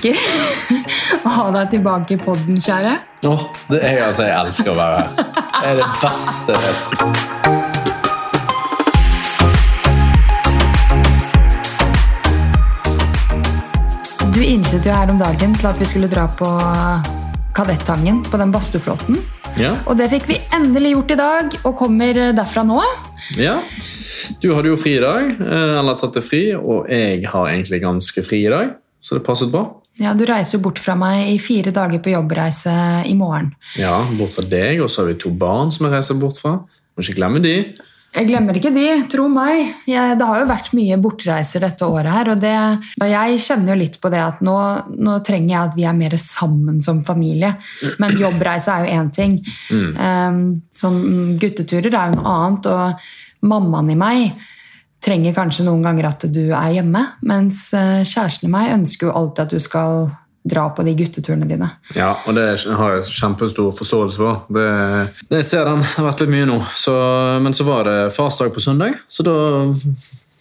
elsker 0.00 0.16
å 1.26 1.28
ha 1.34 1.50
deg 1.52 1.70
tilbake 1.76 2.14
i 2.16 2.20
podden, 2.20 2.56
kjære. 2.60 2.96
Åh, 3.28 3.42
det 3.68 3.82
er 3.84 4.06
altså, 4.06 4.24
Jeg 4.24 4.38
elsker 4.38 4.72
å 4.72 4.78
være 4.78 5.02
her. 5.02 5.10
Det 5.60 5.68
er 5.68 5.80
det 5.80 5.90
beste 6.00 6.56
jeg 6.56 6.60
vet. 6.64 8.00
Du 14.34 14.40
innset 14.44 14.86
jo 14.86 14.94
her 14.94 15.10
om 15.10 15.18
dagen 15.20 15.54
til 15.58 15.68
at 15.68 15.80
vi 15.80 15.88
skulle 15.88 16.08
dra 16.10 16.26
på 16.38 16.48
Kadettangen 17.56 18.22
på 18.30 18.38
den 18.40 18.52
badstueflåten. 18.54 19.18
Ja, 19.58 19.80
Og 19.90 19.98
det 19.98 20.06
fikk 20.12 20.28
vi 20.30 20.36
endelig 20.54 20.92
gjort 20.94 21.10
i 21.10 21.18
dag, 21.18 21.56
og 21.66 21.76
kommer 21.80 22.20
derfra 22.36 22.64
nå. 22.64 22.80
ja. 23.36 23.60
Du 24.40 24.52
hadde 24.54 24.68
jo 24.70 24.76
fri 24.78 24.92
i 24.94 25.00
dag, 25.02 25.30
eh, 25.42 25.78
eller 25.80 25.96
tatt 25.98 26.14
deg 26.14 26.22
fri, 26.22 26.40
og 26.54 26.86
jeg 26.92 27.24
har 27.26 27.48
egentlig 27.50 27.80
ganske 27.82 28.22
fri 28.22 28.44
i 28.46 28.50
dag, 28.52 28.76
så 29.02 29.16
det 29.16 29.24
passet 29.26 29.50
bra. 29.50 29.64
Ja, 30.00 30.14
Du 30.16 30.24
reiser 30.24 30.56
jo 30.56 30.64
bort 30.64 30.80
fra 30.80 30.96
meg 30.96 31.28
i 31.34 31.38
fire 31.42 31.72
dager 31.76 32.00
på 32.00 32.14
jobbreise 32.14 32.72
i 33.06 33.14
morgen. 33.16 33.52
Ja, 33.76 34.00
bort 34.16 34.32
fra 34.36 34.46
deg, 34.48 34.80
og 34.80 34.88
så 34.88 35.02
har 35.02 35.12
vi 35.12 35.20
to 35.20 35.32
barn 35.36 35.72
som 35.74 35.86
jeg 35.86 35.98
reiser 35.98 36.18
bort 36.20 36.40
fra. 36.40 36.56
Må 36.96 37.04
ikke 37.04 37.18
glemme 37.20 37.42
de. 37.44 37.54
Jeg 38.10 38.26
glemmer 38.26 38.56
ikke 38.58 38.72
de, 38.74 38.86
tro 39.12 39.28
meg. 39.30 39.68
Jeg, 39.86 40.16
det 40.18 40.26
har 40.26 40.40
jo 40.40 40.48
vært 40.50 40.72
mye 40.74 40.96
bortreiser 40.98 41.62
dette 41.62 41.86
året 41.86 42.10
her, 42.10 42.30
og, 42.32 42.40
det, 42.42 42.54
og 42.98 43.06
jeg 43.06 43.42
kjenner 43.44 43.70
jo 43.70 43.80
litt 43.84 43.98
på 44.02 44.10
det 44.10 44.22
at 44.24 44.40
nå, 44.42 44.56
nå 44.98 45.18
trenger 45.26 45.52
jeg 45.52 45.60
at 45.60 45.76
vi 45.78 45.86
er 45.86 45.98
mer 46.00 46.16
sammen 46.18 46.80
som 46.82 47.04
familie. 47.06 47.52
Men 48.02 48.18
jobbreise 48.18 48.72
er 48.72 48.88
jo 48.88 48.96
én 48.98 49.12
ting. 49.14 49.36
Um, 49.70 50.40
sånn 50.80 51.02
gutteturer 51.40 51.92
er 51.92 52.10
jo 52.10 52.18
noe 52.18 52.34
annet, 52.34 52.72
og 52.72 53.46
mammaen 53.52 53.92
i 53.94 54.00
meg 54.00 54.24
trenger 55.04 55.36
kanskje 55.36 55.66
noen 55.66 55.84
ganger 55.84 56.10
at 56.10 56.26
du 56.32 56.42
er 56.48 56.74
hjemme, 56.76 57.04
mens 57.26 57.68
eh, 57.76 58.02
kjæresten 58.04 58.50
i 58.50 58.52
meg 58.52 58.74
ønsker 58.74 59.08
jo 59.08 59.14
alltid 59.16 59.46
at 59.46 59.54
du 59.54 59.62
skal 59.62 60.10
dra 60.50 60.68
på 60.72 60.84
de 60.86 60.94
gutteturene 60.96 61.48
dine. 61.48 61.68
Ja, 61.96 62.14
og 62.24 62.36
det 62.36 62.46
har 62.64 62.94
jeg 62.96 63.08
kjempestor 63.12 63.74
forståelse 63.76 64.20
for. 64.20 64.40
Det, 64.48 64.68
det 65.28 65.42
ser 65.44 65.68
den. 65.68 65.84
Det 65.84 65.98
har 65.98 66.08
vært 66.08 66.24
litt 66.24 66.32
mye 66.32 66.48
nå. 66.48 66.58
Så, 66.80 66.94
men 67.44 67.56
så 67.56 67.66
var 67.68 67.84
det 67.88 67.98
farsdag 68.16 68.54
på 68.54 68.64
søndag, 68.64 68.96
så 69.08 69.26
da 69.26 69.36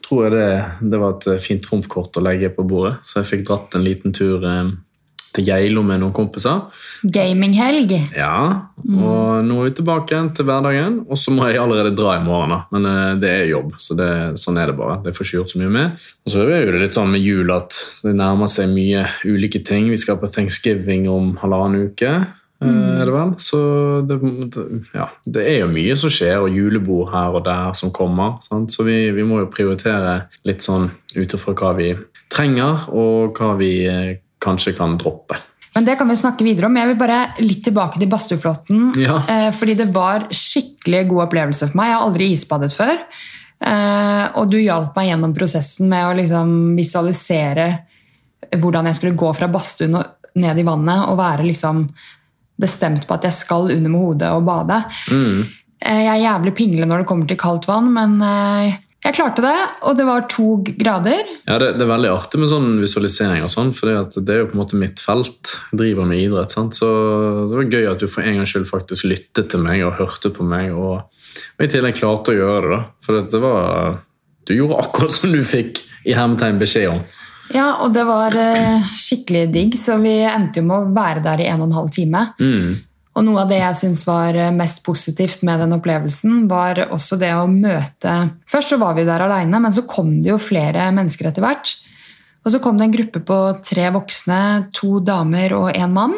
tror 0.05 0.25
jeg 0.25 0.33
det, 0.37 0.51
det 0.91 1.01
var 1.01 1.17
et 1.17 1.43
fint 1.43 1.63
trumfkort 1.63 2.17
å 2.17 2.23
legge 2.25 2.51
på 2.55 2.65
bordet. 2.67 2.95
Så 3.05 3.19
jeg 3.19 3.29
fikk 3.33 3.49
dratt 3.49 3.75
en 3.75 3.85
liten 3.85 4.15
tur 4.15 4.45
eh, 4.47 4.71
til 5.35 5.45
Geilo 5.47 5.83
med 5.85 6.01
noen 6.01 6.13
kompiser. 6.15 6.65
Gaminghelg. 7.03 7.93
Ja, 8.17 8.33
og 8.83 9.45
nå 9.45 9.59
er 9.59 9.69
vi 9.69 9.75
tilbake 9.79 10.15
igjen 10.15 10.31
til 10.35 10.47
hverdagen, 10.49 11.01
og 11.07 11.19
så 11.19 11.33
må 11.35 11.47
jeg 11.49 11.61
allerede 11.61 11.95
dra 11.97 12.17
i 12.17 12.23
morgen. 12.25 12.55
da. 12.55 12.59
Men 12.73 12.89
eh, 12.89 13.13
det 13.21 13.33
er 13.35 13.51
jobb, 13.53 13.75
så 13.81 13.97
det, 13.99 14.09
sånn 14.41 14.59
er 14.61 14.71
det 14.71 14.79
bare. 14.79 14.99
Det 15.05 15.15
får 15.15 15.27
ikke 15.27 15.39
gjort 15.39 15.53
så 15.53 15.61
mye 15.61 15.75
med. 15.75 16.09
Og 16.25 16.33
så 16.33 16.47
er 16.47 16.65
jo 16.65 16.73
det 16.75 16.83
litt 16.83 16.97
sånn 16.97 17.13
med 17.13 17.23
jul 17.23 17.53
at 17.55 17.77
det 18.03 18.17
nærmer 18.17 18.51
seg 18.51 18.73
mye 18.73 19.05
ulike 19.27 19.63
ting. 19.65 19.89
Vi 19.93 20.01
skal 20.01 20.19
på 20.21 20.31
thanksgiving 20.33 21.07
om 21.11 21.33
halvannen 21.43 21.89
uke. 21.89 22.13
Mm. 22.59 22.99
Er 22.99 23.07
det 23.07 23.13
vel? 23.15 23.29
Så 23.39 23.59
det, 24.07 24.17
det, 24.51 24.63
ja, 24.91 25.07
det 25.31 25.45
er 25.47 25.61
jo 25.61 25.71
mye 25.71 25.95
som 25.99 26.11
skjer, 26.11 26.41
og 26.43 26.55
julebord 26.55 27.13
her 27.13 27.37
og 27.39 27.45
der 27.47 27.75
som 27.77 27.93
kommer. 27.95 28.39
Sant? 28.43 28.73
Så 28.75 28.83
vi, 28.87 28.97
vi 29.15 29.27
må 29.27 29.39
jo 29.43 29.51
prioritere 29.51 30.25
litt 30.47 30.65
sånn 30.65 30.89
ut 31.15 31.35
ifra 31.37 31.55
hva 31.55 31.75
vi 31.79 31.93
trenger, 32.29 32.89
og 32.91 33.39
hva 33.39 33.53
vi 33.59 33.71
eh, 33.89 34.17
kanskje 34.43 34.75
kan 34.77 34.97
droppe. 34.99 35.37
Men 35.75 35.85
det 35.85 35.95
kan 35.99 36.09
vi 36.09 36.17
snakke 36.17 36.43
videre 36.43 36.67
om. 36.67 36.77
Jeg 36.79 36.89
vil 36.89 36.97
bare 36.99 37.19
litt 37.43 37.61
tilbake 37.63 37.99
til 38.01 38.09
badstueflåten. 38.09 38.87
Ja. 38.99 39.19
Eh, 39.29 39.49
fordi 39.55 39.77
det 39.77 39.91
var 39.93 40.25
skikkelig 40.33 41.05
god 41.11 41.27
opplevelse 41.27 41.69
for 41.69 41.79
meg. 41.79 41.91
Jeg 41.91 41.97
har 41.97 42.07
aldri 42.07 42.29
isbadet 42.33 42.71
før. 42.73 42.95
Eh, 43.59 44.25
og 44.39 44.49
du 44.49 44.57
hjalp 44.57 44.97
meg 44.97 45.11
gjennom 45.11 45.35
prosessen 45.35 45.91
med 45.91 46.07
å 46.07 46.15
liksom 46.17 46.55
visualisere 46.77 47.67
hvordan 48.55 48.87
jeg 48.89 48.97
skulle 48.97 49.19
gå 49.19 49.29
fra 49.37 49.49
badstuen 49.51 49.99
og 49.99 50.39
ned 50.39 50.57
i 50.61 50.65
vannet 50.65 51.05
og 51.11 51.19
være 51.19 51.45
liksom 51.45 51.83
bestemt 52.59 53.05
på 53.07 53.15
at 53.15 53.27
jeg 53.27 53.37
skal 53.37 53.69
under 53.69 53.91
med 53.91 54.01
hodet 54.01 54.29
og 54.33 54.45
bade. 54.47 54.81
Mm. 55.11 55.43
Eh, 55.85 56.01
jeg 56.07 56.13
er 56.15 56.23
jævlig 56.25 56.55
pingle 56.57 56.89
når 56.89 57.03
det 57.03 57.11
kommer 57.11 57.29
til 57.29 57.39
kaldt 57.39 57.69
vann, 57.69 57.91
men 57.93 58.17
jeg 58.99 59.15
klarte 59.15 59.43
det, 59.43 59.55
og 59.87 59.95
det 59.95 60.05
var 60.09 60.25
to 60.27 60.57
grader. 60.67 61.21
Ja, 61.47 61.55
det, 61.61 61.69
det 61.79 61.85
er 61.85 61.91
veldig 61.93 62.09
artig 62.11 62.41
med 62.41 62.51
sånn 62.51 62.73
visualisering, 62.81 63.45
og 63.45 63.51
sånn, 63.53 63.71
for 63.75 63.87
det 63.87 64.33
er 64.33 64.41
jo 64.41 64.49
på 64.49 64.57
en 64.57 64.61
måte 64.61 64.79
mitt 64.79 64.99
felt. 64.99 65.53
Jeg 65.71 65.79
driver 65.79 66.09
med 66.09 66.19
idrett. 66.19 66.51
sant? 66.51 66.75
Så 66.75 66.89
Det 67.47 67.61
var 67.61 67.69
gøy 67.77 67.87
at 67.93 68.03
du 68.03 68.09
for 68.11 68.27
en 68.27 68.41
gangs 68.41 68.51
skyld 68.51 68.67
faktisk 68.67 69.07
lyttet 69.07 69.47
til 69.53 69.63
meg 69.63 69.85
og 69.87 69.95
hørte 70.01 70.33
på 70.35 70.43
meg, 70.43 70.75
og, 70.75 71.07
og 71.55 71.63
i 71.63 71.69
tillegg 71.71 71.95
klarte 72.01 72.35
å 72.35 72.39
gjøre 72.41 72.65
det. 72.65 72.75
da. 72.75 72.81
For 73.05 73.23
det 73.31 73.41
var, 73.45 73.95
du 74.49 74.53
gjorde 74.57 74.83
akkurat 74.83 75.15
som 75.15 75.31
du 75.31 75.39
fikk 75.47 75.79
i 76.03 76.17
hermetegn 76.17 76.59
beskjed 76.59 76.91
om. 76.91 76.99
Ja, 77.55 77.69
og 77.85 77.95
det 77.95 78.03
var 78.05 78.35
eh, 78.37 78.91
skikkelig 78.93 79.47
digg, 79.55 79.79
så 79.79 79.95
vi 80.03 80.19
endte 80.27 80.59
jo 80.61 80.67
med 80.67 80.75
å 80.75 80.93
være 80.93 81.23
der 81.25 81.41
i 81.41 81.47
en 81.49 81.63
og 81.63 81.71
en 81.71 81.77
halv 81.79 81.95
time. 81.95 82.27
Mm. 82.37 82.75
Og 83.17 83.25
noe 83.25 83.41
av 83.41 83.49
det 83.51 83.59
jeg 83.59 83.77
syns 83.81 84.05
var 84.07 84.37
eh, 84.37 84.51
mest 84.55 84.83
positivt 84.85 85.43
med 85.47 85.63
den 85.63 85.75
opplevelsen, 85.79 86.45
var 86.51 86.85
også 86.89 87.17
det 87.19 87.33
å 87.35 87.47
møte 87.49 88.15
Først 88.49 88.73
så 88.73 88.79
var 88.81 88.95
vi 88.97 89.07
der 89.07 89.25
aleine, 89.25 89.61
men 89.61 89.75
så 89.75 89.85
kom 89.89 90.19
det 90.21 90.31
jo 90.31 90.41
flere 90.41 90.89
mennesker 90.95 91.31
etter 91.31 91.45
hvert. 91.45 91.73
Og 92.45 92.53
så 92.53 92.61
kom 92.63 92.77
det 92.79 92.87
en 92.87 92.95
gruppe 92.95 93.21
på 93.25 93.39
tre 93.65 93.89
voksne, 93.93 94.41
to 94.75 95.01
damer 95.03 95.57
og 95.57 95.73
én 95.73 95.91
mann. 95.91 96.15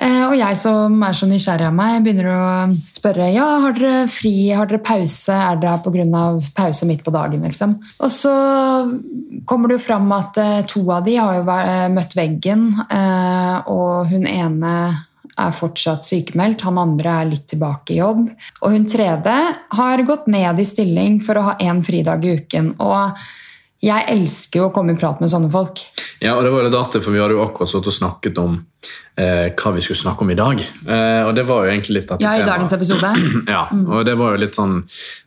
Eh, 0.00 0.22
Og 0.30 0.34
jeg 0.38 0.56
som 0.56 0.96
er 1.04 1.18
så 1.18 1.28
nysgjerrig 1.28 1.68
av 1.68 1.76
meg, 1.76 2.00
begynner 2.02 2.30
å 2.32 2.46
spørre 2.94 3.28
ja, 3.34 3.46
har 3.66 3.76
dere 3.76 4.08
fri, 4.10 4.50
har 4.54 4.70
dere 4.70 4.80
pause, 4.82 5.36
er 5.36 5.60
dere 5.60 5.76
her 5.76 5.84
pga. 5.84 6.24
pause 6.56 6.88
midt 6.88 7.04
på 7.04 7.12
dagen. 7.12 7.42
liksom? 7.42 7.76
Og 8.00 8.10
så 8.10 8.32
kommer 9.44 9.68
det 9.68 9.78
jo 9.78 9.86
fram 9.86 10.10
at 10.16 10.38
eh, 10.38 10.64
to 10.66 10.86
av 10.90 11.04
de 11.04 11.18
har 11.20 11.38
jo 11.38 11.92
møtt 11.92 12.16
veggen, 12.16 12.70
og 13.66 14.06
hun 14.10 14.26
ene 14.26 14.76
er 15.40 15.52
fortsatt 15.56 16.06
sykemeldt, 16.08 16.64
han 16.66 16.80
andre 16.80 17.14
er 17.22 17.30
litt 17.30 17.46
tilbake 17.52 17.94
i 17.94 18.00
jobb. 18.00 18.26
Og 18.62 18.74
hun 18.74 18.88
tredje 18.90 19.36
har 19.78 20.04
gått 20.08 20.28
ned 20.32 20.60
i 20.60 20.66
stilling 20.68 21.20
for 21.24 21.38
å 21.38 21.46
ha 21.50 21.54
én 21.62 21.82
fridag 21.86 22.26
i 22.26 22.36
uken. 22.40 22.74
Og 22.82 23.22
jeg 23.82 24.04
elsker 24.12 24.60
jo 24.62 24.68
å 24.68 24.74
komme 24.74 24.94
i 24.94 24.98
prat 24.98 25.18
med 25.22 25.30
sånne 25.32 25.50
folk. 25.50 25.80
Ja, 26.22 26.36
og 26.38 26.44
det 26.46 26.52
var 26.54 26.62
jo 26.62 26.68
litt 26.68 26.78
artig, 26.78 27.00
for 27.02 27.10
vi 27.14 27.18
hadde 27.18 27.34
jo 27.34 27.42
akkurat 27.42 27.70
stått 27.72 27.88
og 27.90 27.94
snakket 27.96 28.36
om 28.38 28.60
eh, 29.18 29.48
hva 29.58 29.72
vi 29.74 29.82
skulle 29.82 29.98
snakke 29.98 30.22
om 30.22 30.30
i 30.30 30.36
dag. 30.38 30.60
Eh, 30.62 31.22
og 31.26 31.32
det 31.34 31.42
var 31.48 31.64
jo 31.66 31.72
egentlig 31.72 31.96
litt 31.96 32.12
dette 32.12 32.22
Ja, 32.22 32.36
i 32.38 32.44
tema. 32.44 32.52
dagens 32.52 32.76
episode. 32.76 33.10
Ja, 33.50 33.64
og 33.72 34.04
det 34.06 34.14
var 34.20 34.36
jo 34.36 34.42
litt 34.44 34.54
sånn 34.54 34.76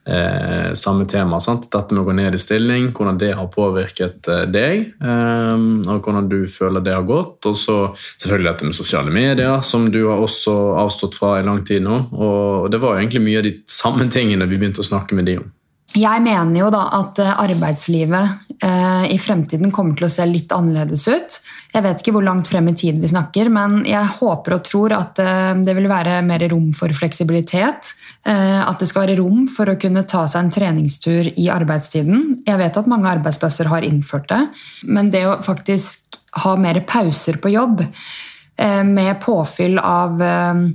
eh, 0.07 0.69
samme 0.79 1.03
tema. 1.11 1.41
sant? 1.43 1.67
Dette 1.73 1.91
med 1.91 2.05
å 2.05 2.07
gå 2.07 2.15
ned 2.15 2.37
i 2.37 2.39
stilling, 2.39 2.87
hvordan 2.95 3.19
det 3.19 3.33
har 3.35 3.51
påvirket 3.51 4.31
eh, 4.31 4.45
deg, 4.55 4.85
eh, 5.03 5.65
og 5.91 6.07
hvordan 6.07 6.31
du 6.31 6.37
føler 6.47 6.85
det 6.85 6.95
har 6.95 7.03
gått. 7.11 7.43
Og 7.51 7.59
så 7.59 7.77
selvfølgelig 7.97 8.51
dette 8.53 8.71
med 8.71 8.79
sosiale 8.79 9.11
medier, 9.11 9.59
som 9.67 9.89
du 9.91 9.99
har 10.07 10.23
også 10.23 10.55
avstått 10.85 11.19
fra 11.19 11.35
i 11.41 11.43
lang 11.43 11.59
tid 11.67 11.83
nå. 11.83 11.99
Og 12.15 12.71
det 12.71 12.79
var 12.79 12.95
jo 12.95 13.03
egentlig 13.03 13.25
mye 13.27 13.43
av 13.43 13.49
de 13.51 13.53
samme 13.67 14.07
tingene 14.15 14.47
vi 14.47 14.63
begynte 14.63 14.79
å 14.79 14.87
snakke 14.93 15.19
med 15.19 15.27
de 15.27 15.41
om. 15.43 15.51
Jeg 15.95 16.21
mener 16.25 16.59
jo 16.59 16.71
da 16.73 16.85
at 16.97 17.19
eh, 17.23 17.37
arbeidslivet 17.45 18.57
eh, 18.63 19.05
i 19.15 19.19
fremtiden 19.21 19.71
kommer 19.71 19.95
til 19.95 20.09
å 20.09 20.11
se 20.11 20.25
litt 20.27 20.51
annerledes 20.51 21.05
ut. 21.07 21.37
Jeg 21.71 21.83
vet 21.85 22.01
ikke 22.01 22.13
hvor 22.15 22.25
langt 22.25 22.49
frem 22.51 22.67
i 22.71 22.75
tid 22.75 22.99
vi 22.99 23.11
snakker, 23.11 23.47
men 23.53 23.77
jeg 23.87 24.15
håper 24.17 24.57
og 24.57 24.65
tror 24.67 24.95
at 24.95 25.21
eh, 25.23 25.53
det 25.63 25.75
vil 25.77 25.87
være 25.91 26.17
mer 26.27 26.43
rom 26.51 26.73
for 26.75 26.91
fleksibilitet. 26.95 27.93
Eh, 28.27 28.59
at 28.59 28.81
det 28.81 28.89
skal 28.91 29.05
være 29.05 29.19
rom 29.21 29.45
for 29.51 29.71
å 29.71 29.77
kunne 29.79 30.03
ta 30.09 30.25
seg 30.27 30.43
en 30.43 30.53
treningstur 30.55 31.31
i 31.31 31.47
arbeidstiden. 31.53 32.41
Jeg 32.47 32.59
vet 32.59 32.81
at 32.81 32.91
mange 32.91 33.11
arbeidsplasser 33.15 33.71
har 33.71 33.87
innført 33.87 34.27
det, 34.31 34.41
men 34.89 35.13
det 35.15 35.25
å 35.29 35.39
faktisk 35.45 36.19
ha 36.43 36.57
mer 36.59 36.81
pauser 36.87 37.39
på 37.39 37.53
jobb 37.55 37.85
eh, 37.85 38.83
med 38.83 39.15
påfyll 39.23 39.79
av 39.79 40.19
eh, 40.19 40.65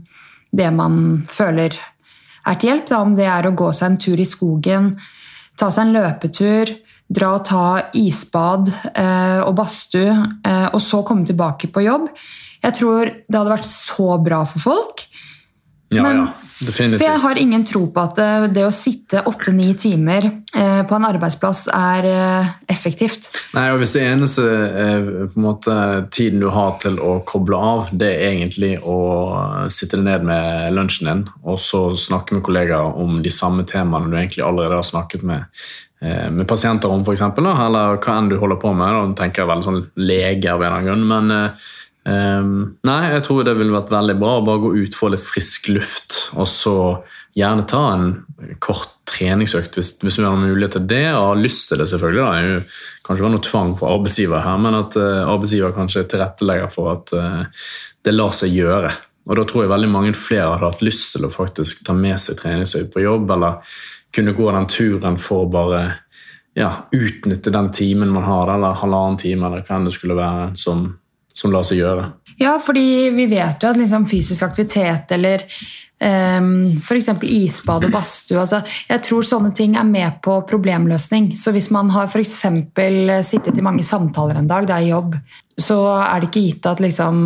det 0.50 0.70
man 0.74 1.00
føler 1.28 1.76
er 2.46 2.58
til 2.60 2.70
hjelp. 2.72 2.86
Da, 2.90 3.00
om 3.04 3.14
det 3.18 3.26
er 3.28 3.48
å 3.48 3.54
gå 3.56 3.72
seg 3.76 3.90
en 3.92 3.98
tur 4.00 4.20
i 4.20 4.28
skogen, 4.28 4.92
ta 5.58 5.70
seg 5.70 5.88
en 5.88 5.96
løpetur, 5.98 6.72
dra 7.10 7.32
og 7.36 7.44
ta 7.48 7.64
isbad 7.98 8.70
eh, 8.94 9.40
og 9.42 9.54
badstue, 9.58 10.12
eh, 10.46 10.68
og 10.70 10.80
så 10.84 11.02
komme 11.06 11.26
tilbake 11.26 11.72
på 11.74 11.82
jobb. 11.84 12.08
Jeg 12.62 12.76
tror 12.76 13.08
det 13.10 13.38
hadde 13.38 13.56
vært 13.56 13.68
så 13.68 14.14
bra 14.22 14.44
for 14.46 14.62
folk. 14.62 15.04
Ja, 15.90 16.02
Men- 16.04 16.26
ja, 16.26 16.49
definitivt. 16.60 17.00
For 17.00 17.08
jeg 17.08 17.22
har 17.22 17.40
ingen 17.40 17.64
tro 17.66 17.82
på 17.92 18.02
at 18.02 18.20
eh, 18.22 18.46
det 18.52 18.64
å 18.66 18.72
sitte 18.74 19.22
åtte-ni 19.28 19.72
timer 19.80 20.26
eh, 20.28 20.80
på 20.86 20.96
en 20.96 21.06
arbeidsplass 21.08 21.64
er 21.74 22.08
eh, 22.10 22.50
effektivt. 22.72 23.30
Nei, 23.56 23.66
og 23.72 23.80
Hvis 23.82 23.94
det 23.96 24.04
eneste 24.06 24.44
på 24.44 25.40
en 25.40 25.44
måte, 25.44 25.74
tiden 26.14 26.42
du 26.44 26.48
har 26.54 26.78
til 26.82 27.00
å 27.02 27.18
koble 27.26 27.58
av, 27.58 27.90
det 27.92 28.10
er 28.14 28.30
egentlig 28.30 28.74
å 28.84 28.98
sitte 29.72 30.00
ned 30.00 30.24
med 30.26 30.74
lunsjen 30.76 31.10
din 31.10 31.26
og 31.42 31.60
så 31.62 31.82
snakke 31.98 32.36
med 32.36 32.44
kollegaer 32.46 32.96
om 33.00 33.20
de 33.24 33.32
samme 33.34 33.66
temaene 33.68 34.10
du 34.10 34.18
egentlig 34.18 34.44
allerede 34.46 34.78
har 34.78 34.86
snakket 34.86 35.24
med, 35.26 35.60
med 36.00 36.46
pasienter 36.48 36.92
om, 36.92 37.04
eksempel, 37.12 37.48
eller 37.50 37.98
hva 38.00 38.16
enn 38.16 38.30
du 38.30 38.38
holder 38.40 38.60
på 38.60 38.72
med. 38.76 38.96
Da 38.96 39.22
tenker 39.22 39.42
jeg 39.42 39.50
veldig 39.50 39.68
sånn 39.68 39.82
lege 40.00 40.52
av 40.52 40.62
en 40.62 40.66
eller 40.66 40.78
annen 40.78 40.90
grunn. 40.90 41.06
Men, 41.10 41.54
Um, 42.00 42.78
nei, 42.86 43.10
jeg 43.12 43.24
tror 43.26 43.42
det 43.44 43.52
ville 43.58 43.74
vært 43.74 43.92
veldig 43.92 44.14
bra 44.20 44.38
å 44.38 44.44
bare 44.46 44.62
gå 44.62 44.70
ut, 44.78 44.96
få 44.96 45.10
litt 45.12 45.24
frisk 45.24 45.68
luft, 45.68 46.16
og 46.32 46.48
så 46.48 46.74
gjerne 47.36 47.66
ta 47.68 47.82
en 47.92 48.06
kort 48.62 48.96
treningsøkt 49.10 49.76
hvis, 49.76 49.92
hvis 50.00 50.16
du 50.16 50.24
har 50.24 50.38
mulighet 50.38 50.78
til 50.78 50.86
det 50.90 51.04
og 51.12 51.26
har 51.34 51.42
lyst 51.42 51.68
til 51.68 51.82
det. 51.82 51.90
selvfølgelig. 51.90 52.24
Da. 52.24 52.32
Det 52.32 52.54
jo, 52.54 52.80
kanskje 53.06 53.26
være 53.26 53.34
noe 53.36 53.46
tvang 53.46 53.76
for 53.78 53.98
arbeidsgiver 53.98 54.44
her, 54.46 54.58
men 54.64 54.80
at 54.80 54.96
uh, 54.96 55.28
arbeidsgiver 55.28 55.76
kanskje 55.76 56.06
tilrettelegger 56.14 56.72
for 56.72 56.92
at 56.94 57.14
uh, 57.16 57.64
det 58.06 58.16
lar 58.16 58.34
seg 58.36 58.56
gjøre. 58.56 58.92
Og 59.28 59.36
Da 59.36 59.46
tror 59.46 59.64
jeg 59.64 59.74
veldig 59.74 59.90
mange 59.92 60.16
flere 60.16 60.54
hadde 60.54 60.70
hatt 60.72 60.84
lyst 60.84 61.12
til 61.14 61.26
å 61.26 61.32
faktisk 61.32 61.84
ta 61.86 61.94
med 61.94 62.18
seg 62.22 62.40
treningsøkt 62.40 62.94
på 62.94 63.04
jobb, 63.04 63.28
eller 63.36 63.76
kunne 64.14 64.34
gå 64.34 64.48
den 64.56 64.70
turen 64.70 65.18
for 65.22 65.44
å 65.44 65.50
bare 65.52 65.82
ja, 66.58 66.70
utnytte 66.90 67.52
den 67.54 67.70
timen 67.74 68.10
man 68.10 68.26
har, 68.26 68.50
eller 68.56 68.78
halvannen 68.80 69.20
time, 69.20 69.46
eller 69.46 69.62
hva 69.66 69.76
enn 69.76 69.86
det 69.86 69.94
skulle 69.94 70.18
være, 70.18 70.48
som, 70.58 70.88
som 71.36 71.52
lar 71.54 71.66
seg 71.66 71.82
gjøre. 71.82 72.08
Ja, 72.40 72.56
fordi 72.62 73.10
vi 73.14 73.26
vet 73.30 73.62
jo 73.62 73.70
at 73.70 73.78
liksom 73.78 74.06
fysisk 74.08 74.46
aktivitet 74.46 75.12
eller 75.12 75.44
um, 76.00 76.80
f.eks. 76.80 77.10
isbad 77.22 77.84
og 77.86 77.92
badstue 77.92 78.40
altså, 78.40 78.62
Jeg 78.88 79.04
tror 79.06 79.26
sånne 79.26 79.52
ting 79.56 79.76
er 79.76 79.88
med 79.88 80.20
på 80.24 80.38
problemløsning. 80.48 81.34
Så 81.36 81.52
hvis 81.56 81.70
man 81.74 81.92
har 81.94 82.08
f.eks. 82.08 82.38
sittet 83.28 83.58
i 83.58 83.66
mange 83.66 83.84
samtaler 83.86 84.40
en 84.40 84.50
dag, 84.50 84.68
det 84.68 84.76
er 84.78 84.90
jobb, 84.94 85.16
så 85.60 85.82
er 86.00 86.20
det 86.20 86.30
ikke 86.30 86.46
gitt 86.48 86.70
at 86.70 86.82
liksom, 86.82 87.22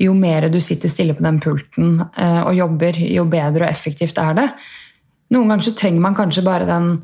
jo 0.00 0.18
mer 0.18 0.48
du 0.50 0.60
sitter 0.64 0.90
stille 0.90 1.14
på 1.14 1.24
den 1.26 1.40
pulten 1.42 2.00
uh, 2.02 2.42
og 2.42 2.54
jobber, 2.58 3.00
jo 3.06 3.26
bedre 3.30 3.66
og 3.66 3.70
effektivt 3.70 4.18
er 4.18 4.36
det. 4.42 4.48
Noen 5.30 5.52
ganger 5.52 5.68
så 5.68 5.76
trenger 5.78 6.02
man 6.02 6.18
kanskje 6.18 6.46
bare 6.46 6.66
den 6.66 6.96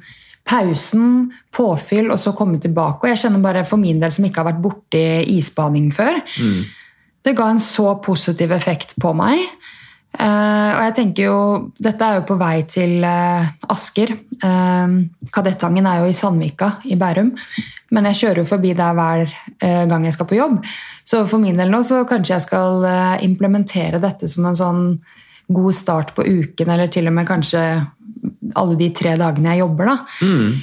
pausen, 0.47 1.31
påfyll, 1.55 2.11
og 2.15 2.21
så 2.23 2.35
komme 2.37 2.61
tilbake. 2.63 3.03
Og 3.03 3.11
jeg 3.11 3.25
kjenner 3.25 3.43
bare 3.43 3.65
for 3.67 3.83
min 3.83 4.01
del 4.03 4.13
som 4.15 4.27
ikke 4.27 4.43
har 4.43 4.53
vært 4.53 4.63
borti 4.63 5.07
isbading 5.37 5.91
før, 5.95 6.21
mm. 6.23 6.61
det 7.27 7.35
ga 7.39 7.49
en 7.51 7.63
så 7.63 7.97
positiv 8.05 8.55
effekt 8.55 8.95
på 9.03 9.15
meg. 9.17 9.43
Uh, 10.17 10.73
og 10.79 10.83
jeg 10.87 10.93
tenker 10.97 11.27
jo, 11.27 11.39
Dette 11.77 12.07
er 12.07 12.21
jo 12.21 12.23
på 12.25 12.39
vei 12.41 12.55
til 12.71 13.05
uh, 13.05 13.49
Asker. 13.75 14.15
Uh, 14.41 15.03
Kadettangen 15.35 15.89
er 15.91 16.01
jo 16.01 16.09
i 16.09 16.17
Sandvika 16.17 16.77
i 16.89 16.97
Bærum. 16.97 17.35
Men 17.93 18.09
jeg 18.11 18.21
kjører 18.23 18.41
jo 18.43 18.49
forbi 18.49 18.73
der 18.75 18.97
hver 18.99 19.31
gang 19.63 20.03
jeg 20.09 20.15
skal 20.17 20.27
på 20.27 20.35
jobb. 20.35 20.57
Så 21.07 21.21
for 21.31 21.39
min 21.39 21.55
del 21.55 21.71
nå 21.71 21.85
så 21.87 22.01
kanskje 22.09 22.33
jeg 22.33 22.43
skal 22.43 22.83
implementere 23.23 24.01
dette 24.03 24.27
som 24.27 24.49
en 24.51 24.59
sånn 24.59 24.81
god 25.55 25.77
start 25.79 26.11
på 26.17 26.25
uken, 26.27 26.73
eller 26.75 26.91
til 26.91 27.07
og 27.07 27.15
med 27.15 27.29
kanskje 27.29 27.63
alle 28.55 28.79
de 28.79 28.91
tre 28.95 29.17
dagene 29.21 29.55
jeg 29.55 29.65
jobber. 29.65 29.93
da. 29.93 29.99
Mm. 30.23 30.57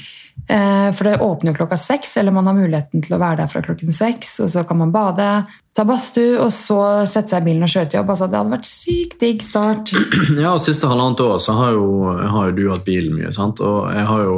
Eh, 0.47 0.94
for 0.94 1.03
det 1.03 1.18
åpner 1.18 1.53
klokka 1.53 1.77
seks, 1.77 2.18
eller 2.18 2.31
man 2.31 2.47
har 2.47 2.56
muligheten 2.57 3.03
til 3.03 3.15
å 3.15 3.19
være 3.21 3.44
der 3.44 3.51
fra 3.51 3.62
klokken 3.63 3.94
seks. 3.95 4.39
Og 4.44 4.50
så 4.51 4.63
kan 4.68 4.81
man 4.81 4.91
bade, 4.91 5.27
ta 5.74 5.85
badstue 5.88 6.35
og 6.44 6.51
så 6.53 6.80
sette 7.09 7.31
seg 7.31 7.45
i 7.45 7.47
bilen 7.47 7.65
og 7.65 7.71
kjøre 7.71 7.89
til 7.89 8.00
jobb. 8.01 8.12
Altså, 8.13 8.27
det 8.27 8.39
hadde 8.39 8.53
vært 8.53 8.69
sykt 8.69 9.15
digg 9.24 9.45
start. 9.45 9.94
Ja, 10.44 10.51
og 10.51 10.62
Siste 10.63 10.89
halvannet 10.91 11.24
år 11.24 11.39
så 11.44 11.56
har 11.57 11.77
jo, 11.77 11.88
har 12.12 12.50
jo, 12.50 12.56
du 12.57 12.63
hatt 12.74 12.83
bil 12.88 13.07
mye. 13.13 13.31
sant? 13.35 13.62
Og 13.63 13.88
jeg 13.94 14.03
har 14.09 14.25
jo 14.25 14.35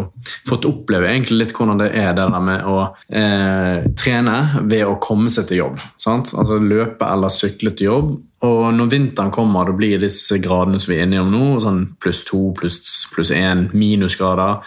fått 0.47 0.69
oppleve 0.69 1.09
egentlig 1.09 1.41
litt 1.41 1.55
hvordan 1.57 1.81
det 1.81 1.89
er 1.97 2.13
det 2.13 2.29
der 2.35 2.47
med 2.51 2.69
å 2.69 2.77
eh, 3.09 3.89
trene 3.97 4.37
ved 4.69 4.85
å 4.85 4.99
komme 5.01 5.33
seg 5.33 5.49
til 5.49 5.63
jobb. 5.63 5.81
sant? 5.97 6.35
Altså 6.37 6.61
Løpe 6.61 7.09
eller 7.09 7.33
sykle 7.33 7.73
til 7.73 7.89
jobb 7.89 8.15
og 8.45 8.73
når 8.75 8.91
vinteren 8.91 9.33
kommer, 9.33 9.67
det 9.69 9.77
blir 9.79 10.01
disse 10.01 10.39
gradene 10.43 10.79
som 10.81 10.91
vi 10.91 10.99
er 10.99 11.05
enige 11.05 11.23
om 11.23 11.31
nå, 11.33 11.43
sånn 11.63 11.81
pluss 12.01 12.23
to, 12.27 12.41
pluss 12.57 13.33
én, 13.33 13.67
minusgrader 13.75 14.61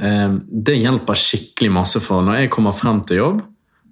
eh, 0.00 0.34
Det 0.38 0.78
hjelper 0.78 1.20
skikkelig 1.20 1.72
masse, 1.76 2.02
for 2.04 2.24
når 2.24 2.42
jeg 2.44 2.54
kommer 2.54 2.76
frem 2.76 3.02
til 3.06 3.22
jobb, 3.22 3.44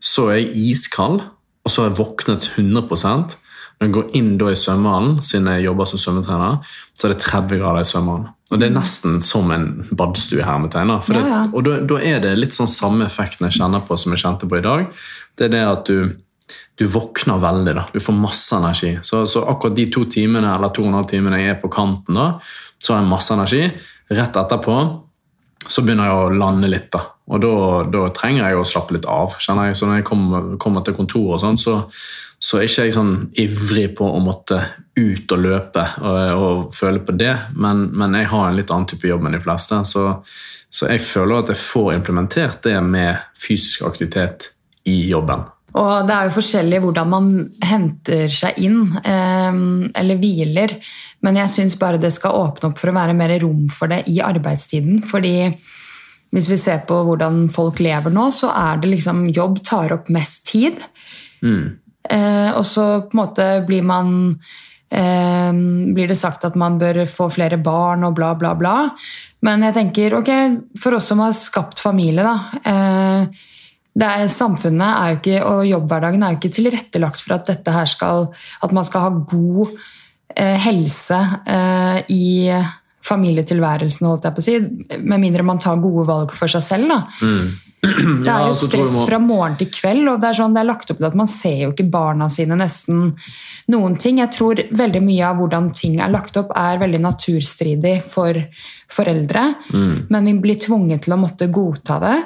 så 0.02 0.28
er 0.32 0.40
jeg 0.40 0.66
iskald, 0.72 1.22
og 1.62 1.70
så 1.70 1.84
har 1.84 1.92
jeg 1.92 2.00
våknet 2.00 2.50
100 2.56 2.82
Når 2.92 3.86
jeg 3.86 3.94
går 3.96 4.14
inn 4.18 4.32
da 4.38 4.50
i 4.50 4.58
svømmehallen, 4.58 5.20
siden 5.22 5.50
jeg 5.52 5.66
jobber 5.68 5.90
som 5.90 6.02
svømmetrener, 6.02 6.58
så 6.98 7.06
er 7.06 7.14
det 7.14 7.22
30 7.22 7.60
grader 7.62 7.84
i 7.84 7.90
svømmehallen. 7.92 8.30
Og 8.52 8.60
det 8.60 8.68
er 8.68 8.74
nesten 8.74 9.22
som 9.24 9.48
en 9.54 9.68
badstue 9.96 10.44
her 10.44 10.58
med 10.60 10.74
tegner. 10.74 11.00
Ja, 11.08 11.22
ja. 11.24 11.40
Og 11.56 11.64
da, 11.64 11.78
da, 11.88 12.00
er 12.04 12.20
det 12.20 12.34
litt 12.36 12.56
sånn 12.56 12.68
samme 12.68 13.06
effekten 13.08 13.48
jeg 13.48 13.62
kjenner 13.62 13.80
på 13.86 13.96
som 13.96 14.12
jeg 14.12 14.20
kjente 14.26 14.48
på 14.50 14.58
i 14.58 14.64
dag. 14.64 14.90
Det 15.38 15.46
er 15.46 15.54
det 15.54 15.62
at 15.64 15.88
du 15.88 16.12
du 16.78 16.86
våkner 16.90 17.38
veldig. 17.42 17.74
da, 17.76 17.86
Du 17.92 18.00
får 18.00 18.18
masse 18.18 18.56
energi. 18.56 18.98
Så, 19.02 19.26
så, 19.26 19.44
akkurat 19.48 19.76
de 19.76 19.86
to 19.92 20.04
timene 20.10 20.54
eller 20.54 20.72
to 20.74 20.84
og 20.84 20.90
en 20.90 21.00
halv 21.00 21.08
timene 21.10 21.40
jeg 21.42 21.54
er 21.54 21.62
på 21.62 21.70
kanten, 21.72 22.18
da, 22.18 22.28
så 22.82 22.94
har 22.94 23.02
jeg 23.02 23.12
masse 23.12 23.34
energi. 23.34 23.64
Rett 24.12 24.36
etterpå 24.36 24.76
så 25.68 25.82
begynner 25.84 26.08
jeg 26.08 26.18
å 26.18 26.30
lande 26.34 26.70
litt. 26.70 26.90
da, 26.90 27.04
og 27.30 27.40
da, 27.42 27.54
da 27.92 28.08
trenger 28.14 28.48
jeg 28.48 28.58
å 28.58 28.66
slappe 28.66 28.96
litt 28.96 29.06
av. 29.08 29.36
kjenner 29.38 29.70
jeg. 29.70 29.78
Så 29.78 29.86
Når 29.86 30.00
jeg 30.00 30.08
kommer, 30.08 30.52
kommer 30.58 30.84
til 30.84 30.96
kontoret, 30.98 31.36
og 31.38 31.42
sånn, 31.44 31.60
så, 31.60 31.76
så 32.42 32.58
er 32.58 32.66
ikke 32.66 32.88
jeg 32.88 32.96
sånn 32.96 33.12
ivrig 33.38 33.86
på 33.98 34.08
å 34.08 34.22
måtte 34.22 34.58
ut 34.98 35.32
og 35.32 35.40
løpe 35.40 35.84
og, 36.02 36.18
og 36.36 36.74
føle 36.76 37.00
på 37.06 37.14
det, 37.16 37.32
men, 37.56 37.86
men, 37.96 38.18
jeg 38.18 38.28
har 38.32 38.48
en 38.48 38.58
litt 38.58 38.72
annen 38.74 38.90
type 38.90 39.08
jobb 39.08 39.24
enn 39.28 39.38
de 39.38 39.44
fleste. 39.44 39.78
Så, 39.88 40.08
så 40.72 40.90
jeg 40.90 41.04
føler 41.06 41.44
at 41.44 41.54
jeg 41.54 41.62
får 41.62 41.94
implementert 41.94 42.62
det 42.66 42.76
med 42.84 43.22
fysisk 43.38 43.86
aktivitet 43.88 44.50
i 44.90 45.04
jobben. 45.12 45.46
Og 45.72 46.06
det 46.08 46.14
er 46.14 46.28
jo 46.28 46.36
forskjellig 46.36 46.80
hvordan 46.84 47.08
man 47.08 47.28
henter 47.64 48.26
seg 48.32 48.58
inn 48.60 48.80
eh, 49.00 49.60
eller 50.00 50.18
hviler. 50.20 50.74
Men 51.24 51.38
jeg 51.40 51.52
syns 51.54 51.78
bare 51.80 52.00
det 52.02 52.12
skal 52.12 52.36
åpne 52.36 52.70
opp 52.70 52.80
for 52.80 52.92
å 52.92 52.96
være 52.96 53.16
mer 53.16 53.34
rom 53.42 53.64
for 53.72 53.92
det 53.92 54.02
i 54.12 54.18
arbeidstiden. 54.24 55.00
Fordi 55.08 55.36
hvis 56.32 56.48
vi 56.50 56.58
ser 56.60 56.82
på 56.88 56.98
hvordan 57.06 57.46
folk 57.52 57.80
lever 57.84 58.12
nå, 58.12 58.28
så 58.34 58.50
er 58.56 58.82
det 58.82 58.90
liksom 58.92 59.24
jobb 59.32 59.62
tar 59.64 59.94
opp 59.96 60.10
mest 60.12 60.44
tid. 60.50 60.76
Mm. 61.44 61.78
Eh, 62.10 62.50
og 62.52 62.66
så 62.68 62.86
på 63.06 63.16
en 63.16 63.22
måte 63.22 63.46
blir 63.66 63.84
man 63.86 64.08
eh, 64.90 65.52
Blir 65.94 66.10
det 66.10 66.18
sagt 66.18 66.44
at 66.44 66.56
man 66.58 66.74
bør 66.80 67.04
få 67.08 67.28
flere 67.32 67.56
barn 67.62 68.04
og 68.04 68.16
bla, 68.18 68.34
bla, 68.36 68.52
bla. 68.58 68.74
Men 69.46 69.64
jeg 69.68 69.78
tenker, 69.78 70.18
ok, 70.18 70.30
for 70.82 70.98
oss 70.98 71.08
som 71.08 71.22
har 71.24 71.32
skapt 71.36 71.80
familie, 71.80 72.26
da 72.26 73.24
er, 74.00 74.28
samfunnet 74.32 74.88
er 74.88 75.18
ikke, 75.18 75.40
og 75.44 75.66
jobbhverdagen 75.68 76.22
er 76.22 76.34
jo 76.34 76.40
ikke 76.40 76.54
tilrettelagt 76.56 77.20
for 77.20 77.36
at, 77.36 77.48
dette 77.50 77.74
her 77.74 77.90
skal, 77.90 78.30
at 78.64 78.72
man 78.72 78.86
skal 78.88 79.04
ha 79.04 79.10
god 79.32 79.74
eh, 80.36 80.56
helse 80.64 81.18
eh, 81.44 81.98
i 82.12 82.24
familietilværelsen, 83.02 84.06
holdt 84.06 84.28
jeg 84.28 84.36
på 84.36 84.42
å 84.42 84.46
si, 84.46 84.56
med 85.02 85.20
mindre 85.20 85.44
man 85.46 85.60
tar 85.60 85.80
gode 85.82 86.06
valg 86.08 86.32
for 86.36 86.50
seg 86.50 86.64
selv. 86.64 86.92
da. 86.92 87.00
Mm. 87.20 87.52
Det 87.82 88.30
er 88.30 88.44
jo 88.46 88.54
stress 88.54 88.92
fra 89.08 89.18
morgen 89.18 89.56
til 89.58 89.66
kveld, 89.74 90.06
og 90.06 90.20
det 90.22 90.28
er, 90.28 90.36
sånn, 90.38 90.52
det 90.54 90.60
er 90.62 90.68
lagt 90.68 90.92
opp 90.92 91.00
til 91.00 91.08
at 91.08 91.16
man 91.18 91.30
ser 91.30 91.64
jo 91.64 91.72
ikke 91.72 91.88
barna 91.90 92.28
sine 92.30 92.54
nesten 92.54 93.08
noen 93.74 93.96
ting. 93.98 94.20
Jeg 94.22 94.30
tror 94.36 94.62
veldig 94.70 95.02
mye 95.02 95.26
av 95.26 95.40
hvordan 95.42 95.72
ting 95.74 95.98
er 95.98 96.12
lagt 96.12 96.38
opp, 96.38 96.54
er 96.54 96.78
veldig 96.78 97.00
naturstridig 97.02 97.96
for 98.06 98.38
foreldre, 98.92 99.48
mm. 99.74 99.92
men 100.14 100.30
vi 100.30 100.36
blir 100.46 100.62
tvunget 100.62 101.02
til 101.08 101.16
å 101.16 101.20
måtte 101.24 101.50
godta 101.50 101.98
det. 102.06 102.16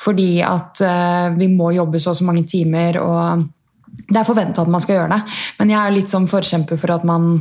Fordi 0.00 0.42
at 0.44 0.80
uh, 0.82 1.34
vi 1.36 1.48
må 1.52 1.72
jobbe 1.76 2.00
så 2.02 2.12
og 2.12 2.18
så 2.18 2.26
mange 2.26 2.44
timer, 2.48 2.98
og 3.02 3.44
det 3.92 4.18
er 4.18 4.26
forventa 4.26 4.64
at 4.64 4.70
man 4.72 4.82
skal 4.82 4.98
gjøre 4.98 5.12
det. 5.12 5.38
Men 5.60 5.72
jeg 5.72 5.80
er 5.80 5.94
litt 5.94 6.12
som 6.12 6.28
forkjemper 6.30 6.80
for 6.80 6.94
at 6.94 7.04
man 7.08 7.34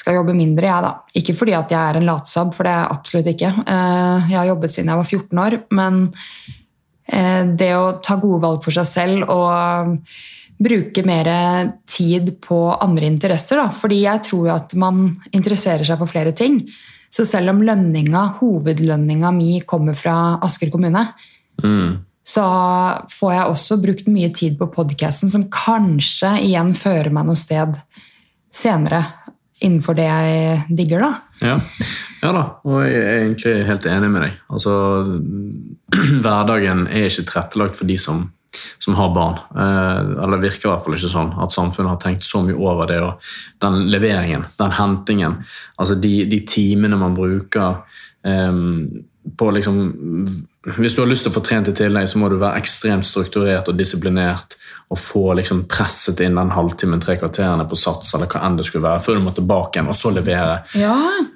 skal 0.00 0.18
jobbe 0.18 0.36
mindre. 0.36 0.68
Jeg, 0.68 0.84
da. 0.84 0.92
Ikke 1.20 1.36
fordi 1.36 1.56
at 1.56 1.72
jeg 1.72 1.80
er 1.80 2.00
en 2.00 2.08
latsabb, 2.08 2.54
for 2.56 2.66
det 2.66 2.72
er 2.72 2.80
jeg 2.82 2.98
absolutt 2.98 3.32
ikke. 3.34 3.52
Uh, 3.64 4.30
jeg 4.30 4.38
har 4.40 4.50
jobbet 4.52 4.74
siden 4.74 4.92
jeg 4.92 5.02
var 5.02 5.10
14 5.10 5.42
år. 5.44 5.58
Men 5.80 6.00
uh, 6.08 7.42
det 7.60 7.74
å 7.76 7.84
ta 8.04 8.18
gode 8.20 8.42
valg 8.44 8.64
for 8.64 8.76
seg 8.76 8.88
selv 8.90 9.28
og 9.32 10.00
bruke 10.64 11.02
mer 11.06 11.28
tid 11.90 12.36
på 12.42 12.58
andre 12.72 13.08
interesser. 13.10 13.60
Da. 13.60 13.68
Fordi 13.74 14.02
jeg 14.04 14.24
tror 14.28 14.48
jo 14.48 14.54
at 14.54 14.74
man 14.80 15.06
interesserer 15.34 15.86
seg 15.86 16.00
for 16.00 16.10
flere 16.10 16.34
ting. 16.36 16.62
Så 17.14 17.26
selv 17.28 17.52
om 17.52 17.62
lønninga, 17.62 18.24
hovedlønninga 18.40 19.30
mi 19.34 19.60
kommer 19.68 19.94
fra 19.98 20.40
Asker 20.42 20.72
kommune, 20.72 21.04
Mm. 21.64 22.04
Så 22.24 22.44
får 23.12 23.32
jeg 23.34 23.48
også 23.52 23.80
brukt 23.82 24.06
mye 24.08 24.30
tid 24.32 24.56
på 24.60 24.70
podkasten, 24.72 25.32
som 25.32 25.44
kanskje 25.52 26.30
igjen 26.46 26.72
fører 26.78 27.12
meg 27.12 27.28
noe 27.28 27.38
sted 27.38 27.76
senere 28.54 29.02
innenfor 29.64 29.96
det 29.96 30.06
jeg 30.06 30.62
digger, 30.76 31.04
da. 31.04 31.10
Ja. 31.44 31.56
ja 32.22 32.30
da, 32.34 32.44
og 32.66 32.80
jeg 32.84 33.00
er 33.00 33.18
egentlig 33.22 33.52
helt 33.68 33.88
enig 33.88 34.08
med 34.12 34.24
deg. 34.26 34.38
Altså, 34.50 34.72
hverdagen 36.24 36.86
er 36.88 37.08
ikke 37.08 37.26
tilrettelagt 37.28 37.78
for 37.78 37.88
de 37.88 37.98
som, 38.00 38.24
som 38.82 38.96
har 38.98 39.12
barn. 39.14 39.38
Eh, 39.54 40.00
eller 40.24 40.38
det 40.38 40.48
virker 40.48 40.68
i 40.68 40.72
hvert 40.72 40.86
fall 40.86 40.98
ikke 40.98 41.12
sånn 41.12 41.34
at 41.44 41.54
samfunnet 41.54 41.92
har 41.92 42.00
tenkt 42.02 42.26
så 42.28 42.42
mye 42.44 42.56
over 42.56 42.90
det. 42.90 43.00
og 43.04 43.30
Den 43.64 43.84
leveringen, 43.92 44.48
den 44.60 44.76
hentingen, 44.80 45.38
altså 45.78 45.96
de, 46.00 46.16
de 46.30 46.40
timene 46.48 46.98
man 47.00 47.16
bruker 47.16 47.84
eh, 48.26 48.58
på 49.38 49.52
liksom 49.54 49.86
hvis 50.64 50.94
du 50.96 51.02
har 51.02 51.08
lyst 51.10 51.26
til 51.26 51.32
å 51.32 51.36
få 51.36 51.42
trent 51.44 51.68
i 51.68 51.74
tillegg, 51.76 52.06
så 52.08 52.20
må 52.20 52.30
du 52.32 52.38
være 52.40 52.62
ekstremt 52.62 53.04
strukturert 53.04 53.68
og 53.68 53.76
disiplinert 53.76 54.56
og 54.92 54.98
få 55.00 55.22
liksom 55.38 55.64
presset 55.70 56.20
inn 56.24 56.36
den 56.38 56.52
halvtimen, 56.54 57.00
tre 57.02 57.16
kvarterene 57.20 57.66
på 57.68 57.76
sats 57.78 58.14
eller 58.16 58.28
hva 58.30 58.42
enn 58.46 58.58
det 58.58 58.66
skulle 58.68 58.84
være, 58.84 59.02
før 59.04 59.18
du 59.18 59.24
må 59.24 59.32
tilbake 59.36 59.78
igjen 59.78 59.90
og 59.90 59.98
så 59.98 60.12
levere. 60.14 60.58
Ja. 60.78 60.94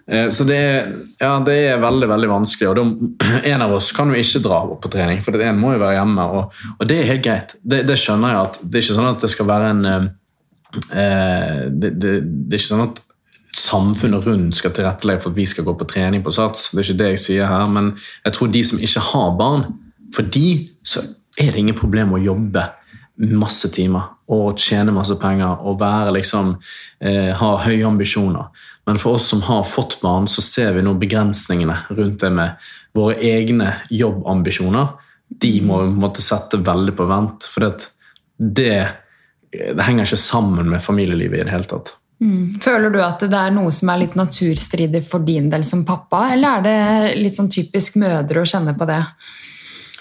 Eh, 0.09 0.29
så 0.35 0.47
det 0.49 0.59
er, 0.59 0.93
ja, 1.21 1.33
det 1.45 1.57
er 1.73 1.83
veldig 1.83 2.11
veldig 2.13 2.31
vanskelig. 2.33 2.69
og 2.71 2.79
de, 2.79 3.11
En 3.53 3.65
av 3.65 3.75
oss 3.77 3.91
kan 3.97 4.13
jo 4.13 4.21
ikke 4.21 4.45
dra 4.45 4.63
opp 4.65 4.81
på 4.85 4.93
trening, 4.93 5.21
for 5.25 5.37
en 5.45 5.61
må 5.61 5.75
jo 5.75 5.83
være 5.83 5.99
hjemme. 5.99 6.29
Og, 6.39 6.63
og 6.77 6.89
det 6.89 7.01
er 7.01 7.13
helt 7.13 7.25
greit. 7.25 7.57
Det, 7.61 7.83
det, 7.89 7.99
skjønner 8.01 8.35
jeg 8.35 8.47
at 8.47 8.63
det 8.63 8.81
er 8.81 8.87
ikke 8.87 8.99
sånn 9.01 9.11
at 9.11 9.27
det 9.27 9.33
skal 9.35 9.51
være 9.51 9.75
en, 9.75 9.85
eh, 9.93 10.09
eh, 11.03 11.61
det, 11.69 11.93
det, 11.97 12.17
det 12.25 12.57
er 12.57 12.63
ikke 12.63 12.73
sånn 12.73 12.87
at 12.87 13.05
samfunnet 13.59 14.27
rundt 14.27 14.57
skal 14.59 14.73
tilrettelegge 14.75 15.25
for 15.25 15.35
at 15.35 15.39
vi 15.39 15.47
skal 15.51 15.67
gå 15.67 15.75
på 15.79 15.89
trening 15.91 16.25
på 16.25 16.33
Sats. 16.35 16.71
Det 16.73 16.81
er 16.81 16.87
ikke 16.87 16.99
det 17.03 17.13
jeg 17.13 17.23
sier 17.25 17.51
her, 17.51 17.67
men 17.73 17.93
jeg 18.25 18.37
tror 18.37 18.53
de 18.55 18.65
som 18.65 18.83
ikke 18.83 19.07
har 19.11 19.31
barn, 19.39 19.67
for 20.15 20.27
de 20.37 20.49
så 20.87 21.05
er 21.39 21.53
det 21.53 21.63
ingen 21.63 21.79
problem 21.79 22.15
å 22.17 22.23
jobbe 22.23 22.65
masse 23.19 23.71
timer 23.75 24.15
og 24.31 24.61
tjene 24.61 24.95
masse 24.95 25.17
penger 25.19 25.65
og 25.67 25.81
være 25.81 26.13
liksom, 26.15 26.55
eh, 27.01 27.35
ha 27.35 27.51
høye 27.65 27.87
ambisjoner. 27.87 28.49
Men 28.87 28.99
for 28.99 29.19
oss 29.19 29.29
som 29.29 29.43
har 29.43 29.65
fått 29.65 29.99
barn, 30.01 30.29
så 30.29 30.41
ser 30.45 30.73
vi 30.77 30.83
nå 30.83 30.95
begrensningene 30.95 31.77
rundt 31.91 32.21
det 32.21 32.31
med 32.33 32.71
våre 32.95 33.19
egne 33.21 33.75
jobbambisjoner. 33.91 34.95
De 35.29 35.53
må 35.61 35.83
vi 35.83 35.91
måtte 35.93 36.25
sette 36.25 36.61
veldig 36.65 36.95
på 36.97 37.09
vent, 37.09 37.45
for 37.45 37.67
det, 37.67 37.89
det, 38.39 38.89
det 39.53 39.85
henger 39.85 40.07
ikke 40.07 40.21
sammen 40.23 40.71
med 40.71 40.85
familielivet 40.85 41.43
i 41.43 41.49
det 41.49 41.53
hele 41.53 41.69
tatt. 41.69 41.98
Mm. 42.19 42.59
Føler 42.61 42.91
du 42.91 42.99
at 43.05 43.23
det 43.23 43.39
er 43.39 43.53
noe 43.55 43.71
som 43.75 43.93
er 43.93 44.03
litt 44.03 44.17
naturstridig 44.19 45.05
for 45.07 45.23
din 45.27 45.51
del 45.53 45.65
som 45.67 45.85
pappa, 45.87 46.29
eller 46.35 46.59
er 46.59 46.65
det 46.65 47.21
litt 47.23 47.39
sånn 47.39 47.51
typisk 47.53 48.01
mødre 48.03 48.43
å 48.43 48.49
kjenne 48.49 48.75
på 48.79 48.89
det? 48.89 49.03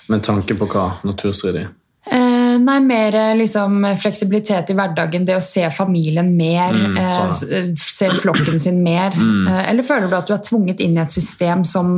Med 0.10 0.24
tanke 0.26 0.58
på 0.58 0.70
hva? 0.72 0.88
Naturstridig? 1.06 1.68
Eh, 2.08 2.56
nei, 2.64 2.78
mer 2.80 3.18
liksom, 3.36 3.82
fleksibilitet 4.00 4.72
i 4.72 4.76
hverdagen. 4.78 5.26
Det 5.28 5.36
å 5.36 5.44
se 5.44 5.66
familien 5.76 6.30
mer. 6.38 6.72
Mm, 6.72 6.98
eh, 6.98 7.18
sånn. 7.18 7.76
se 7.76 8.10
flokken 8.22 8.60
sin 8.60 8.80
mer. 8.84 9.12
Eh, 9.12 9.70
eller 9.70 9.84
føler 9.84 10.08
du 10.08 10.16
at 10.16 10.30
du 10.30 10.34
er 10.34 10.46
tvunget 10.46 10.80
inn 10.80 10.96
i 10.96 11.04
et 11.04 11.12
system 11.12 11.66
som 11.68 11.98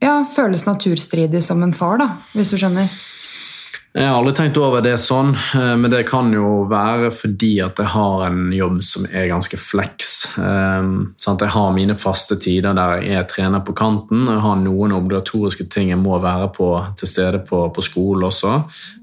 ja, 0.00 0.24
føles 0.24 0.64
naturstridig 0.66 1.42
som 1.42 1.62
en 1.62 1.72
far, 1.76 1.98
da, 2.00 2.08
hvis 2.32 2.54
du 2.54 2.58
skjønner? 2.60 2.88
Jeg 3.94 4.08
har 4.10 4.16
aldri 4.18 4.32
tenkt 4.34 4.56
over 4.58 4.82
det 4.82 4.96
sånn, 4.98 5.28
eh, 5.54 5.76
men 5.78 5.86
det 5.92 6.00
kan 6.08 6.32
jo 6.34 6.64
være 6.66 7.12
fordi 7.14 7.52
at 7.62 7.78
jeg 7.78 7.92
har 7.92 8.24
en 8.26 8.48
jobb 8.50 8.80
som 8.82 9.04
er 9.06 9.28
ganske 9.30 9.58
flex. 9.60 10.08
Um. 10.34 11.12
Jeg 11.14 11.52
har 11.54 11.76
mine 11.76 11.94
faste 11.94 12.34
tider 12.42 12.74
der 12.74 13.04
jeg 13.04 13.20
er 13.20 13.28
trener 13.30 13.62
på 13.62 13.76
kanten. 13.78 14.24
Jeg 14.26 14.42
har 14.42 14.58
noen 14.58 14.96
obligatoriske 14.96 15.68
ting 15.70 15.92
jeg 15.92 16.00
må 16.02 16.18
være 16.18 16.50
på, 16.56 16.72
til 16.98 17.12
stede 17.12 17.44
på, 17.46 17.68
på 17.70 17.86
skolen 17.86 18.26
også. 18.26 18.56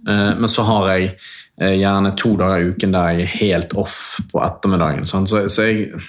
Uh, 0.03 0.33
men 0.35 0.51
så 0.51 0.67
har 0.67 0.91
jeg 0.91 1.13
gjerne 1.61 2.15
to 2.17 2.31
dager 2.39 2.57
i 2.57 2.69
uken 2.73 2.95
der 2.95 3.09
jeg 3.13 3.23
er 3.23 3.33
helt 3.37 3.73
off 3.77 3.97
på 4.31 4.39
ettermiddagen. 4.41 5.05
Så 5.05 5.43
jeg, 5.61 6.01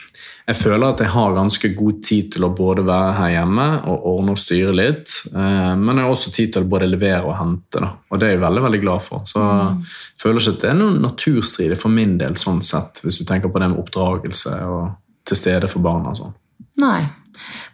jeg 0.49 0.57
føler 0.59 0.89
at 0.89 1.01
jeg 1.05 1.13
har 1.15 1.35
ganske 1.37 1.69
god 1.77 2.01
tid 2.03 2.31
til 2.35 2.45
å 2.47 2.51
både 2.57 2.83
være 2.87 3.13
her 3.19 3.31
hjemme 3.37 3.67
og 3.93 4.07
ordne 4.11 4.35
og 4.35 4.41
styre 4.43 4.73
litt. 4.75 5.13
eh, 5.31 5.75
Men 5.79 5.97
jeg 5.97 6.05
har 6.05 6.11
også 6.17 6.33
tid 6.35 6.53
til 6.53 6.65
å 6.65 6.71
både 6.73 6.89
levere 6.91 7.23
og 7.29 7.37
hente, 7.39 7.79
da. 7.79 7.93
og 8.11 8.19
det 8.19 8.27
er 8.27 8.35
jeg 8.37 8.43
veldig 8.43 8.65
veldig 8.67 8.81
glad 8.83 9.03
for. 9.07 9.23
Så 9.31 9.39
jeg 9.39 10.25
føler 10.25 10.41
ikke 10.41 10.55
at 10.57 10.61
det 10.65 10.71
er 10.73 10.79
noen 10.81 11.01
naturstridig 11.05 11.79
for 11.79 11.95
min 11.95 12.17
del, 12.19 12.35
sånn 12.37 12.63
sett, 12.63 13.01
hvis 13.05 13.21
du 13.21 13.25
tenker 13.29 13.49
på 13.55 13.63
det 13.63 13.71
med 13.71 13.79
oppdragelse 13.85 14.57
og 14.67 14.91
til 15.25 15.37
stede 15.39 15.69
for 15.71 15.85
barna. 15.85 16.11
og 16.11 16.17
sånn. 16.19 16.35
Nei. 16.83 17.03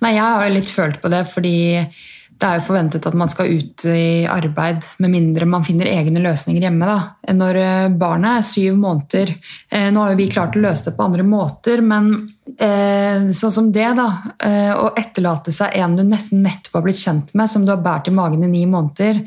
Nei, 0.03 0.13
jeg 0.15 0.23
har 0.23 0.45
jo 0.47 0.55
litt 0.55 0.71
følt 0.71 1.01
på 1.03 1.09
det, 1.13 1.25
fordi 1.29 1.57
det 2.39 2.47
er 2.47 2.61
jo 2.61 2.67
forventet 2.69 3.07
at 3.09 3.17
man 3.19 3.31
skal 3.31 3.51
ut 3.51 3.85
i 3.91 4.23
arbeid 4.31 4.85
med 5.03 5.11
mindre 5.11 5.47
man 5.51 5.65
finner 5.67 5.89
egne 5.91 6.21
løsninger 6.23 6.69
hjemme. 6.69 6.87
da. 6.87 7.33
Når 7.35 7.59
eh, 7.59 7.95
barnet 7.99 8.39
er 8.39 8.47
syv 8.47 8.77
måneder 8.79 9.33
eh, 9.35 9.89
Nå 9.91 10.05
har 10.05 10.13
jo 10.13 10.21
vi 10.21 10.29
klart 10.31 10.55
å 10.55 10.63
løse 10.63 10.87
det 10.87 10.95
på 10.95 11.07
andre 11.09 11.25
måter, 11.27 11.83
men 11.83 12.13
eh, 12.55 13.27
sånn 13.35 13.55
som 13.55 13.73
det, 13.75 13.89
da. 13.99 14.09
Å 14.79 14.93
etterlate 14.95 15.55
seg 15.55 15.75
en 15.81 15.97
du 15.99 16.05
nesten 16.07 16.45
nettopp 16.47 16.79
har 16.79 16.87
blitt 16.87 17.01
kjent 17.01 17.35
med, 17.35 17.51
som 17.51 17.67
du 17.67 17.75
har 17.75 17.83
båret 17.83 18.11
i 18.11 18.15
magen 18.15 18.47
i 18.47 18.53
ni 18.53 18.63
måneder, 18.71 19.25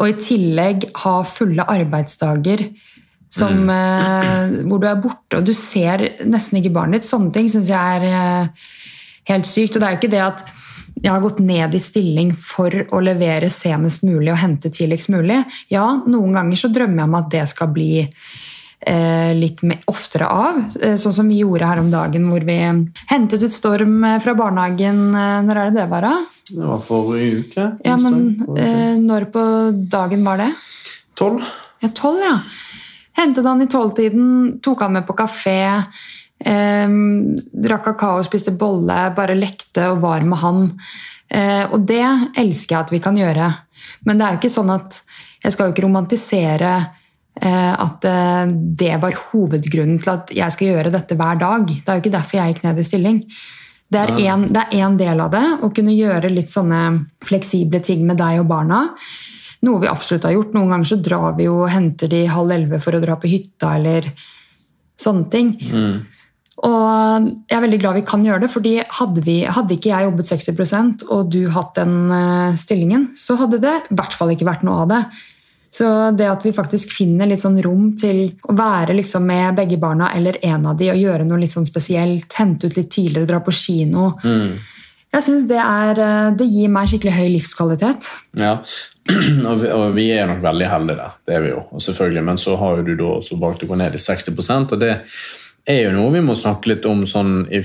og 0.00 0.08
i 0.08 0.16
tillegg 0.16 0.88
ha 1.02 1.18
fulle 1.28 1.68
arbeidsdager 1.68 2.64
som, 3.32 3.60
mm. 3.68 4.62
hvor 4.68 4.80
du 4.80 4.86
er 4.88 5.00
borte 5.00 5.38
og 5.38 5.44
du 5.44 5.52
ser 5.56 6.04
nesten 6.28 6.60
ikke 6.60 6.72
barnet 6.72 7.00
ditt. 7.00 7.08
Sånne 7.08 7.32
ting 7.32 7.48
syns 7.52 7.68
jeg 7.72 8.00
er 8.00 8.48
helt 9.28 9.48
sykt. 9.48 9.76
Og 9.76 9.82
det 9.82 9.88
er 9.88 9.94
jo 9.94 10.00
ikke 10.00 10.12
det 10.12 10.24
at 10.24 10.44
jeg 11.00 11.10
har 11.10 11.22
gått 11.24 11.40
ned 11.42 11.74
i 11.74 11.80
stilling 11.82 12.32
for 12.36 12.74
å 12.92 13.00
levere 13.02 13.50
senest 13.52 14.04
mulig 14.06 14.32
og 14.34 14.40
hente 14.42 14.70
tidligst 14.72 15.12
mulig. 15.14 15.40
Ja, 15.72 15.86
noen 16.06 16.36
ganger 16.36 16.60
så 16.60 16.70
drømmer 16.72 17.02
jeg 17.02 17.10
om 17.10 17.18
at 17.18 17.30
det 17.32 17.44
skal 17.50 17.70
bli 17.74 17.90
eh, 18.02 19.32
litt 19.38 19.62
mer, 19.66 19.80
oftere 19.90 20.28
av. 20.28 20.60
Eh, 20.80 20.98
sånn 21.00 21.16
som 21.16 21.30
vi 21.32 21.40
gjorde 21.42 21.70
her 21.70 21.82
om 21.82 21.90
dagen, 21.92 22.28
hvor 22.30 22.44
vi 22.46 22.58
hentet 23.10 23.42
ut 23.42 23.56
Storm 23.56 24.02
eh, 24.04 24.20
fra 24.22 24.36
barnehagen. 24.38 25.02
Eh, 25.14 25.40
når 25.46 25.62
er 25.62 25.70
det 25.70 25.80
det 25.80 25.88
var, 25.90 26.08
da? 26.08 26.44
Det 26.52 26.68
var 26.68 26.84
forrige 26.84 27.42
uke. 27.46 27.68
Ja, 27.88 27.96
men 28.00 28.56
eh, 28.58 28.94
når 29.00 29.30
på 29.34 29.44
dagen 29.92 30.26
var 30.28 30.42
det? 30.44 30.52
Tolv. 31.18 31.46
Ja, 31.82 31.90
tolv, 31.96 32.22
ja. 32.22 32.36
Hentet 33.18 33.44
han 33.44 33.60
i 33.60 33.68
tolvtiden, 33.70 34.58
tok 34.64 34.86
han 34.86 34.94
med 34.96 35.06
på 35.08 35.16
kafé. 35.16 35.60
Eh, 36.44 36.88
drakk 37.66 37.84
kakao, 37.90 38.22
spiste 38.26 38.54
bolle, 38.58 39.12
bare 39.16 39.36
lekte 39.38 39.90
og 39.92 40.00
var 40.02 40.24
med 40.26 40.38
han. 40.42 40.64
Eh, 41.30 41.64
og 41.72 41.86
det 41.88 42.02
elsker 42.36 42.74
jeg 42.76 42.80
at 42.86 42.90
vi 42.92 42.98
kan 43.04 43.16
gjøre. 43.16 43.50
Men 44.06 44.18
det 44.18 44.26
er 44.26 44.34
jo 44.36 44.40
ikke 44.42 44.56
sånn 44.56 44.72
at 44.74 45.00
jeg 45.42 45.52
skal 45.54 45.68
jo 45.68 45.74
ikke 45.74 45.84
romantisere 45.86 46.72
eh, 47.40 47.72
at 47.72 48.04
eh, 48.04 48.46
det 48.78 48.92
var 49.02 49.16
hovedgrunnen 49.30 49.98
til 50.02 50.12
at 50.12 50.30
jeg 50.34 50.52
skal 50.54 50.68
gjøre 50.72 50.92
dette 50.94 51.16
hver 51.18 51.38
dag. 51.40 51.66
Det 51.66 51.88
er 51.88 51.98
jo 51.98 52.04
ikke 52.04 52.16
derfor 52.18 52.38
jeg 52.38 52.54
gikk 52.54 52.64
ned 52.66 52.78
i 52.78 52.86
stilling. 52.86 53.22
Det 53.92 54.00
er 54.00 54.12
en- 54.32 54.48
det 54.52 54.62
er 54.72 54.96
del 54.96 55.20
av 55.20 55.30
det, 55.30 55.44
å 55.62 55.68
kunne 55.74 55.92
gjøre 55.92 56.30
litt 56.32 56.48
sånne 56.48 57.06
fleksible 57.24 57.80
ting 57.84 58.06
med 58.06 58.16
deg 58.16 58.40
og 58.40 58.48
barna. 58.48 58.94
Noe 59.62 59.80
vi 59.80 59.86
absolutt 59.86 60.24
har 60.24 60.32
gjort. 60.32 60.54
Noen 60.54 60.70
ganger 60.70 60.84
så 60.88 61.02
drar 61.02 61.36
vi 61.36 61.44
jo 61.44 61.62
og 61.62 61.70
henter 61.70 62.08
de 62.08 62.24
halv 62.26 62.50
elleve 62.50 62.80
for 62.80 62.92
å 62.92 63.00
dra 63.02 63.14
på 63.16 63.28
hytta, 63.28 63.74
eller 63.76 64.08
sånne 64.98 65.30
ting. 65.30 65.52
Mm. 65.60 66.06
Og 66.62 67.28
jeg 67.48 67.56
er 67.56 67.62
veldig 67.64 67.80
glad 67.80 67.96
vi 67.96 68.06
kan 68.06 68.24
gjøre 68.26 68.44
det, 68.44 68.52
fordi 68.52 68.74
hadde, 69.00 69.22
vi, 69.24 69.38
hadde 69.48 69.76
ikke 69.76 69.90
jeg 69.90 70.06
jobbet 70.06 70.28
60% 70.28 71.04
og 71.08 71.30
du 71.32 71.46
hatt 71.54 71.78
den 71.80 71.94
eh, 72.12 72.58
stillingen, 72.60 73.08
så 73.18 73.38
hadde 73.40 73.62
det 73.62 73.76
i 73.88 73.96
hvert 73.96 74.16
fall 74.16 74.34
ikke 74.34 74.48
vært 74.48 74.66
noe 74.68 74.82
av 74.84 74.90
det. 74.92 75.02
Så 75.72 75.86
det 76.12 76.26
at 76.28 76.44
vi 76.44 76.52
faktisk 76.52 76.92
finner 76.92 77.30
litt 77.30 77.40
sånn 77.40 77.56
rom 77.64 77.94
til 77.96 78.26
å 78.44 78.52
være 78.58 78.92
liksom 78.98 79.24
med 79.24 79.56
begge 79.56 79.78
barna 79.80 80.10
eller 80.12 80.36
en 80.44 80.68
av 80.68 80.76
de 80.76 80.90
og 80.92 81.00
gjøre 81.00 81.24
noe 81.24 81.40
litt 81.40 81.54
sånn 81.56 81.68
spesielt, 81.68 82.28
hente 82.36 82.68
ut 82.68 82.76
litt 82.76 82.92
tidligere, 82.92 83.30
dra 83.32 83.40
på 83.44 83.56
kino 83.56 84.12
Mm. 84.22 84.60
Jeg 85.12 85.24
synes 85.26 85.44
det, 85.44 85.58
er, 85.60 85.98
eh, 86.00 86.30
det 86.40 86.46
gir 86.48 86.70
meg 86.72 86.88
skikkelig 86.88 87.12
høy 87.12 87.26
livskvalitet. 87.34 88.06
Ja, 88.40 88.54
og 89.50 89.58
vi, 89.60 89.68
og 89.68 89.82
vi 89.92 90.06
er 90.14 90.30
nok 90.30 90.40
veldig 90.40 90.70
heldige 90.70 91.00
der, 91.02 91.18
det 91.28 91.34
er 91.36 91.44
vi 91.44 91.50
jo, 91.50 91.64
og 91.68 91.84
selvfølgelig. 91.84 92.22
Men 92.30 92.40
så 92.40 92.56
har 92.56 92.78
jo 92.78 92.86
du 92.86 92.94
da 92.96 93.10
også 93.18 93.36
valgt 93.42 93.66
å 93.66 93.68
gå 93.68 93.76
ned 93.76 93.98
i 93.98 94.00
60% 94.00 94.72
og 94.72 94.80
det 94.80 94.94
er 95.68 95.84
jo 95.86 95.94
noe 95.94 96.12
vi 96.14 96.22
må 96.24 96.34
snakke 96.38 96.72
litt 96.72 96.86
om 96.90 97.04
sånn 97.06 97.46
i, 97.54 97.60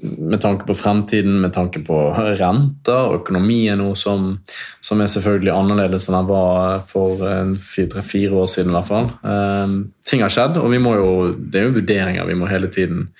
med 0.00 0.40
tanke 0.40 0.64
på 0.68 0.76
fremtiden, 0.76 1.40
med 1.42 1.52
tanke 1.52 1.82
på 1.84 1.96
renter, 2.38 3.16
økonomi 3.18 3.66
er 3.68 3.76
noe 3.80 3.96
som, 3.98 4.38
som 4.80 5.02
er 5.04 5.10
selvfølgelig 5.12 5.52
annerledes 5.52 6.08
enn 6.08 6.16
den 6.16 6.30
var 6.30 6.84
for 6.88 7.24
en 7.28 7.56
fi- 7.60 7.88
tre-fire 7.92 8.38
år 8.40 8.48
siden 8.48 8.72
i 8.72 8.76
hvert 8.78 8.88
fall. 8.88 9.10
Eh, 9.20 9.74
ting 10.08 10.24
har 10.24 10.32
skjedd, 10.32 10.56
og 10.62 10.72
jo, 10.72 11.10
det 11.36 11.60
er 11.60 11.68
jo 11.68 11.74
vurderinger 11.76 12.30
vi 12.30 12.38
må 12.40 12.48
hele 12.48 12.72
tiden 12.72 13.10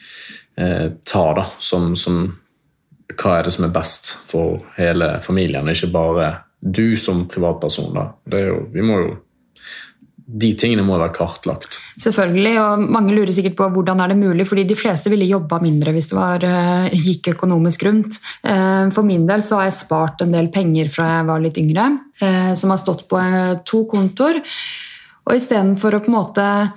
eh, 0.56 0.88
ta 1.04 1.26
da, 1.36 1.50
som, 1.60 1.92
som 1.96 2.24
hva 3.12 3.36
er 3.36 3.44
det 3.44 3.52
som 3.52 3.66
er 3.68 3.74
best 3.74 4.14
for 4.30 4.62
hele 4.78 5.18
familien, 5.20 5.68
ikke 5.68 5.92
bare 5.92 6.30
du 6.62 6.96
som 6.96 7.26
privatperson. 7.28 7.92
Da. 7.92 8.06
Jo, 8.38 8.62
vi 8.72 8.84
må 8.86 8.98
jo, 9.02 9.12
de 10.32 10.52
tingene 10.56 10.84
må 10.86 10.96
være 10.96 11.12
kartlagt. 11.12 11.74
Selvfølgelig, 12.00 12.52
og 12.62 12.84
Mange 12.94 13.14
lurer 13.16 13.32
sikkert 13.36 13.56
på 13.58 13.68
hvordan 13.74 14.00
er 14.00 14.12
det 14.12 14.18
mulig, 14.20 14.46
fordi 14.48 14.64
de 14.68 14.76
fleste 14.78 15.10
ville 15.12 15.28
jobba 15.28 15.58
mindre 15.62 15.92
hvis 15.92 16.08
det 16.08 16.16
var, 16.16 16.44
eh, 16.44 16.94
gikk 17.06 17.34
økonomisk 17.34 17.84
rundt. 17.84 18.18
Eh, 18.42 18.88
For 18.90 19.02
min 19.02 19.26
del 19.26 19.42
så 19.44 19.60
har 19.60 19.68
jeg 19.68 19.80
spart 19.80 20.22
en 20.22 20.32
del 20.32 20.48
penger 20.48 20.88
fra 20.88 21.18
jeg 21.18 21.26
var 21.26 21.40
litt 21.40 21.58
yngre, 21.60 21.98
eh, 22.20 22.54
som 22.54 22.70
har 22.70 22.78
stått 22.78 23.08
på 23.08 23.18
to 23.64 23.84
kontoer. 23.84 24.40
Og 25.26 25.36
istedenfor 25.36 25.94
å 25.94 26.00
på 26.00 26.08
en 26.08 26.18
måte 26.18 26.72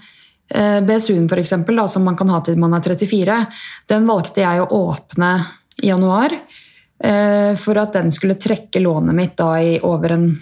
BSU-en 0.47 1.27
for 1.27 1.38
eksempel, 1.38 1.75
da, 1.75 1.88
som 1.88 2.03
man 2.03 2.15
kan 2.15 2.29
ha 2.29 2.39
til 2.39 2.55
man 2.55 2.74
er 2.75 2.81
34, 2.81 3.47
den 3.88 4.05
valgte 4.05 4.43
jeg 4.43 4.62
å 4.62 4.69
åpne 4.69 5.47
i 5.81 5.88
januar. 5.88 6.29
For 7.57 7.77
at 7.77 7.93
den 7.93 8.12
skulle 8.12 8.35
trekke 8.35 8.79
lånet 8.79 9.15
mitt 9.15 9.35
da 9.35 9.55
i 9.57 9.79
over 9.81 10.12
en 10.12 10.39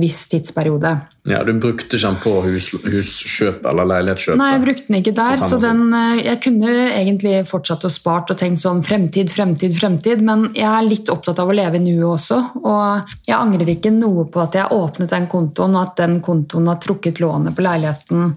viss 0.00 0.26
tidsperiode. 0.30 0.92
Ja, 1.28 1.42
Du 1.44 1.52
brukte 1.60 1.96
ikke 1.96 2.06
den 2.06 2.16
på 2.22 2.32
hus, 2.44 2.70
huskjøp 2.84 3.66
eller 3.68 3.88
leilighetskjøp? 3.88 4.38
Nei, 4.40 4.52
jeg 4.54 4.62
brukte 4.64 4.86
den 4.88 4.98
ikke 5.00 5.14
der. 5.16 5.42
Så 5.42 5.58
den, 5.60 5.82
eh, 5.94 6.22
jeg 6.24 6.40
kunne 6.44 6.76
egentlig 6.88 7.34
fortsatt 7.46 7.84
å 7.84 7.90
spart 7.92 8.30
og 8.30 8.38
tenkt 8.38 8.62
sånn 8.62 8.82
fremtid, 8.84 9.30
fremtid, 9.30 9.74
fremtid. 9.76 10.22
Men 10.22 10.48
jeg 10.54 10.68
er 10.68 10.88
litt 10.88 11.10
opptatt 11.12 11.38
av 11.38 11.48
å 11.48 11.56
leve 11.56 11.76
i 11.76 11.84
nuet 11.84 12.18
også. 12.18 12.38
Og 12.62 13.12
jeg 13.26 13.36
angrer 13.36 13.74
ikke 13.74 13.92
noe 13.92 14.24
på 14.24 14.40
at 14.42 14.54
jeg 14.54 14.72
åpnet 14.72 15.10
den 15.10 15.26
kontoen, 15.26 15.76
og 15.76 15.82
at 15.82 15.96
den 15.96 16.20
kontoen 16.20 16.66
har 16.66 16.80
trukket 16.82 17.20
lånet 17.20 17.54
på 17.54 17.66
leiligheten 17.66 18.34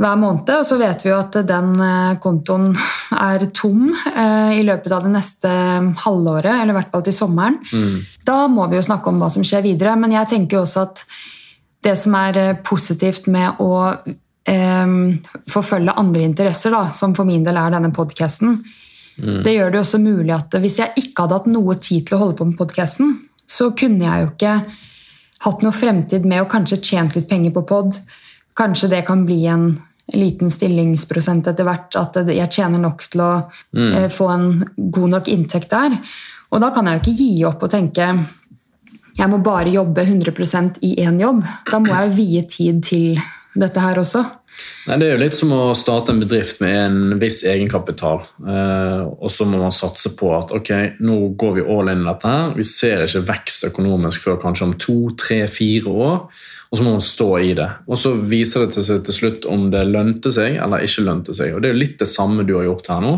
hver 0.00 0.18
måned. 0.20 0.48
Og 0.56 0.66
så 0.66 0.78
vet 0.80 1.04
vi 1.04 1.10
jo 1.10 1.18
at 1.18 1.38
den 1.48 1.74
eh, 1.82 2.16
kontoen 2.22 2.70
er 3.30 3.46
tom 3.54 3.90
eh, 3.92 4.58
i 4.58 4.64
løpet 4.66 4.96
av 4.96 5.06
det 5.06 5.14
neste 5.14 5.52
halvåret, 6.04 6.52
eller 6.54 6.74
i 6.74 6.78
hvert 6.80 6.92
fall 6.94 7.06
til 7.06 7.16
sommeren. 7.16 7.60
Mm. 7.72 8.02
Da 8.26 8.44
må 8.52 8.66
vi 8.70 8.78
jo 8.78 8.86
snakke 8.88 9.12
om 9.12 9.22
hva 9.22 9.30
som 9.32 9.46
skjer 9.46 9.64
videre, 9.66 9.96
men 10.00 10.14
jeg 10.14 10.30
tenker 10.34 10.58
jo 10.58 10.66
også 10.66 10.86
at 10.86 11.06
det 11.82 11.96
som 11.98 12.16
er 12.18 12.40
eh, 12.40 12.60
positivt 12.64 13.28
med 13.32 13.62
å 13.62 13.72
eh, 13.90 14.94
forfølge 15.50 15.98
andre 16.04 16.28
interesser, 16.28 16.74
da, 16.74 16.86
som 16.94 17.16
for 17.18 17.28
min 17.28 17.44
del 17.46 17.58
er 17.60 17.74
denne 17.76 17.92
podkasten. 17.94 18.60
Mm. 19.18 19.42
Det 19.44 19.52
gjør 19.52 19.74
det 19.74 19.82
også 19.82 20.00
mulig 20.00 20.32
at 20.34 20.54
hvis 20.62 20.78
jeg 20.80 21.04
ikke 21.04 21.26
hadde 21.26 21.40
hatt 21.40 21.52
noe 21.52 21.76
tid 21.76 22.06
til 22.08 22.16
å 22.16 22.24
holde 22.24 22.38
på 22.38 22.48
med 22.48 22.56
podkasten, 22.60 23.12
så 23.48 23.72
kunne 23.76 24.06
jeg 24.06 24.24
jo 24.24 24.30
ikke 24.32 24.54
hatt 25.42 25.64
noe 25.64 25.74
fremtid 25.74 26.26
med 26.28 26.42
å 26.42 26.50
kanskje 26.50 26.80
tjent 26.80 27.16
litt 27.16 27.28
penger 27.30 27.54
på 27.54 27.64
pod. 27.68 27.98
Kanskje 28.58 28.90
det 28.92 29.04
kan 29.08 29.24
bli 29.26 29.46
en 29.46 29.70
liten 30.12 30.50
stillingsprosent 30.50 31.46
etter 31.48 31.66
hvert, 31.66 31.96
at 31.96 32.18
jeg 32.28 32.50
tjener 32.52 32.82
nok 32.82 33.06
til 33.12 33.24
å 33.24 33.32
mm. 33.72 33.90
Eh, 33.92 34.08
få 34.12 34.28
en 34.32 34.46
god 34.76 35.16
nok 35.16 35.32
inntekt 35.32 35.72
der. 35.72 35.96
Og 36.52 36.60
da 36.60 36.72
kan 36.74 36.88
jeg 36.88 36.98
jo 36.98 37.02
ikke 37.02 37.18
gi 37.22 37.44
opp 37.48 37.62
og 37.64 37.72
tenke 37.72 38.12
jeg 39.12 39.28
må 39.28 39.42
bare 39.44 39.72
jobbe 39.72 40.04
100% 40.06 40.80
i 40.88 40.94
én 41.04 41.18
jobb. 41.20 41.42
Da 41.68 41.80
må 41.82 41.92
jeg 41.92 42.14
vie 42.16 42.44
tid 42.48 42.80
til 42.86 43.18
dette 43.52 43.82
her 43.84 44.00
også. 44.00 44.22
Nei, 44.86 44.96
Det 44.98 45.06
er 45.06 45.12
jo 45.12 45.20
litt 45.22 45.36
som 45.36 45.52
å 45.54 45.74
starte 45.78 46.12
en 46.12 46.20
bedrift 46.22 46.60
med 46.64 46.76
en 46.76 47.18
viss 47.20 47.42
egenkapital. 47.48 48.22
Eh, 48.40 49.02
og 49.04 49.30
så 49.32 49.46
må 49.48 49.60
man 49.60 49.74
satse 49.74 50.14
på 50.16 50.32
at 50.36 50.52
ok, 50.54 50.72
nå 51.04 51.18
går 51.38 51.54
vi 51.58 51.66
all 51.66 51.92
in 51.92 52.04
i 52.04 52.08
dette. 52.08 52.28
her. 52.28 52.54
Vi 52.56 52.64
ser 52.64 53.04
ikke 53.04 53.26
vekst 53.28 53.68
økonomisk 53.70 54.20
før 54.24 54.40
kanskje 54.40 54.66
om 54.68 54.74
to, 54.74 54.98
tre, 55.16 55.46
fire 55.46 55.88
år. 55.88 56.18
Og 56.72 56.78
så 56.78 56.84
må 56.86 56.94
man 56.94 57.04
stå 57.04 57.28
i 57.44 57.52
det. 57.56 57.68
Og 57.84 57.98
så 58.00 58.14
viser 58.16 58.64
det 58.64 58.80
seg 58.80 59.02
til 59.04 59.16
slutt 59.16 59.48
om 59.52 59.66
det 59.72 59.84
lønte 59.90 60.32
seg 60.32 60.56
eller 60.56 60.84
ikke 60.86 61.04
lønte 61.04 61.34
seg. 61.36 61.52
Og 61.52 61.60
Det 61.60 61.68
er 61.68 61.74
jo 61.74 61.82
litt 61.82 61.98
det 62.00 62.08
samme 62.08 62.46
du 62.48 62.54
har 62.56 62.64
gjort 62.64 62.88
her 62.88 63.02
nå. 63.04 63.16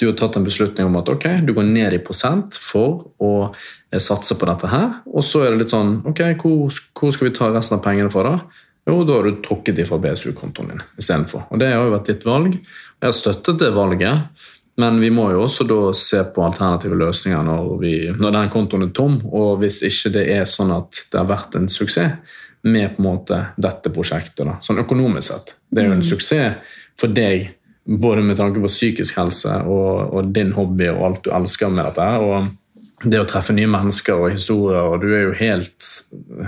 Du 0.00 0.06
har 0.08 0.16
tatt 0.16 0.36
en 0.36 0.44
beslutning 0.44 0.88
om 0.88 0.98
at 1.00 1.08
ok, 1.12 1.26
du 1.44 1.54
går 1.56 1.64
ned 1.68 1.96
i 1.96 2.02
prosent 2.04 2.56
for 2.60 3.06
å 3.20 3.32
eh, 3.48 4.00
satse 4.00 4.36
på 4.36 4.48
dette 4.48 4.68
her. 4.68 5.00
Og 5.08 5.24
så 5.24 5.44
er 5.44 5.52
det 5.52 5.62
litt 5.62 5.72
sånn 5.72 5.98
Ok, 6.08 6.22
hvor, 6.40 6.76
hvor 6.96 7.16
skal 7.16 7.28
vi 7.28 7.34
ta 7.36 7.50
resten 7.52 7.78
av 7.78 7.84
pengene 7.84 8.12
fra, 8.12 8.24
da? 8.24 8.66
Jo, 8.88 9.02
da 9.04 9.18
har 9.18 9.28
du 9.28 9.40
trukket 9.44 9.76
de 9.76 9.84
fra 9.88 10.00
BSU-kontoen 10.00 10.72
din 10.72 10.84
istedenfor. 11.00 11.46
Og 11.52 11.60
det 11.60 11.72
har 11.72 11.84
jo 11.84 11.92
vært 11.94 12.08
ditt 12.08 12.24
valg. 12.28 12.56
Jeg 12.56 13.06
har 13.06 13.16
støttet 13.16 13.60
det 13.60 13.72
valget, 13.76 14.44
men 14.80 15.00
vi 15.00 15.10
må 15.12 15.28
jo 15.32 15.44
også 15.44 15.64
da 15.68 15.80
se 15.96 16.20
på 16.34 16.44
alternative 16.44 16.96
løsninger 17.00 17.44
når, 17.44 17.72
vi, 17.80 17.94
når 18.16 18.36
den 18.36 18.52
kontoen 18.52 18.86
er 18.88 18.92
tom, 18.96 19.18
og 19.28 19.60
hvis 19.60 19.82
ikke 19.88 20.14
det 20.16 20.24
er 20.36 20.48
sånn 20.48 20.72
at 20.74 21.04
det 21.12 21.20
har 21.20 21.28
vært 21.28 21.56
en 21.60 21.68
suksess 21.68 22.39
med 22.62 22.96
på 22.96 23.02
en 23.02 23.06
måte 23.06 23.40
dette 23.56 23.92
prosjektet, 23.94 24.44
da, 24.46 24.58
sånn 24.64 24.82
økonomisk 24.82 25.32
sett. 25.32 25.54
Det 25.70 25.82
er 25.82 25.90
jo 25.90 25.96
en 25.96 26.04
mm. 26.04 26.10
suksess 26.10 26.76
for 27.00 27.12
deg, 27.16 27.50
både 27.90 28.22
med 28.22 28.38
tanke 28.38 28.60
på 28.62 28.70
psykisk 28.70 29.16
helse 29.18 29.54
og, 29.64 30.12
og 30.14 30.32
din 30.34 30.52
hobby 30.54 30.90
og 30.92 31.04
alt 31.06 31.22
du 31.24 31.30
elsker 31.34 31.72
med 31.72 31.88
dette. 31.88 32.08
og 32.20 32.56
det 33.00 33.16
å 33.16 33.24
treffe 33.28 33.54
nye 33.56 33.68
mennesker 33.70 34.18
og 34.20 34.34
historier, 34.34 34.84
og 34.84 35.00
du 35.00 35.08
er 35.08 35.22
jo 35.22 35.36
helt, 35.38 35.86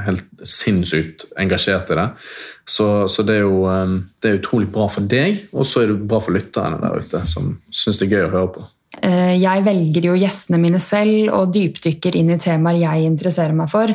helt 0.05 0.27
sinnssykt 0.45 1.25
engasjert 1.41 1.89
i 1.95 1.97
det. 1.97 2.07
Så, 2.69 2.89
så 3.09 3.25
det, 3.25 3.39
er 3.39 3.47
jo, 3.47 3.63
um, 3.65 3.95
det 4.21 4.29
er 4.29 4.41
utrolig 4.41 4.69
bra 4.75 4.85
for 4.93 5.09
deg, 5.09 5.47
og 5.57 5.65
så 5.69 5.83
er 5.83 5.93
det 5.93 6.03
bra 6.11 6.21
for 6.21 6.37
lytterne 6.37 6.81
der 6.83 7.01
ute, 7.01 7.23
som 7.29 7.55
syns 7.73 8.03
det 8.03 8.11
er 8.11 8.19
gøy 8.19 8.27
å 8.27 8.35
høre 8.35 8.53
på. 8.59 8.67
Eh, 9.01 9.39
jeg 9.41 9.65
velger 9.65 10.11
jo 10.11 10.19
gjestene 10.21 10.61
mine 10.61 10.81
selv 10.83 11.33
og 11.39 11.55
dypdykker 11.55 12.19
inn 12.21 12.35
i 12.35 12.41
temaer 12.43 12.83
jeg 12.83 13.09
interesserer 13.09 13.57
meg 13.57 13.73
for. 13.73 13.95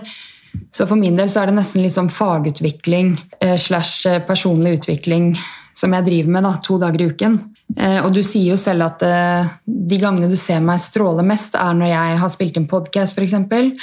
Så 0.72 0.88
for 0.88 1.00
min 1.00 1.18
del 1.18 1.30
så 1.32 1.42
er 1.42 1.52
det 1.52 1.58
nesten 1.58 1.84
litt 1.84 1.96
sånn 1.96 2.12
fagutvikling 2.14 3.16
eh, 3.42 3.58
slash 3.60 4.08
eh, 4.10 4.24
personlig 4.26 4.80
utvikling 4.80 5.32
som 5.78 5.94
jeg 5.94 6.08
driver 6.08 6.34
med 6.34 6.48
da, 6.48 6.56
to 6.64 6.80
dager 6.82 7.04
i 7.04 7.10
uken. 7.12 7.38
Eh, 7.78 8.00
og 8.02 8.12
du 8.16 8.22
sier 8.26 8.56
jo 8.56 8.58
selv 8.60 8.88
at 8.88 9.04
de 9.66 10.00
gangene 10.02 10.30
du 10.32 10.38
ser 10.40 10.64
meg 10.64 10.82
stråle 10.82 11.26
mest, 11.28 11.58
er 11.60 11.78
når 11.78 11.94
jeg 11.94 12.18
har 12.24 12.34
spilt 12.34 12.58
inn 12.58 12.70
podkast, 12.70 13.18
f.eks. 13.18 13.38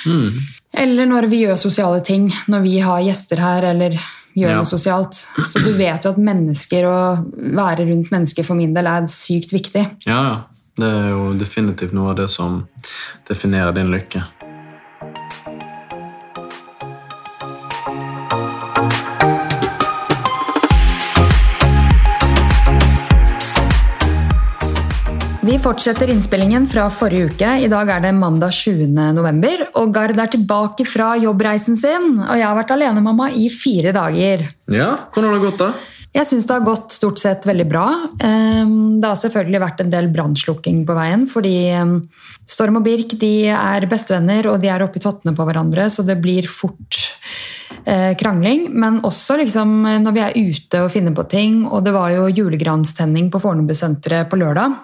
Mm. 0.06 0.42
Eller 0.84 1.10
når 1.10 1.30
vi 1.30 1.44
gjør 1.44 1.60
sosiale 1.60 2.02
ting. 2.04 2.26
Når 2.50 2.64
vi 2.64 2.78
har 2.82 3.04
gjester 3.06 3.42
her, 3.44 3.68
eller 3.70 3.94
gjør 4.34 4.50
ja. 4.50 4.56
noe 4.58 4.68
sosialt. 4.68 5.20
Så 5.46 5.62
du 5.62 5.70
vet 5.78 6.04
jo 6.04 6.14
at 6.14 6.18
mennesker 6.18 6.88
og 6.90 7.28
være 7.54 7.86
rundt 7.90 8.10
mennesker 8.14 8.46
for 8.46 8.58
min 8.58 8.74
del 8.74 8.90
er 8.90 9.06
sykt 9.10 9.54
viktig. 9.54 9.86
Ja, 10.08 10.18
ja. 10.32 10.34
Det 10.74 10.88
er 10.90 11.12
jo 11.12 11.26
definitivt 11.38 11.92
noe 11.94 12.10
av 12.10 12.16
det 12.18 12.24
som 12.32 12.64
definerer 13.28 13.70
din 13.76 13.92
lykke. 13.94 14.24
Vi 25.44 25.58
fortsetter 25.60 26.08
innspillingen 26.08 26.64
fra 26.72 26.86
forrige 26.88 27.26
uke. 27.28 27.48
I 27.60 27.66
dag 27.68 27.90
er 27.92 28.00
det 28.00 28.12
mandag 28.16 28.54
20. 28.56 28.86
november, 29.12 29.66
og 29.76 29.90
Gard 29.92 30.16
er 30.16 30.30
tilbake 30.32 30.86
fra 30.88 31.10
jobbreisen 31.20 31.76
sin. 31.76 32.14
Og 32.22 32.38
jeg 32.38 32.46
har 32.46 32.56
vært 32.56 32.72
alenemamma 32.72 33.26
i 33.36 33.50
fire 33.52 33.92
dager. 33.92 34.46
Ja, 34.72 34.88
Hvordan 35.12 35.28
har 35.28 35.36
det 35.36 35.42
gått, 35.44 35.60
da? 35.60 35.68
Jeg 36.16 36.30
syns 36.30 36.48
det 36.48 36.54
har 36.54 36.64
gått 36.64 36.96
stort 36.96 37.20
sett 37.20 37.44
veldig 37.44 37.66
bra. 37.68 37.84
Ehm, 38.24 39.02
det 39.02 39.10
har 39.10 39.20
selvfølgelig 39.20 39.60
vært 39.66 39.84
en 39.84 39.92
del 39.92 40.08
brannslukking 40.14 40.80
på 40.88 40.96
veien, 40.96 41.26
fordi 41.28 41.54
ehm, 41.76 41.96
Storm 42.48 42.80
og 42.80 42.86
Birk 42.88 43.12
de 43.20 43.34
er 43.52 43.84
bestevenner, 43.90 44.48
og 44.48 44.62
de 44.64 44.72
er 44.72 44.86
oppi 44.86 45.02
tottene 45.04 45.36
på 45.36 45.44
hverandre, 45.44 45.90
så 45.92 46.06
det 46.08 46.16
blir 46.24 46.48
fort 46.48 47.02
krangling, 47.84 48.70
men 48.72 48.94
også 49.04 49.36
liksom, 49.36 49.72
når 50.00 50.14
vi 50.16 50.22
er 50.24 50.36
ute 50.38 50.80
og 50.80 50.92
finner 50.94 51.12
på 51.12 51.26
ting. 51.28 51.58
Og 51.68 51.84
det 51.84 51.92
var 51.92 52.14
jo 52.14 52.30
julegranstenning 52.32 53.30
på 53.32 53.40
Fornebusenteret 53.42 54.30
på 54.30 54.38
lørdag. 54.40 54.78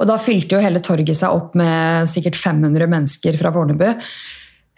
Og 0.00 0.08
da 0.10 0.18
fylte 0.18 0.56
jo 0.56 0.62
hele 0.64 0.82
torget 0.82 1.18
seg 1.18 1.30
opp 1.30 1.54
med 1.58 2.10
sikkert 2.10 2.38
500 2.40 2.90
mennesker 2.90 3.38
fra 3.38 3.52
Fornebu. 3.54 3.86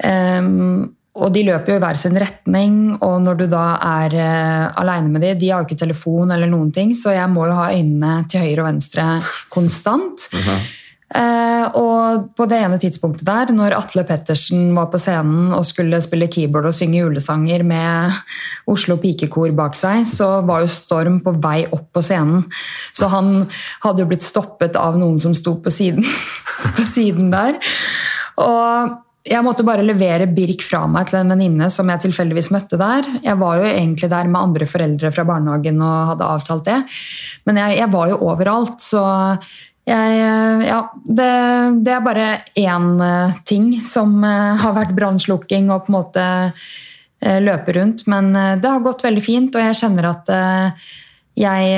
Um, 0.02 0.90
og 1.12 1.28
de 1.34 1.42
løper 1.44 1.74
jo 1.74 1.76
i 1.76 1.82
hver 1.82 1.98
sin 2.00 2.16
retning, 2.16 2.76
og 3.04 3.18
når 3.20 3.42
du 3.42 3.44
da 3.52 3.64
er 3.84 4.14
uh, 4.16 4.80
aleine 4.80 5.12
med 5.12 5.20
dem 5.26 5.40
De 5.42 5.50
har 5.52 5.60
jo 5.60 5.68
ikke 5.68 5.82
telefon 5.82 6.32
eller 6.32 6.48
noen 6.48 6.70
ting, 6.72 6.94
så 6.96 7.12
jeg 7.12 7.28
må 7.28 7.44
jo 7.50 7.58
ha 7.58 7.68
øynene 7.74 8.22
til 8.32 8.46
høyre 8.46 8.64
og 8.64 8.70
venstre 8.70 9.08
konstant. 9.52 10.28
Uh 10.32 10.40
-huh. 10.40 10.62
Eh, 11.12 11.64
og 11.76 12.30
på 12.38 12.46
det 12.48 12.58
ene 12.64 12.78
tidspunktet 12.80 13.26
der, 13.28 13.52
når 13.52 13.76
Atle 13.76 14.04
Pettersen 14.08 14.70
var 14.76 14.88
på 14.92 15.00
scenen 15.02 15.52
og 15.52 15.66
skulle 15.68 16.00
spille 16.04 16.30
keyboard 16.32 16.70
og 16.70 16.76
synge 16.76 17.02
julesanger 17.02 17.64
med 17.68 18.16
Oslo 18.72 18.96
Pikekor 19.02 19.52
bak 19.56 19.76
seg, 19.76 20.06
så 20.08 20.40
var 20.48 20.64
jo 20.64 20.72
Storm 20.72 21.20
på 21.24 21.34
vei 21.42 21.62
opp 21.68 21.90
på 21.92 22.04
scenen. 22.04 22.46
Så 22.96 23.10
han 23.12 23.46
hadde 23.84 24.04
jo 24.04 24.08
blitt 24.08 24.24
stoppet 24.24 24.78
av 24.80 24.96
noen 25.00 25.20
som 25.20 25.36
sto 25.36 25.58
på 25.60 25.72
siden, 25.72 26.06
på 26.76 26.86
siden 26.86 27.32
der. 27.34 27.60
Og 28.40 29.00
jeg 29.22 29.44
måtte 29.46 29.62
bare 29.62 29.84
levere 29.86 30.26
Birk 30.26 30.64
fra 30.66 30.80
meg 30.90 31.06
til 31.10 31.20
en 31.20 31.30
venninne 31.30 31.68
som 31.70 31.90
jeg 31.92 32.02
tilfeldigvis 32.06 32.50
møtte 32.54 32.78
der. 32.80 33.06
Jeg 33.22 33.38
var 33.38 33.60
jo 33.60 33.68
egentlig 33.68 34.08
der 34.10 34.30
med 34.30 34.40
andre 34.40 34.66
foreldre 34.66 35.12
fra 35.14 35.26
barnehagen 35.28 35.78
og 35.78 36.08
hadde 36.14 36.30
avtalt 36.38 36.64
det. 36.66 36.80
Men 37.46 37.60
jeg, 37.60 37.76
jeg 37.78 37.92
var 37.92 38.10
jo 38.10 38.18
overalt, 38.26 38.80
så 38.82 39.04
jeg, 39.82 40.14
eh, 40.14 40.62
ja, 40.68 40.78
det, 40.94 41.28
det, 41.82 41.90
er 41.90 42.04
bare 42.04 42.26
én 42.58 42.88
eh, 43.02 43.36
ting 43.48 43.74
som 43.82 44.14
eh, 44.22 44.62
har 44.62 44.76
vært 44.76 44.94
brannslukking 44.94 45.72
og 45.74 45.86
på 45.86 45.92
en 45.92 45.98
måte 45.98 46.26
løpe 47.22 47.70
rundt. 47.76 48.00
Men 48.10 48.32
det 48.34 48.66
har 48.66 48.80
gått 48.82 49.04
veldig 49.04 49.20
fint, 49.22 49.54
og 49.54 49.62
jeg 49.62 49.76
kjenner 49.78 50.08
at 50.08 50.30
jeg 51.38 51.68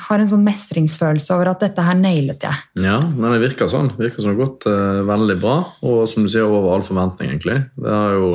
har 0.00 0.22
en 0.22 0.30
sånn 0.30 0.46
mestringsfølelse 0.46 1.34
over 1.34 1.50
at 1.50 1.66
dette 1.66 1.84
her 1.84 1.98
nailet 2.00 2.46
jeg. 2.46 2.62
Ja, 2.80 2.94
men 3.04 3.34
det 3.34 3.42
virker 3.42 3.68
sånn. 3.68 3.90
Det 3.92 4.06
virker 4.06 4.24
som 4.24 4.32
det 4.32 4.38
har 4.38 4.48
gått 4.48 4.64
veldig 5.10 5.36
bra, 5.42 5.58
og 5.84 6.00
som 6.08 6.24
du 6.24 6.32
sier, 6.32 6.48
over 6.48 6.78
all 6.78 6.86
forventning, 6.86 7.34
egentlig. 7.34 7.58
Jo, 7.76 8.30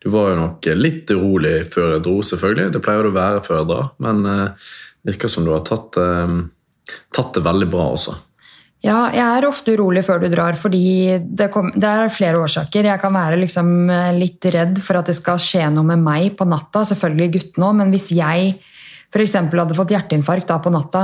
du 0.00 0.08
var 0.14 0.30
jo 0.32 0.38
nok 0.40 0.70
litt 0.80 1.12
urolig 1.12 1.58
før 1.76 1.98
jeg 1.98 2.06
dro, 2.08 2.16
selvfølgelig. 2.32 2.72
Det 2.72 2.84
pleier 2.88 3.04
du 3.04 3.12
å 3.12 3.18
være 3.18 3.44
før 3.44 3.60
jeg 3.60 3.70
drar, 3.74 3.92
men 4.08 4.24
det 4.24 5.12
virker 5.12 5.34
som 5.36 5.44
du 5.44 5.52
har 5.52 5.68
tatt, 5.68 6.00
tatt 7.12 7.36
det 7.36 7.44
veldig 7.44 7.68
bra 7.76 7.90
også. 7.92 8.16
Ja, 8.86 9.08
jeg 9.10 9.24
er 9.24 9.46
ofte 9.48 9.74
urolig 9.74 10.04
før 10.06 10.20
du 10.22 10.28
drar, 10.30 10.54
fordi 10.58 11.18
det, 11.18 11.48
kom, 11.54 11.72
det 11.74 11.88
er 11.88 12.12
flere 12.12 12.38
årsaker. 12.44 12.86
Jeg 12.86 13.02
kan 13.02 13.14
være 13.16 13.40
liksom 13.40 13.90
eh, 13.90 14.12
litt 14.14 14.46
redd 14.54 14.78
for 14.84 15.00
at 15.00 15.10
det 15.10 15.16
skal 15.18 15.40
skje 15.42 15.64
noe 15.74 15.86
med 15.88 16.04
meg 16.04 16.36
på 16.38 16.46
natta, 16.46 16.84
selvfølgelig 16.86 17.32
guttene 17.34 17.66
òg, 17.66 17.80
men 17.80 17.90
hvis 17.94 18.12
jeg 18.14 18.52
f.eks. 19.10 19.34
hadde 19.40 19.78
fått 19.78 19.94
hjerteinfarkt 19.94 20.50
da 20.52 20.60
på 20.62 20.70
natta, 20.74 21.02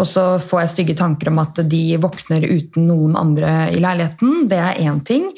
og 0.00 0.06
så 0.08 0.24
får 0.42 0.64
jeg 0.64 0.72
stygge 0.74 0.98
tanker 0.98 1.30
om 1.30 1.40
at 1.42 1.62
de 1.70 1.84
våkner 2.02 2.46
uten 2.50 2.86
noen 2.88 3.14
andre 3.20 3.54
i 3.74 3.78
leiligheten, 3.82 4.44
det 4.50 4.60
er 4.64 4.82
én 4.88 5.00
ting. 5.06 5.30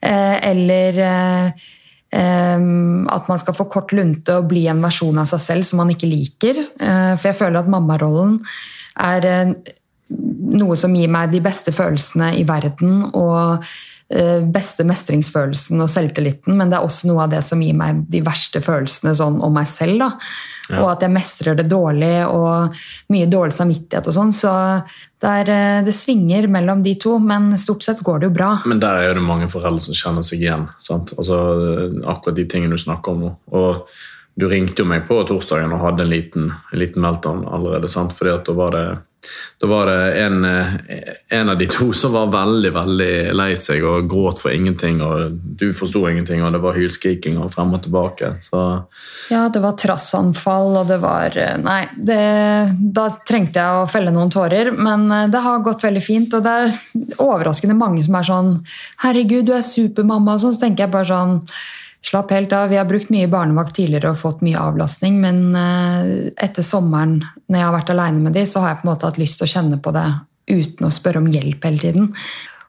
Eh, 0.00 0.36
eller 0.48 1.04
eh, 1.04 1.70
at 2.14 3.28
man 3.28 3.40
skal 3.42 3.56
få 3.58 3.66
kort 3.68 3.92
lunte 3.92 4.38
og 4.38 4.46
bli 4.52 4.68
en 4.70 4.84
versjon 4.84 5.18
av 5.18 5.26
seg 5.26 5.40
selv 5.42 5.66
som 5.66 5.80
man 5.82 5.88
ikke 5.90 6.06
liker. 6.06 6.60
For 6.78 7.26
jeg 7.26 7.34
føler 7.40 7.58
at 7.58 7.72
mammarollen 7.72 8.36
er 9.02 9.26
noe 10.10 10.76
som 10.78 10.94
gir 10.94 11.10
meg 11.12 11.32
de 11.32 11.40
beste 11.44 11.72
følelsene 11.74 12.34
i 12.38 12.44
verden 12.48 13.06
og 13.16 13.64
eh, 14.12 14.40
beste 14.54 14.84
mestringsfølelsen 14.86 15.80
og 15.80 15.90
selvtilliten, 15.90 16.56
men 16.58 16.70
det 16.70 16.78
er 16.78 16.86
også 16.86 17.08
noe 17.10 17.24
av 17.24 17.32
det 17.32 17.40
som 17.46 17.62
gir 17.64 17.76
meg 17.78 18.04
de 18.12 18.20
verste 18.24 18.62
følelsene 18.64 19.14
sånn 19.16 19.40
om 19.44 19.54
meg 19.56 19.70
selv. 19.70 20.04
Ja. 20.70 20.80
Og 20.80 20.94
at 20.94 21.02
jeg 21.04 21.12
mestrer 21.12 21.58
det 21.58 21.66
dårlig 21.68 22.24
og 22.24 22.78
mye 23.12 23.28
dårlig 23.28 23.56
samvittighet 23.56 24.06
og 24.08 24.16
sånn. 24.16 24.32
Så 24.32 24.52
det, 25.20 25.28
er, 25.28 25.52
eh, 25.52 25.82
det, 25.84 25.96
svinger 25.96 26.48
mellom 26.52 26.84
de 26.84 26.94
to, 27.00 27.18
men 27.20 27.52
stort 27.60 27.84
sett 27.84 28.00
går 28.04 28.22
det 28.22 28.30
jo 28.30 28.36
bra. 28.38 28.50
Men 28.68 28.80
der 28.82 29.10
er 29.10 29.18
det 29.18 29.24
mange 29.24 29.50
foreldre 29.52 29.84
som 29.84 29.98
kjenner 29.98 30.26
seg 30.26 30.44
igjen. 30.44 30.68
Altså 30.88 31.40
Akkurat 32.04 32.36
de 32.36 32.48
tingene 32.48 32.76
du 32.76 32.80
snakker 32.80 33.12
om 33.12 33.24
nå. 33.26 33.32
Og 33.56 33.88
du 34.34 34.48
ringte 34.50 34.82
jo 34.82 34.88
meg 34.88 35.04
på 35.06 35.20
torsdagen 35.28 35.72
og 35.76 35.82
hadde 35.84 36.04
en 36.04 36.10
liten, 36.10 36.48
en 36.50 36.80
liten 36.80 37.04
meltdown 37.04 37.44
allerede. 37.46 37.90
sant? 37.90 38.14
Fordi 38.16 38.32
at 38.34 38.48
da 38.48 38.56
var 38.56 38.74
det, 38.74 38.86
da 39.60 39.68
var 39.70 39.86
det 39.86 40.22
en, 40.22 40.44
en, 41.28 41.48
av 41.48 41.58
de 41.58 41.66
to 41.70 41.92
som 41.96 42.12
var 42.12 42.32
veldig 42.32 42.72
veldig 42.74 43.12
lei 43.36 43.52
seg 43.58 43.84
og 43.86 44.08
gråt 44.10 44.42
for 44.42 44.52
ingenting. 44.52 45.00
og 45.02 45.36
Du 45.60 45.68
forsto 45.76 46.02
ingenting, 46.10 46.42
og 46.44 46.52
det 46.52 46.60
var 46.64 46.76
hylskriking 46.78 47.38
og 47.40 47.52
frem 47.54 47.72
og 47.76 47.84
tilbake. 47.86 48.34
Så. 48.44 48.62
Ja, 49.32 49.46
det 49.48 49.62
var 49.64 49.78
trassanfall, 49.80 50.74
og 50.82 50.90
det 50.90 50.98
var 51.02 51.38
Nei, 51.62 51.82
det, 51.96 52.18
da 52.96 53.06
trengte 53.26 53.62
jeg 53.62 53.84
å 53.84 53.88
felle 53.90 54.12
noen 54.14 54.32
tårer. 54.32 54.72
Men 54.74 55.06
det 55.32 55.44
har 55.44 55.64
gått 55.64 55.86
veldig 55.86 56.04
fint, 56.04 56.34
og 56.34 56.44
det 56.44 56.58
er 56.64 57.16
overraskende 57.22 57.78
mange 57.78 58.04
som 58.04 58.18
er 58.18 58.28
sånn 58.28 58.52
Herregud, 59.04 59.46
du 59.48 59.54
er 59.56 59.64
supermamma. 59.64 60.36
Og 60.36 60.44
sånn, 60.44 60.56
så 60.56 60.66
tenker 60.66 60.86
jeg 60.86 60.94
bare 60.94 61.10
sånn 61.10 61.40
Slapp 62.04 62.30
helt 62.34 62.52
av. 62.52 62.68
Vi 62.68 62.76
har 62.76 62.84
brukt 62.84 63.08
mye 63.08 63.28
barnevakt 63.32 63.78
tidligere 63.78 64.12
og 64.12 64.20
fått 64.20 64.42
mye 64.44 64.60
avlastning, 64.60 65.16
men 65.22 65.38
eh, 65.56 66.32
etter 66.44 66.66
sommeren, 66.66 67.22
når 67.48 67.58
jeg 67.60 67.66
har 67.66 67.76
vært 67.78 67.92
aleine 67.94 68.20
med 68.20 68.36
de, 68.36 68.42
så 68.48 68.60
har 68.60 68.74
jeg 68.74 68.82
på 68.82 68.86
en 68.88 68.92
måte 68.92 69.08
hatt 69.08 69.20
lyst 69.22 69.40
til 69.40 69.48
å 69.48 69.52
kjenne 69.54 69.78
på 69.80 69.94
det 69.96 70.04
uten 70.50 70.84
å 70.84 70.92
spørre 70.92 71.22
om 71.22 71.30
hjelp 71.32 71.64
hele 71.64 71.80
tiden. 71.80 72.10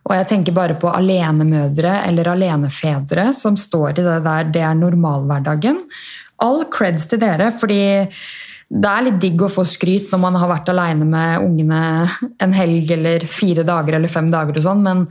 Og 0.05 0.13
jeg 0.13 0.29
tenker 0.29 0.55
bare 0.55 0.77
på 0.79 0.87
alenemødre 0.87 1.97
eller 2.05 2.29
alenefedre 2.31 3.31
som 3.35 3.57
står 3.59 3.97
i 3.97 4.05
det 4.05 4.19
der 4.23 4.51
det 4.53 4.63
er 4.63 4.77
normalhverdagen. 4.79 5.81
All 6.45 6.63
creds 6.71 7.09
til 7.09 7.19
dere, 7.23 7.49
fordi 7.57 7.81
det 8.65 8.89
er 8.89 9.04
litt 9.06 9.17
digg 9.21 9.41
å 9.45 9.51
få 9.51 9.63
skryt 9.67 10.10
når 10.12 10.21
man 10.23 10.38
har 10.41 10.49
vært 10.49 10.69
aleine 10.73 11.06
med 11.06 11.43
ungene 11.45 11.82
en 12.41 12.56
helg 12.56 12.89
eller 12.95 13.28
fire 13.30 13.65
dager 13.67 13.99
eller 13.99 14.10
fem 14.12 14.32
dager 14.34 14.58
og 14.58 14.65
sånn, 14.65 14.82
men 14.86 15.04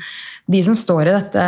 de 0.51 0.61
som 0.67 0.75
står 0.77 1.09
i 1.09 1.15
dette 1.15 1.45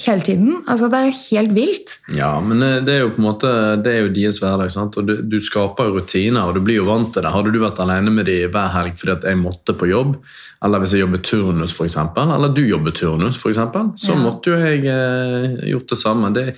hele 0.00 0.24
tiden. 0.26 0.54
Altså, 0.64 0.88
det 0.90 0.98
er 0.98 1.10
jo 1.10 1.18
helt 1.20 1.52
vilt. 1.54 1.92
Ja, 2.16 2.32
men 2.42 2.64
eh, 2.66 2.78
det 2.82 2.94
er 2.96 3.04
jo 3.04 3.12
på 3.14 3.20
en 3.22 3.26
måte, 3.28 3.50
det 3.84 3.92
er 3.92 4.00
jo 4.06 4.14
deres 4.14 4.40
hverdag. 4.42 4.72
sant? 4.74 4.96
Og 4.98 5.06
du, 5.06 5.12
du, 5.22 5.36
skaper 5.44 5.92
rutiner, 5.94 6.48
og 6.48 6.56
du 6.56 6.64
blir 6.64 6.80
jo 6.80 6.88
vant 6.88 7.12
til 7.14 7.22
det. 7.22 7.30
Hadde 7.34 7.52
du 7.54 7.60
vært 7.62 7.82
alene 7.84 8.10
med 8.14 8.26
dem 8.30 8.50
hver 8.50 8.72
helg 8.74 8.96
fordi 8.98 9.14
at 9.18 9.28
jeg 9.30 9.38
måtte 9.38 9.76
på 9.78 9.90
jobb, 9.90 10.16
eller 10.64 10.82
hvis 10.82 10.96
jeg 10.96 11.04
jobber 11.04 11.22
turnus, 11.26 11.76
for 11.76 11.86
eksempel, 11.86 12.32
eller 12.34 12.56
du 12.56 12.64
jobber 12.64 12.96
turnus, 12.96 13.38
for 13.40 13.52
eksempel, 13.52 13.92
så 14.00 14.16
ja. 14.16 14.18
måtte 14.24 14.54
jo 14.54 14.58
jeg 14.64 14.82
eh, 14.96 15.68
gjort 15.74 15.94
det 15.94 16.00
samme. 16.00 16.32
Det, 16.34 16.48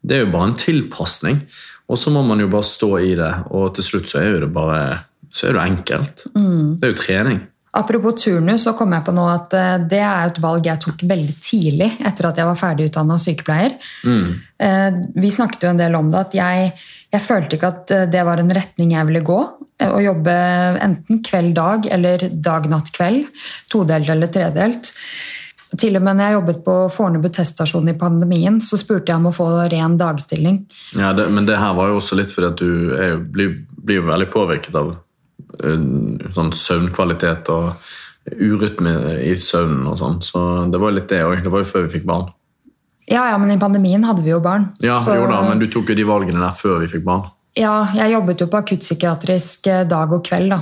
det 0.00 0.16
er 0.16 0.24
jo 0.24 0.32
bare 0.32 0.52
en 0.52 0.58
tilpasning. 0.62 1.44
Og 1.92 2.00
så 2.00 2.12
må 2.14 2.24
man 2.24 2.40
jo 2.40 2.48
bare 2.48 2.64
stå 2.66 2.92
i 3.04 3.14
det, 3.18 3.32
og 3.52 3.74
til 3.76 3.84
slutt 3.84 4.08
så 4.08 4.22
er 4.22 4.30
jo 4.30 4.44
det 4.46 4.52
bare 4.54 4.84
så 5.32 5.48
er 5.48 5.56
det 5.56 5.64
enkelt. 5.64 6.26
Mm. 6.36 6.78
Det 6.80 6.86
er 6.86 6.92
jo 6.92 7.00
trening. 7.00 7.40
Apropos 7.72 8.18
turnus, 8.20 8.66
så 8.66 8.74
kom 8.76 8.92
jeg 8.92 9.04
på 9.06 9.14
nå 9.16 9.22
at 9.32 9.54
eh, 9.56 9.84
det 9.88 10.00
er 10.04 10.28
et 10.28 10.40
valg 10.44 10.66
jeg 10.68 10.80
tok 10.82 11.04
veldig 11.08 11.36
tidlig 11.40 11.88
etter 12.04 12.28
at 12.28 12.40
jeg 12.40 12.48
var 12.50 12.58
ferdig 12.60 12.90
utdanna 12.90 13.16
sykepleier. 13.20 13.78
Mm. 14.04 14.26
Eh, 14.60 14.98
vi 15.16 15.30
snakket 15.32 15.64
jo 15.64 15.70
en 15.70 15.80
del 15.80 15.96
om 15.96 16.10
det, 16.12 16.20
at 16.20 16.36
jeg, 16.36 16.74
jeg, 17.14 17.24
følte 17.24 17.56
ikke 17.56 17.70
at 17.72 17.94
eh, 17.96 18.04
det 18.12 18.26
var 18.28 18.42
en 18.42 18.52
retning 18.52 18.92
jeg 18.92 19.08
ville 19.08 19.24
gå. 19.24 19.38
Å 19.88 20.02
jobbe 20.04 20.34
enten 20.84 21.22
kveld-dag 21.24 21.88
eller 21.96 22.26
dag-natt-kveld. 22.44 23.40
Todelt 23.72 24.12
eller 24.12 24.28
tredelt. 24.36 24.92
Til 25.78 25.96
og 25.96 26.02
med 26.04 26.18
når 26.18 26.26
jeg 26.26 26.36
jobbet 26.36 26.58
på 26.66 26.74
Fornebu 26.92 27.30
teststasjon 27.32 27.88
i 27.88 27.96
pandemien, 27.98 28.58
så 28.60 28.76
spurte 28.80 29.12
jeg 29.12 29.20
om 29.22 29.30
å 29.30 29.36
få 29.36 29.46
ren 29.72 29.96
dagstilling. 30.00 30.58
Ja, 30.98 31.14
det, 31.16 31.30
Men 31.32 31.48
det 31.48 31.56
her 31.60 31.72
var 31.78 31.88
jo 31.88 32.00
også 32.02 32.18
litt 32.18 32.34
fordi 32.34 32.50
at 32.50 32.60
du 32.60 32.92
er, 32.98 33.16
blir, 33.16 33.56
blir 33.80 34.04
veldig 34.04 34.28
påvirket 34.32 34.76
av 34.76 34.94
sånn 36.32 36.52
søvnkvalitet 36.56 37.48
og 37.52 37.72
urytme 38.32 38.92
i 39.24 39.34
søvnen 39.40 39.88
og 39.90 39.98
sånn. 40.00 40.20
Så 40.24 40.42
det 40.72 40.80
var 40.80 40.94
litt 40.94 41.10
det 41.10 41.22
òg. 41.24 41.40
Det 41.42 41.52
var 41.52 41.64
jo 41.64 41.70
før 41.72 41.86
vi 41.86 41.96
fikk 41.96 42.06
barn. 42.08 42.28
Ja, 43.10 43.26
ja, 43.32 43.38
men 43.40 43.50
i 43.50 43.58
pandemien 43.60 44.04
hadde 44.06 44.22
vi 44.22 44.30
jo 44.30 44.40
barn. 44.44 44.70
Ja, 44.84 45.00
så... 45.02 45.16
jo 45.18 45.26
da, 45.30 45.42
Men 45.48 45.60
du 45.60 45.66
tok 45.72 45.90
jo 45.90 45.98
de 45.98 46.06
valgene 46.06 46.42
der 46.42 46.54
før 46.56 46.78
vi 46.84 46.90
fikk 46.92 47.04
barn. 47.08 47.26
Ja, 47.58 47.90
jeg 47.96 48.14
jobbet 48.14 48.40
jo 48.40 48.48
på 48.48 48.60
akuttpsykiatrisk 48.62 49.66
eh, 49.68 49.82
dag 49.88 50.14
og 50.14 50.22
kveld, 50.24 50.54
da. 50.54 50.60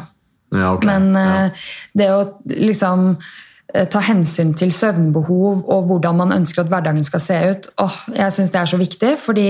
Ja, 0.56 0.72
okay. 0.74 0.88
Men 0.88 1.12
ja. 1.14 1.26
Eh, 1.44 1.68
det 2.00 2.08
å 2.10 2.22
liksom 2.48 3.12
eh, 3.12 3.36
ta 3.70 4.00
hensyn 4.02 4.50
til 4.58 4.72
søvnbehov 4.74 5.60
og 5.70 5.84
hvordan 5.86 6.16
man 6.18 6.34
ønsker 6.34 6.64
at 6.64 6.72
hverdagen 6.72 7.04
skal 7.06 7.22
se 7.22 7.36
ut, 7.52 7.68
åh, 7.84 8.00
jeg 8.16 8.34
syns 8.34 8.50
det 8.50 8.60
er 8.60 8.70
så 8.72 8.80
viktig. 8.80 9.12
fordi 9.22 9.46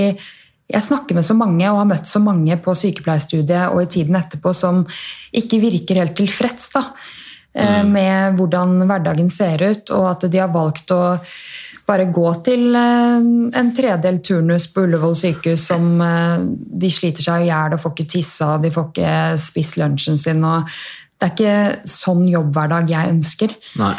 jeg 0.70 0.86
snakker 0.86 1.18
med 1.18 1.26
så 1.26 1.34
mange 1.34 1.66
og 1.70 1.80
har 1.80 1.88
møtt 1.88 2.08
så 2.08 2.20
mange 2.22 2.56
på 2.62 2.74
sykepleierstudiet 2.78 3.72
og 3.72 3.82
i 3.82 3.88
tiden 3.90 4.18
etterpå 4.18 4.52
som 4.54 4.84
ikke 5.36 5.60
virker 5.62 6.02
helt 6.02 6.14
tilfreds 6.18 6.70
da, 6.74 6.84
eh, 7.54 7.80
mm. 7.80 7.90
med 7.96 8.38
hvordan 8.38 8.76
hverdagen 8.86 9.32
ser 9.32 9.64
ut, 9.66 9.90
og 9.96 10.06
at 10.12 10.28
de 10.30 10.42
har 10.42 10.52
valgt 10.54 10.94
å 10.94 11.02
bare 11.90 12.06
gå 12.14 12.28
til 12.46 12.68
eh, 12.78 13.26
en 13.58 13.72
tredel 13.74 14.20
turnus 14.22 14.68
på 14.70 14.86
Ullevål 14.86 15.16
sykehus 15.18 15.66
som 15.72 15.90
eh, 16.06 16.46
de 16.84 16.92
sliter 16.94 17.26
seg 17.26 17.46
i 17.46 17.50
hjel 17.50 17.74
og 17.74 17.82
får 17.82 17.96
ikke 17.96 18.10
tissa, 18.14 18.54
de 18.62 18.70
får 18.74 18.90
ikke 18.92 19.14
spist 19.42 19.80
lunsjen 19.80 20.20
sin. 20.20 20.44
og 20.46 20.70
Det 21.20 21.28
er 21.28 21.34
ikke 21.34 21.90
sånn 21.90 22.24
jobbhverdag 22.30 22.88
jeg 22.88 23.12
ønsker. 23.12 23.52
Nei. 23.80 23.94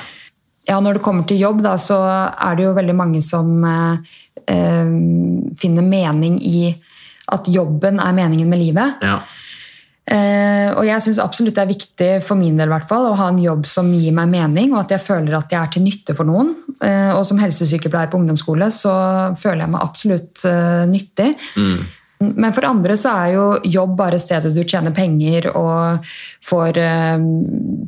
Ja, 0.69 0.79
Når 0.79 0.97
det 0.97 1.03
kommer 1.05 1.25
til 1.29 1.41
jobb, 1.41 1.61
da, 1.65 1.75
så 1.81 1.99
er 2.01 2.57
det 2.57 2.65
jo 2.65 2.73
veldig 2.77 2.95
mange 2.97 3.21
som 3.25 3.63
eh, 3.65 4.89
finner 5.61 5.85
mening 5.85 6.39
i 6.41 6.71
at 7.31 7.47
jobben 7.49 8.01
er 8.01 8.17
meningen 8.17 8.49
med 8.49 8.61
livet. 8.61 9.05
Ja. 9.05 9.21
Eh, 10.11 10.69
og 10.73 10.81
jeg 10.83 11.03
syns 11.05 11.21
absolutt 11.21 11.55
det 11.55 11.63
er 11.63 11.69
viktig 11.69 12.09
for 12.25 12.39
min 12.39 12.57
del 12.59 12.71
hvert 12.73 12.89
fall, 12.89 13.05
å 13.11 13.17
ha 13.19 13.29
en 13.31 13.39
jobb 13.41 13.67
som 13.69 13.91
gir 13.93 14.15
meg 14.17 14.31
mening, 14.33 14.73
og 14.73 14.81
at 14.83 14.95
jeg 14.95 15.05
føler 15.05 15.37
at 15.37 15.53
jeg 15.53 15.61
er 15.61 15.71
til 15.71 15.85
nytte 15.85 16.15
for 16.17 16.27
noen. 16.27 16.55
Eh, 16.81 17.11
og 17.13 17.23
som 17.27 17.39
helsesykepleier 17.41 18.11
på 18.11 18.19
ungdomsskole 18.19 18.71
så 18.73 18.93
føler 19.39 19.65
jeg 19.65 19.73
meg 19.75 19.85
absolutt 19.85 20.45
eh, 20.49 20.83
nyttig. 20.89 21.31
Mm. 21.55 21.81
Men 22.21 22.53
for 22.53 22.67
andre 22.69 22.95
så 22.99 23.13
er 23.23 23.33
jo 23.35 23.45
jobb 23.65 23.95
bare 23.99 24.19
stedet 24.21 24.53
du 24.55 24.61
tjener 24.63 24.93
penger 24.95 25.49
og 25.51 26.11
får 26.45 26.79
eh, 26.81 27.23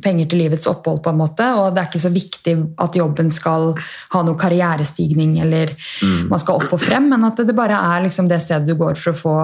penger 0.04 0.30
til 0.30 0.42
livets 0.44 0.66
opphold, 0.70 1.02
på 1.04 1.12
en 1.12 1.20
måte. 1.20 1.48
Og 1.58 1.74
det 1.74 1.82
er 1.82 1.90
ikke 1.90 2.04
så 2.04 2.12
viktig 2.14 2.56
at 2.84 2.98
jobben 2.98 3.30
skal 3.34 3.72
ha 4.14 4.24
noe 4.26 4.38
karrierestigning 4.40 5.38
eller 5.44 5.74
mm. 5.74 6.26
man 6.32 6.42
skal 6.42 6.62
opp 6.62 6.74
og 6.76 6.82
frem, 6.82 7.10
men 7.12 7.28
at 7.28 7.44
det 7.46 7.56
bare 7.56 7.78
er 7.94 8.08
liksom 8.08 8.30
det 8.30 8.42
stedet 8.44 8.68
du 8.68 8.76
går 8.80 8.98
for 9.00 9.14
å 9.14 9.22
få 9.24 9.36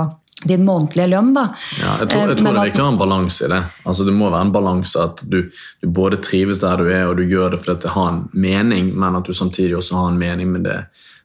din 0.44 0.64
månedlige 0.64 1.07
lønn. 1.07 1.35
Da. 1.37 1.46
Ja, 1.81 1.96
jeg 2.00 2.11
tror, 2.12 2.31
jeg 2.33 2.38
tror 2.38 2.55
det 2.55 2.61
er 2.62 2.70
viktig 2.70 2.83
å 2.83 2.87
ha 2.87 2.92
en 2.94 3.00
balanse 3.00 3.44
i 3.44 3.50
det. 3.53 3.61
Altså, 3.85 4.07
det 4.09 4.14
må 4.16 4.31
være 4.33 4.46
en 4.48 4.55
balanse 4.55 5.05
at 5.05 5.20
du, 5.22 5.40
du, 5.53 5.88
både 6.00 6.20
trives 6.24 6.62
der 6.62 6.81
du 6.81 6.88
er 6.88 7.11
og 7.11 7.18
du 7.20 7.26
gjør 7.29 7.55
det 7.55 7.61
fordi 7.61 7.85
det 7.85 7.94
har 7.96 8.14
en 8.14 8.22
mening, 8.33 8.92
men 8.96 9.20
at 9.20 9.29
du 9.29 9.37
samtidig 9.37 9.76
også 9.79 9.98
har 10.00 10.12
en 10.12 10.20
mening 10.20 10.53
med 10.55 10.64
det 10.68 10.81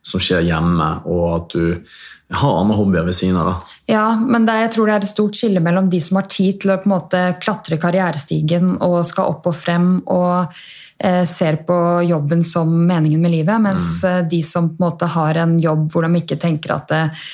som 0.05 0.21
skjer 0.21 0.43
hjemme, 0.45 0.89
og 1.09 1.23
at 1.31 1.55
du 1.55 2.24
har 2.33 2.59
andre 2.59 2.75
hobbyer 2.75 3.05
ved 3.05 3.15
siden 3.15 3.37
av. 3.37 3.45
da. 3.45 3.75
Ja, 3.85 4.05
men 4.15 4.47
det, 4.47 4.57
jeg 4.63 4.71
tror 4.73 4.89
det 4.89 4.95
er 4.95 5.05
et 5.05 5.11
stort 5.11 5.37
skille 5.37 5.61
mellom 5.61 5.89
de 5.91 5.99
som 6.01 6.17
har 6.17 6.27
tid 6.31 6.61
til 6.61 6.73
å 6.73 6.79
på 6.81 6.89
en 6.89 6.95
måte 6.95 7.21
klatre 7.41 7.77
karrierestigen 7.81 8.75
og 8.81 9.03
skal 9.05 9.35
opp 9.35 9.45
og 9.51 9.57
frem 9.57 9.89
og 10.09 10.55
eh, 10.97 11.23
ser 11.29 11.61
på 11.67 11.77
jobben 12.09 12.41
som 12.47 12.71
meningen 12.87 13.21
med 13.21 13.35
livet, 13.35 13.61
mens 13.61 13.89
mm. 14.01 14.07
Eh, 14.09 14.21
de 14.31 14.41
som 14.45 14.71
på 14.71 14.79
en 14.79 14.87
måte 14.87 15.09
har 15.13 15.41
en 15.43 15.57
jobb 15.61 15.91
hvor 15.93 16.07
de 16.07 16.21
ikke 16.23 16.39
tenker 16.41 16.73
at 16.73 16.95
eh, 16.97 17.27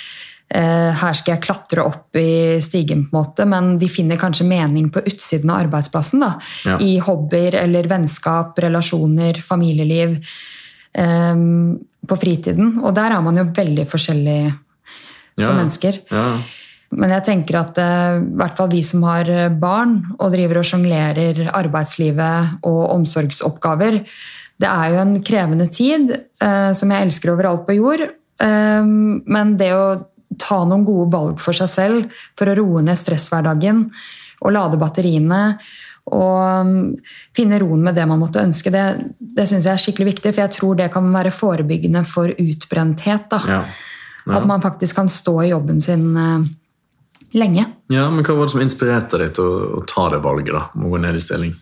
her 0.99 1.15
skal 1.15 1.38
jeg 1.38 1.43
klatre 1.45 1.86
opp 1.88 2.19
i 2.19 2.60
stigen, 2.63 3.06
på 3.08 3.15
en 3.15 3.21
måte, 3.21 3.45
men 3.47 3.77
de 3.80 3.88
finner 3.88 4.19
kanskje 4.19 4.49
mening 4.49 4.89
på 4.91 5.06
utsiden 5.08 5.54
av 5.54 5.62
arbeidsplassen. 5.69 6.19
da, 6.25 6.34
ja. 6.67 6.75
I 6.84 6.97
hobbyer 6.99 7.62
eller 7.63 7.88
vennskap, 7.88 8.60
relasjoner, 8.60 9.39
familieliv. 9.39 10.19
Um, 10.91 11.80
på 12.08 12.17
fritiden. 12.17 12.80
Og 12.82 12.91
der 12.97 13.15
er 13.15 13.21
man 13.23 13.38
jo 13.39 13.45
veldig 13.56 13.86
forskjellig 13.89 14.39
som 15.45 15.60
mennesker. 15.60 16.01
Ja. 16.12 16.25
Men 16.91 17.13
jeg 17.15 17.23
tenker 17.30 17.62
at 17.62 17.80
uh, 17.80 18.19
i 18.19 18.38
hvert 18.41 18.58
fall 18.58 18.69
vi 18.73 18.82
som 18.84 19.06
har 19.08 19.30
barn 19.62 19.97
og 20.17 20.34
driver 20.34 20.60
og 20.60 20.67
sjonglerer 20.67 21.45
arbeidslivet 21.56 22.67
og 22.67 22.82
omsorgsoppgaver, 22.97 24.01
det 24.62 24.69
er 24.69 24.93
jo 24.93 25.01
en 25.01 25.13
krevende 25.25 25.67
tid 25.73 26.12
eh, 26.13 26.71
som 26.77 26.91
jeg 26.93 27.08
elsker 27.08 27.32
overalt 27.34 27.63
på 27.65 27.80
jord. 27.80 28.04
Eh, 28.06 28.82
men 28.86 29.56
det 29.58 29.71
å 29.73 29.86
ta 30.39 30.62
noen 30.67 30.86
gode 30.88 31.10
valg 31.13 31.39
for 31.43 31.58
seg 31.58 31.71
selv 31.71 32.19
for 32.39 32.49
å 32.51 32.58
roe 32.60 32.84
ned 32.86 32.99
stresshverdagen 32.99 33.88
og 34.41 34.54
lade 34.56 34.80
batteriene 34.82 35.41
og 36.12 36.65
um, 36.65 36.71
finne 37.38 37.60
roen 37.62 37.84
med 37.86 37.95
det 37.95 38.08
man 38.10 38.19
måtte 38.19 38.41
ønske, 38.41 38.71
det, 38.73 38.86
det 39.19 39.45
syns 39.47 39.67
jeg 39.67 39.75
er 39.75 39.82
skikkelig 39.84 40.08
viktig. 40.15 40.32
For 40.34 40.43
jeg 40.43 40.54
tror 40.56 40.80
det 40.80 40.88
kan 40.95 41.06
være 41.13 41.34
forebyggende 41.36 42.01
for 42.10 42.32
utbrenthet. 42.34 43.27
da. 43.32 43.41
Ja. 43.47 43.60
Ja. 44.25 44.38
At 44.38 44.47
man 44.49 44.62
faktisk 44.63 44.95
kan 44.99 45.10
stå 45.10 45.41
i 45.43 45.49
jobben 45.51 45.81
sin 45.81 46.12
uh, 46.17 46.45
lenge. 47.38 47.65
Ja, 47.91 48.07
men 48.12 48.25
Hva 48.25 48.38
var 48.38 48.47
det 48.47 48.55
som 48.55 48.63
inspirerte 48.63 49.19
deg 49.21 49.36
til 49.38 49.47
å, 49.47 49.81
å 49.81 49.84
ta 49.89 50.10
det 50.13 50.21
valget 50.23 50.55
da, 50.55 50.67
om 50.75 50.88
å 50.88 50.93
gå 50.93 51.01
ned 51.01 51.17
i 51.17 51.23
stilling? 51.23 51.57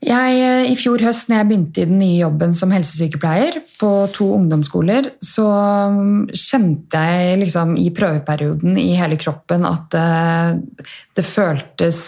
Jeg, 0.00 0.36
uh, 0.40 0.64
I 0.70 0.76
fjor 0.80 1.02
høst 1.04 1.28
når 1.28 1.42
jeg 1.42 1.50
begynte 1.50 1.82
i 1.82 1.88
den 1.90 2.00
nye 2.00 2.22
jobben 2.22 2.56
som 2.56 2.72
helsesykepleier 2.72 3.60
på 3.80 3.92
to 4.16 4.30
ungdomsskoler, 4.38 5.12
så 5.20 5.46
um, 5.92 6.26
kjente 6.32 7.04
jeg 7.10 7.40
liksom 7.44 7.76
i 7.80 7.90
prøveperioden 7.96 8.80
i 8.80 8.94
hele 8.96 9.20
kroppen 9.20 9.68
at 9.68 9.90
det, 9.92 10.86
det 11.20 11.26
føltes 11.28 12.00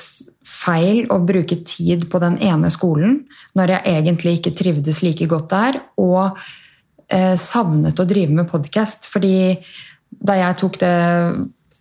feil 0.62 1.06
å 1.12 1.20
bruke 1.24 1.60
tid 1.66 2.08
på 2.10 2.20
den 2.22 2.38
ene 2.44 2.70
skolen 2.72 3.22
når 3.58 3.76
jeg 3.76 3.96
egentlig 3.96 4.36
ikke 4.38 4.54
trivdes 4.56 5.02
like 5.04 5.28
godt 5.30 5.50
der, 5.52 5.80
og 6.00 6.20
eh, 6.24 6.50
savnet 7.38 8.00
å 8.00 8.06
drive 8.08 8.32
med 8.32 8.48
podkast. 8.48 9.08
Fordi 9.12 9.34
da 10.22 10.36
jeg 10.38 10.58
tok 10.60 10.78
det 10.80 10.96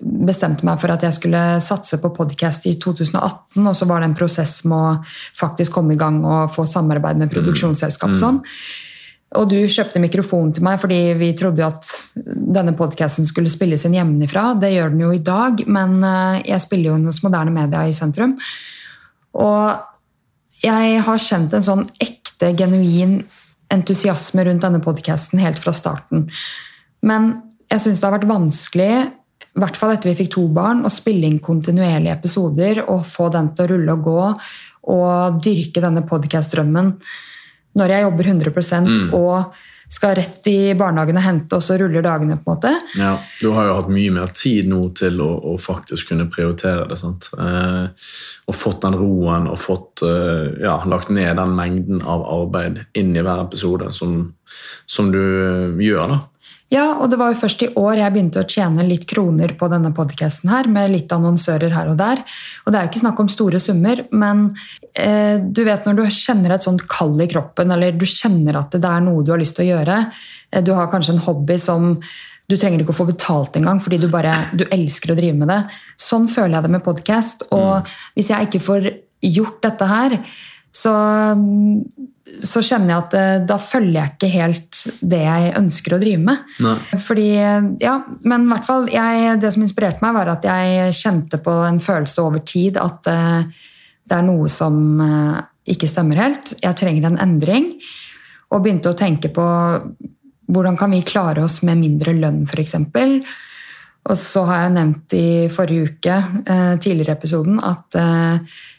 bestemte 0.01 0.65
meg 0.65 0.79
for 0.81 0.93
at 0.93 1.03
jeg 1.05 1.15
skulle 1.15 1.41
satse 1.63 1.99
på 2.01 2.11
podkast 2.15 2.65
i 2.69 2.75
2018, 2.81 3.61
og 3.61 3.75
så 3.77 3.87
var 3.89 4.01
det 4.01 4.11
en 4.11 4.17
prosess 4.17 4.61
med 4.69 4.77
å 4.77 5.17
faktisk 5.37 5.75
komme 5.77 5.95
i 5.95 5.99
gang 5.99 6.21
og 6.25 6.53
få 6.53 6.65
samarbeid 6.69 7.21
med 7.21 7.31
produksjonsselskap 7.33 8.15
og 8.15 8.21
sånn. 8.21 8.41
Og 9.39 9.47
du 9.47 9.59
kjøpte 9.71 10.01
mikrofon 10.03 10.49
til 10.51 10.65
meg 10.65 10.81
fordi 10.81 11.13
vi 11.15 11.29
trodde 11.39 11.63
at 11.63 11.87
denne 12.15 12.73
podkasten 12.75 13.27
skulle 13.27 13.51
spilles 13.51 13.85
inn 13.87 13.95
hjemmefra. 13.95 14.49
Det 14.59 14.73
gjør 14.73 14.91
den 14.91 15.05
jo 15.05 15.11
i 15.15 15.21
dag, 15.23 15.61
men 15.71 16.01
eh, 16.03 16.41
jeg 16.49 16.65
spiller 16.65 16.91
jo 16.91 16.97
hos 17.07 17.21
Moderne 17.23 17.53
Media 17.55 17.85
i 17.87 17.95
sentrum. 17.95 18.35
Og 19.39 20.57
jeg 20.65 20.99
har 21.05 21.23
kjent 21.23 21.55
en 21.55 21.63
sånn 21.63 21.85
ekte, 22.03 22.51
genuin 22.59 23.21
entusiasme 23.71 24.45
rundt 24.47 24.65
denne 24.65 24.81
podkasten 24.84 25.41
helt 25.41 25.60
fra 25.62 25.73
starten. 25.75 26.27
Men 27.07 27.34
jeg 27.71 27.86
syns 27.86 28.01
det 28.01 28.07
har 28.07 28.17
vært 28.17 28.29
vanskelig, 28.29 28.91
i 29.51 29.60
hvert 29.60 29.79
fall 29.79 29.95
etter 29.95 30.12
vi 30.12 30.19
fikk 30.21 30.34
to 30.36 30.45
barn, 30.53 30.84
å 30.86 30.91
spille 30.91 31.27
inn 31.27 31.41
kontinuerlige 31.43 32.13
episoder 32.19 32.84
og 32.86 33.07
få 33.10 33.29
den 33.34 33.51
til 33.55 33.65
å 33.65 33.71
rulle 33.73 33.97
og 33.97 34.05
gå 34.05 34.21
og 34.91 35.41
dyrke 35.43 35.84
denne 35.84 36.03
podkast-drømmen 36.07 36.95
når 37.79 37.93
jeg 37.93 38.05
jobber 38.05 38.29
100 38.34 38.51
Mm. 38.91 39.13
og 39.13 39.53
skal 39.91 40.15
rett 40.15 40.47
i 40.47 40.71
barnehagen 40.77 41.19
og 41.19 41.25
hente, 41.25 41.58
og 41.58 41.63
så 41.65 41.75
ruller 41.82 42.04
dagene. 42.06 42.38
på 42.39 42.47
en 42.47 42.56
måte. 42.56 42.71
Ja, 42.95 43.17
Du 43.41 43.51
har 43.51 43.67
jo 43.67 43.75
hatt 43.75 43.89
mye 43.91 44.12
mer 44.15 44.32
tid 44.32 44.69
nå 44.71 44.86
til 44.95 45.19
å, 45.21 45.30
å 45.51 45.58
faktisk 45.60 46.13
kunne 46.13 46.30
prioritere 46.32 46.88
det. 46.88 46.97
sant? 46.97 47.27
Eh, 47.38 47.88
og 48.47 48.56
fått 48.56 48.82
den 48.86 48.95
roen 48.95 49.49
og 49.51 49.60
fått 49.60 50.04
eh, 50.08 50.63
ja, 50.63 50.80
lagt 50.88 51.12
ned 51.12 51.36
den 51.38 51.56
mengden 51.58 52.01
av 52.01 52.23
arbeid 52.23 52.86
inn 52.95 53.15
i 53.15 53.21
hver 53.25 53.43
episode 53.43 53.91
som, 53.93 54.34
som 54.88 55.12
du 55.12 55.21
gjør. 55.84 56.08
da. 56.15 56.19
Ja, 56.71 56.86
og 57.04 57.10
det 57.12 57.17
var 57.19 57.34
jo 57.34 57.39
først 57.41 57.65
i 57.65 57.69
år 57.75 57.99
jeg 57.99 58.13
begynte 58.13 58.41
å 58.41 58.47
tjene 58.47 58.86
litt 58.88 59.04
kroner 59.10 59.51
på 59.60 59.67
denne 59.71 59.91
podcasten 59.95 60.54
her, 60.54 60.69
med 60.71 60.93
litt 60.93 61.12
annonsører 61.12 61.73
her 61.75 61.89
og 61.91 61.97
der. 61.99 62.21
Og 62.63 62.71
det 62.71 62.80
er 62.80 62.86
jo 62.86 62.91
ikke 62.93 63.01
snakk 63.04 63.19
om 63.19 63.32
store 63.32 63.60
summer, 63.60 64.06
men 64.15 64.45
eh, 64.95 65.36
du 65.43 65.65
vet 65.67 65.88
når 65.88 65.99
du 65.99 66.04
kjenner 66.15 66.56
et 66.56 66.63
sånt 66.63 66.86
kall 66.91 67.19
i 67.19 67.27
kroppen, 67.32 67.75
eller 67.75 67.97
du 67.97 68.08
kjenner 68.08 68.62
at 68.62 68.77
det 68.77 68.88
er 68.88 69.04
noe 69.04 69.25
du 69.25 69.34
har 69.34 69.41
lyst 69.41 69.60
til 69.60 69.67
å 69.67 69.73
gjøre, 69.73 69.97
eh, 70.51 70.63
du 70.63 70.71
har 70.77 70.88
kanskje 70.93 71.17
en 71.17 71.25
hobby 71.27 71.60
som 71.60 71.91
du 72.51 72.56
trenger 72.56 72.84
ikke 72.84 72.95
å 72.95 72.99
få 73.01 73.10
betalt 73.12 73.60
engang, 73.60 73.84
fordi 73.84 73.99
du 73.99 74.08
bare 74.12 74.38
du 74.56 74.63
elsker 74.71 75.12
å 75.12 75.19
drive 75.19 75.38
med 75.43 75.51
det. 75.51 75.62
Sånn 75.99 76.27
føler 76.32 76.58
jeg 76.58 76.67
det 76.67 76.73
med 76.73 76.86
podkast. 76.88 77.45
Og 77.56 77.91
hvis 78.15 78.32
jeg 78.32 78.47
ikke 78.47 78.63
får 78.63 78.89
gjort 79.21 79.62
dette 79.63 79.88
her, 79.88 80.17
så, 80.71 80.93
så 82.23 82.62
kjenner 82.63 82.93
jeg 82.93 83.01
at 83.01 83.15
eh, 83.19 83.41
da 83.47 83.57
følger 83.60 83.97
jeg 83.97 84.13
ikke 84.13 84.29
helt 84.31 84.81
det 85.13 85.19
jeg 85.25 85.51
ønsker 85.60 85.95
å 85.95 85.99
drive 85.99 86.21
med. 86.23 86.45
Nei. 86.63 86.77
Fordi, 87.07 87.27
ja, 87.84 87.97
Men 88.23 88.47
i 88.47 88.53
hvert 88.53 88.69
fall, 88.69 88.88
jeg, 88.91 89.36
det 89.43 89.51
som 89.51 89.65
inspirerte 89.67 90.05
meg, 90.05 90.15
var 90.15 90.31
at 90.38 90.47
jeg 90.47 90.95
kjente 90.95 91.41
på 91.43 91.57
en 91.67 91.81
følelse 91.84 92.23
over 92.23 92.45
tid 92.47 92.79
at 92.79 93.12
uh, 93.12 93.67
det 94.07 94.17
er 94.17 94.25
noe 94.27 94.47
som 94.51 94.79
uh, 95.03 95.43
ikke 95.67 95.91
stemmer 95.91 96.23
helt. 96.23 96.55
Jeg 96.63 96.79
trenger 96.79 97.10
en 97.10 97.19
endring. 97.21 97.73
Og 98.51 98.63
begynte 98.63 98.91
å 98.91 98.97
tenke 98.99 99.31
på 99.31 99.43
hvordan 100.51 100.75
kan 100.79 100.91
vi 100.91 101.03
klare 101.07 101.43
oss 101.45 101.62
med 101.63 101.79
mindre 101.79 102.15
lønn, 102.15 102.41
f.eks. 102.47 102.75
Og 104.01 104.17
så 104.17 104.43
har 104.47 104.65
jeg 104.65 104.73
nevnt 104.75 105.13
i 105.15 105.27
forrige 105.51 105.91
uke, 105.91 106.17
uh, 106.47 106.75
tidligere 106.79 107.12
i 107.12 107.19
episoden, 107.19 107.60
at 107.60 107.99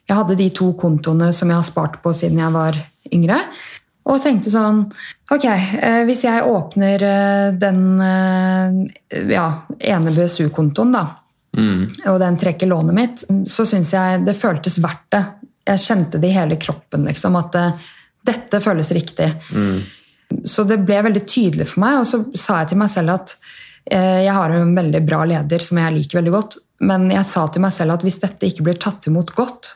jeg 0.09 0.19
hadde 0.19 0.39
de 0.39 0.49
to 0.55 0.73
kontoene 0.79 1.31
som 1.35 1.51
jeg 1.51 1.61
har 1.61 1.67
spart 1.67 2.01
på 2.03 2.13
siden 2.17 2.41
jeg 2.43 2.55
var 2.55 2.79
yngre. 3.13 3.39
Og 4.11 4.19
tenkte 4.23 4.51
sånn 4.51 4.85
Ok, 5.33 5.45
eh, 5.47 6.03
hvis 6.09 6.25
jeg 6.27 6.45
åpner 6.45 7.05
eh, 7.07 7.49
den 7.57 7.85
eh, 8.03 8.75
ja, 9.33 9.47
ene 9.79 10.15
BSU-kontoen, 10.15 10.97
da, 10.99 11.09
Mm. 11.53 11.91
og 12.09 12.15
den 12.17 12.37
trekker 12.41 12.65
lånet 12.65 12.95
mitt, 12.97 13.23
så 13.45 13.67
syns 13.69 13.91
jeg 13.93 14.23
det 14.25 14.33
føltes 14.41 14.79
verdt 14.81 15.03
det. 15.13 15.19
Jeg 15.69 15.83
kjente 15.83 16.17
det 16.17 16.31
i 16.31 16.33
hele 16.33 16.57
kroppen, 16.57 17.05
liksom, 17.05 17.37
at 17.37 17.59
dette 18.25 18.61
føles 18.65 18.89
riktig. 18.97 19.27
Mm. 19.53 19.83
Så 20.49 20.65
det 20.65 20.79
ble 20.81 21.03
veldig 21.05 21.23
tydelig 21.29 21.67
for 21.75 21.83
meg, 21.85 21.99
og 22.01 22.09
så 22.09 22.23
sa 22.41 22.63
jeg 22.63 22.71
til 22.71 22.81
meg 22.81 22.89
selv 22.95 23.13
at 23.19 23.35
jeg 23.85 24.33
har 24.33 24.57
en 24.57 24.73
veldig 24.79 25.05
bra 25.05 25.21
leder 25.29 25.61
som 25.61 25.83
jeg 25.83 25.93
liker 25.99 26.23
veldig 26.23 26.35
godt, 26.39 26.57
men 26.89 27.11
jeg 27.13 27.29
sa 27.29 27.45
til 27.53 27.67
meg 27.67 27.77
selv 27.77 27.99
at 27.99 28.09
hvis 28.09 28.23
dette 28.25 28.49
ikke 28.49 28.65
blir 28.71 28.81
tatt 28.81 29.13
imot 29.13 29.35
godt, 29.37 29.75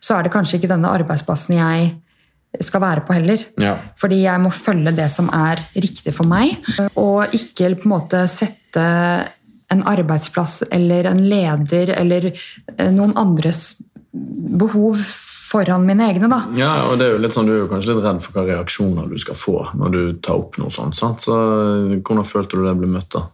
så 0.00 0.16
er 0.18 0.26
det 0.26 0.34
kanskje 0.34 0.58
ikke 0.58 0.70
denne 0.70 0.90
arbeidsplassen 0.94 1.56
jeg 1.58 2.62
skal 2.64 2.80
være 2.80 3.04
på 3.04 3.16
heller. 3.16 3.42
Ja. 3.60 3.74
Fordi 4.00 4.22
jeg 4.22 4.40
må 4.40 4.50
følge 4.54 4.94
det 4.96 5.10
som 5.12 5.28
er 5.34 5.60
riktig 5.76 6.14
for 6.16 6.28
meg, 6.28 6.56
og 6.96 7.34
ikke 7.36 7.74
på 7.76 7.88
en 7.88 7.92
måte 7.92 8.22
sette 8.32 8.84
en 9.68 9.82
arbeidsplass 9.84 10.62
eller 10.72 11.10
en 11.10 11.20
leder 11.28 11.92
eller 11.98 12.30
eh, 12.30 12.88
noen 12.94 13.12
andres 13.20 13.74
behov 14.12 15.02
foran 15.48 15.84
mine 15.88 16.06
egne. 16.08 16.28
da. 16.28 16.38
ja, 16.56 16.70
og 16.88 16.98
det 17.00 17.06
er 17.06 17.12
jo 17.14 17.20
litt 17.24 17.36
sånn, 17.36 17.48
Du 17.48 17.54
er 17.54 17.62
jo 17.62 17.68
kanskje 17.70 17.94
litt 17.94 18.04
redd 18.04 18.22
for 18.24 18.36
hva 18.36 18.46
reaksjoner 18.48 19.08
du 19.08 19.18
skal 19.20 19.36
få 19.38 19.58
når 19.76 19.92
du 19.94 20.00
tar 20.24 20.40
opp 20.40 20.58
noe 20.60 20.72
sånt. 20.72 20.96
sant? 20.96 21.24
Så 21.24 21.36
Hvordan 22.00 22.24
følte 22.28 22.56
du 22.56 22.64
det 22.66 22.74
ble 22.80 22.90
møtt? 22.92 23.10
da? 23.12 23.26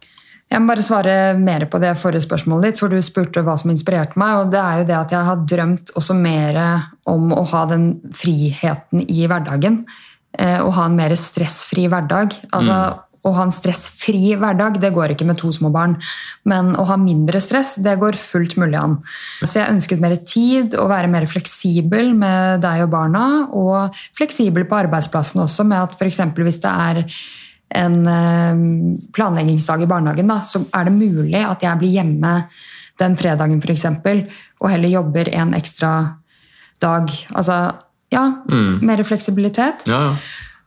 Jeg 0.55 0.63
må 0.63 0.71
bare 0.71 0.83
svare 0.85 1.13
mer 1.35 1.65
på 1.67 1.81
det 1.83 1.89
forrige 1.99 2.23
spørsmålet 2.23 2.69
ditt, 2.69 2.79
for 2.79 2.87
du 2.87 3.01
spurte 3.03 3.41
hva 3.43 3.57
som 3.59 3.73
inspirerte 3.73 4.15
meg. 4.21 4.37
og 4.39 4.53
det 4.53 4.61
er 4.61 4.77
jo 4.79 4.85
det 4.87 4.95
at 4.95 5.11
Jeg 5.11 5.27
har 5.27 5.41
drømt 5.51 5.91
også 5.99 6.15
mer 6.15 6.59
om 7.11 7.33
å 7.35 7.43
ha 7.51 7.65
den 7.67 7.89
friheten 8.15 9.03
i 9.03 9.27
hverdagen. 9.27 9.83
Å 10.39 10.63
Og 10.63 10.71
ha 10.77 10.85
en 10.87 10.95
mer 10.95 11.11
stressfri 11.19 11.89
hverdag. 11.91 12.39
Altså, 12.55 13.01
Å 13.25 13.31
ha 13.33 13.43
en 13.43 13.51
stressfri 13.51 14.35
hverdag 14.37 14.79
det 14.79 14.93
går 14.93 15.11
ikke 15.15 15.25
med 15.25 15.39
to 15.39 15.49
små 15.51 15.71
barn, 15.73 15.95
men 16.45 16.75
å 16.77 16.83
ha 16.85 16.95
mindre 16.95 17.41
stress 17.41 17.75
det 17.81 17.95
går 17.97 18.13
fullt 18.13 18.53
mulig 18.61 18.77
an. 18.77 18.99
Så 19.41 19.63
jeg 19.63 19.73
ønsket 19.73 19.99
mer 19.99 20.15
tid, 20.15 20.75
å 20.77 20.85
være 20.87 21.09
mer 21.09 21.25
fleksibel 21.25 22.13
med 22.13 22.61
deg 22.61 22.83
og 22.85 22.91
barna, 22.93 23.49
og 23.49 23.97
fleksibel 24.13 24.67
på 24.69 24.77
arbeidsplassen 24.77 25.41
også, 25.41 25.65
med 25.65 25.87
at 25.87 25.97
f.eks. 25.97 26.21
hvis 26.37 26.61
det 26.61 26.69
er 26.69 27.01
en 27.69 28.07
eh, 28.07 28.61
planleggingsdag 29.15 29.83
i 29.83 29.89
barnehagen, 29.89 30.27
da, 30.29 30.41
så 30.45 30.63
er 30.73 30.87
det 30.87 30.95
mulig 30.95 31.41
at 31.41 31.63
jeg 31.65 31.81
blir 31.81 31.95
hjemme 31.97 32.35
den 33.01 33.17
fredagen 33.19 33.61
f.eks., 33.61 33.87
og 34.61 34.71
heller 34.71 34.89
jobber 34.89 35.29
en 35.35 35.53
ekstra 35.57 35.91
dag. 36.79 37.11
Altså, 37.35 37.57
ja, 38.13 38.23
mer 38.81 39.03
fleksibilitet. 39.03 39.87
Ja, 39.89 40.01
ja. 40.11 40.15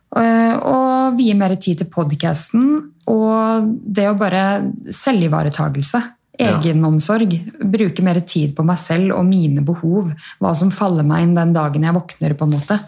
Eh, 0.09 0.55
Og 0.65 1.17
vie 1.17 1.35
mer 1.37 1.53
tid 1.61 1.81
til 1.81 1.89
podkasten 1.93 2.69
og 3.09 3.67
det 3.85 4.07
å 4.09 4.15
bare 4.17 4.71
selvivaretagelse. 4.93 6.01
Ja. 6.39 6.53
Egenomsorg. 6.55 7.33
Bruke 7.59 8.03
mer 8.05 8.21
tid 8.23 8.53
på 8.55 8.63
meg 8.63 8.79
selv 8.79 9.17
og 9.17 9.25
mine 9.27 9.61
behov. 9.65 10.13
Hva 10.39 10.53
som 10.55 10.71
faller 10.71 11.03
meg 11.03 11.25
inn 11.25 11.35
den 11.35 11.51
dagen 11.53 11.83
jeg 11.83 11.97
våkner. 11.97 12.37
på 12.37 12.47
en 12.47 12.55
måte. 12.55 12.79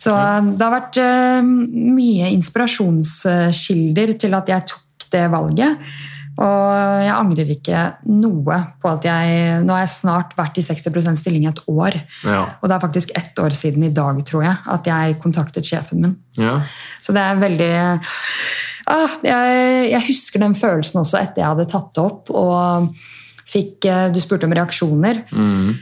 Så 0.00 0.14
det 0.14 0.64
har 0.64 0.72
vært 0.72 1.00
eh, 1.02 1.42
mye 1.44 2.30
inspirasjonskilder 2.32 4.14
til 4.22 4.38
at 4.38 4.48
jeg 4.54 4.68
tok 4.70 5.10
det 5.12 5.26
valget. 5.32 5.92
Og 6.40 7.02
jeg 7.04 7.12
angrer 7.12 7.50
ikke 7.52 7.80
noe 8.08 8.60
på 8.80 8.88
at 8.88 9.04
jeg 9.04 9.58
Nå 9.66 9.74
har 9.74 9.82
jeg 9.82 9.92
snart 9.92 10.32
vært 10.38 10.56
i 10.56 10.64
60 10.64 11.18
stilling 11.20 11.44
i 11.44 11.50
et 11.50 11.60
år. 11.68 11.98
Ja. 12.24 12.44
Og 12.60 12.70
det 12.70 12.76
er 12.76 12.84
faktisk 12.86 13.12
ett 13.18 13.42
år 13.42 13.52
siden 13.56 13.84
i 13.84 13.92
dag, 13.92 14.22
tror 14.24 14.46
jeg, 14.46 14.56
at 14.72 14.88
jeg 14.88 15.18
kontaktet 15.20 15.68
sjefen 15.68 16.06
min. 16.06 16.16
ja. 16.40 16.62
Så 17.02 17.12
det 17.16 17.20
er 17.26 17.42
veldig 17.42 17.74
ah, 18.88 19.18
jeg, 19.26 19.90
jeg 19.90 20.06
husker 20.08 20.40
den 20.40 20.56
følelsen 20.56 21.02
også 21.02 21.20
etter 21.20 21.42
jeg 21.42 21.50
hadde 21.52 21.68
tatt 21.68 21.92
det 21.96 22.04
opp. 22.06 22.32
Og 22.32 22.88
fikk 23.50 23.90
eh, 23.90 24.08
Du 24.14 24.20
spurte 24.22 24.48
om 24.48 24.56
reaksjoner. 24.56 25.24
Mm. 25.34 25.76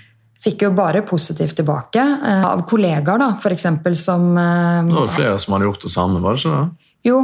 Fikk 0.45 0.63
jo 0.63 0.71
bare 0.77 1.03
positivt 1.03 1.57
tilbake. 1.59 1.99
eh, 1.99 2.45
Av 2.47 2.63
kollegaer, 2.69 3.19
da, 3.19 3.33
f.eks. 3.35 3.67
som 4.05 4.37
eh, 4.39 4.85
Det 4.87 4.95
var 5.01 5.09
flere 5.17 5.39
som 5.39 5.57
hadde 5.57 5.67
gjort 5.67 5.83
det 5.89 5.91
samme, 5.91 6.21
var 6.23 6.37
det 6.37 6.45
ikke 6.45 6.59
det? 6.59 6.85
Jo, 7.07 7.17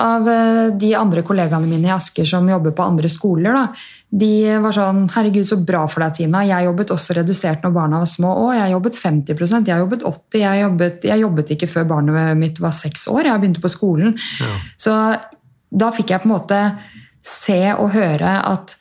av 0.00 0.28
eh, 0.30 0.64
de 0.78 0.90
andre 0.94 1.22
kollegaene 1.26 1.66
mine 1.66 1.88
i 1.88 1.92
Asker 1.94 2.26
som 2.26 2.48
jobber 2.48 2.74
på 2.74 2.82
andre 2.86 3.10
skoler, 3.10 3.54
da, 3.54 3.64
de 4.10 4.58
var 4.62 4.72
sånn 4.74 5.04
'Herregud, 5.10 5.46
så 5.46 5.58
bra 5.66 5.84
for 5.90 6.00
deg, 6.02 6.14
Tina. 6.14 6.42
Jeg 6.46 6.64
jobbet 6.66 6.92
også 6.94 7.16
redusert 7.18 7.62
når 7.62 7.72
barna 7.74 7.98
var 8.02 8.10
små. 8.10 8.30
Å, 8.46 8.52
jeg 8.54 8.72
jobbet 8.72 8.98
50% 9.02 9.66
jeg 9.70 9.82
jobbet 9.82 10.02
80 10.06 10.40
jeg 10.40 10.62
jobbet, 10.62 11.04
jeg 11.10 11.20
jobbet 11.20 11.50
ikke 11.56 11.68
før 11.68 11.88
barnet 11.90 12.36
mitt 12.38 12.60
var 12.62 12.70
seks 12.72 13.08
år. 13.08 13.26
Jeg 13.26 13.40
begynte 13.42 13.60
på 13.62 13.68
skolen. 13.72 14.14
Så 14.78 14.94
da 15.70 15.90
fikk 15.90 16.10
jeg 16.14 16.22
på 16.22 16.30
en 16.30 16.34
måte 16.38 16.60
se 17.26 17.60
og 17.74 17.90
høre 17.92 18.36
at 18.46 18.76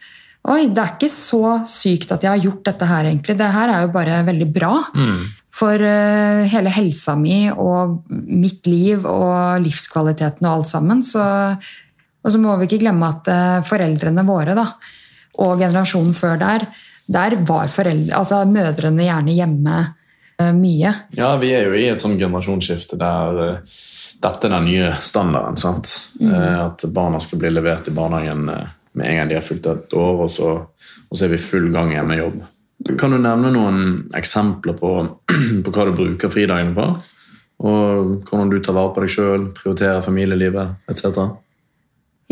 Oi, 0.45 0.67
det 0.69 0.81
er 0.81 0.91
ikke 0.93 1.10
så 1.10 1.39
sykt 1.65 2.12
at 2.13 2.21
jeg 2.25 2.29
har 2.29 2.43
gjort 2.43 2.65
dette 2.67 2.86
her, 2.86 3.08
egentlig. 3.10 3.36
Det 3.39 3.47
her 3.55 3.71
er 3.73 3.86
jo 3.86 3.93
bare 3.95 4.19
veldig 4.27 4.47
bra 4.53 4.73
Mm. 4.93 5.23
for 5.55 5.73
uh, 5.73 6.43
hele 6.51 6.69
helsa 6.69 7.15
mi 7.15 7.49
og 7.49 8.03
mitt 8.10 8.67
liv 8.67 9.05
og 9.05 9.63
livskvaliteten 9.63 10.45
og 10.45 10.51
alt 10.60 10.67
sammen. 10.69 11.01
Så, 11.03 11.23
og 12.23 12.31
så 12.31 12.41
må 12.41 12.58
vi 12.60 12.67
ikke 12.69 12.84
glemme 12.84 13.10
at 13.10 13.31
uh, 13.31 13.63
foreldrene 13.65 14.25
våre 14.27 14.53
da, 14.58 14.67
og 15.39 15.60
generasjonen 15.60 16.13
før 16.13 16.38
der, 16.38 16.67
der 17.08 17.38
var 17.47 17.67
foreldre, 17.71 18.15
altså 18.17 18.43
mødrene 18.45 19.08
gjerne 19.08 19.38
hjemme 19.39 19.79
uh, 20.41 20.51
mye. 20.53 20.93
Ja, 21.17 21.36
vi 21.41 21.53
er 21.55 21.69
jo 21.69 21.73
i 21.73 21.89
et 21.89 22.03
sånn 22.03 22.19
generasjonsskifte 22.19 22.99
der 23.01 23.65
dette 24.25 24.47
er 24.47 24.53
den 24.55 24.65
nye 24.65 24.93
standarden. 25.03 25.58
sant? 25.60 25.91
Eh, 26.21 26.60
at 26.65 26.86
barna 26.93 27.19
skal 27.21 27.39
bli 27.41 27.51
levert 27.51 27.88
i 27.88 27.93
barnehagen 27.93 28.49
eh, 28.49 28.69
med 28.95 29.10
en 29.10 29.19
gang 29.19 29.31
de 29.31 29.38
har 29.38 29.45
fulgt 29.45 29.69
et 29.71 29.95
år, 29.95 30.25
og 30.25 30.31
så, 30.31 30.51
og 31.10 31.17
så 31.17 31.27
er 31.27 31.34
vi 31.36 31.41
full 31.41 31.69
gang 31.73 31.93
igjen 31.93 32.10
med 32.10 32.21
jobb. 32.21 32.43
Kan 32.99 33.15
du 33.15 33.19
nevne 33.21 33.51
noen 33.53 33.79
eksempler 34.17 34.75
på, 34.79 34.91
på 35.65 35.75
hva 35.75 35.88
du 35.88 35.95
bruker 35.95 36.34
fridagene 36.34 36.75
på? 36.75 36.89
Og 37.65 38.27
hvordan 38.27 38.51
du 38.51 38.60
tar 38.60 38.75
vare 38.75 38.91
på 38.93 39.05
deg 39.05 39.13
sjøl, 39.13 39.49
prioriterer 39.55 40.03
familielivet 40.03 40.91
etc.? 40.91 41.23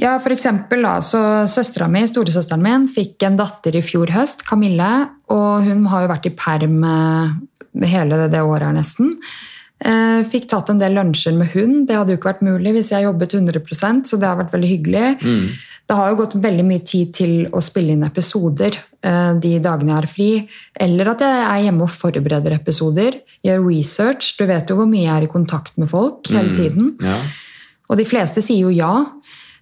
Ja, 0.01 0.17
for 0.19 0.33
eksempel, 0.33 0.81
da, 0.83 0.97
så 1.05 1.21
Søstera 1.49 1.87
mi, 1.91 2.01
storesøsteren 2.09 2.63
min, 2.65 2.87
fikk 2.91 3.23
en 3.27 3.37
datter 3.37 3.77
i 3.77 3.83
fjor 3.85 4.09
høst, 4.13 4.41
Camille. 4.47 4.89
Og 5.31 5.67
hun 5.67 5.85
har 5.91 6.05
jo 6.05 6.11
vært 6.11 6.29
i 6.29 6.33
perm 6.37 6.79
eh, 6.87 7.35
hele 7.87 8.25
det, 8.25 8.41
året 8.41 8.71
her 8.71 8.75
nesten. 8.75 9.13
Eh, 9.83 10.23
fikk 10.29 10.49
tatt 10.49 10.71
en 10.73 10.81
del 10.81 10.97
lunsjer 10.97 11.37
med 11.37 11.53
hund. 11.53 11.83
Det 11.87 11.99
hadde 11.99 12.15
jo 12.15 12.19
ikke 12.19 12.31
vært 12.31 12.47
mulig 12.47 12.73
hvis 12.77 12.91
jeg 12.95 13.05
jobbet 13.05 13.37
100 13.37 14.03
så 14.09 14.17
det 14.17 14.29
har 14.29 14.41
vært 14.41 14.55
veldig 14.55 14.71
hyggelig. 14.71 15.07
Mm. 15.21 15.45
Det 15.83 15.95
har 15.97 16.11
jo 16.11 16.19
gått 16.21 16.37
veldig 16.39 16.63
mye 16.65 16.83
tid 16.87 17.11
til 17.15 17.33
å 17.51 17.61
spille 17.63 17.93
inn 17.95 18.05
episoder 18.07 18.77
eh, 18.77 19.31
de 19.43 19.57
dagene 19.63 19.91
jeg 19.91 19.97
har 19.97 20.09
fri. 20.09 20.27
Eller 20.85 21.11
at 21.11 21.23
jeg 21.25 21.43
er 21.43 21.63
hjemme 21.65 21.87
og 21.87 21.91
forbereder 21.91 22.55
episoder. 22.55 23.19
Gjør 23.43 23.65
research. 23.67 24.33
Du 24.39 24.45
vet 24.47 24.71
jo 24.71 24.79
hvor 24.79 24.87
mye 24.89 25.03
jeg 25.03 25.13
er 25.17 25.27
i 25.27 25.31
kontakt 25.31 25.75
med 25.81 25.91
folk 25.91 26.31
hele 26.31 26.55
tiden. 26.55 26.93
Ja. 27.03 27.17
Og 27.91 27.99
de 27.99 28.07
fleste 28.07 28.41
sier 28.45 28.63
jo 28.63 28.71
ja. 28.73 28.93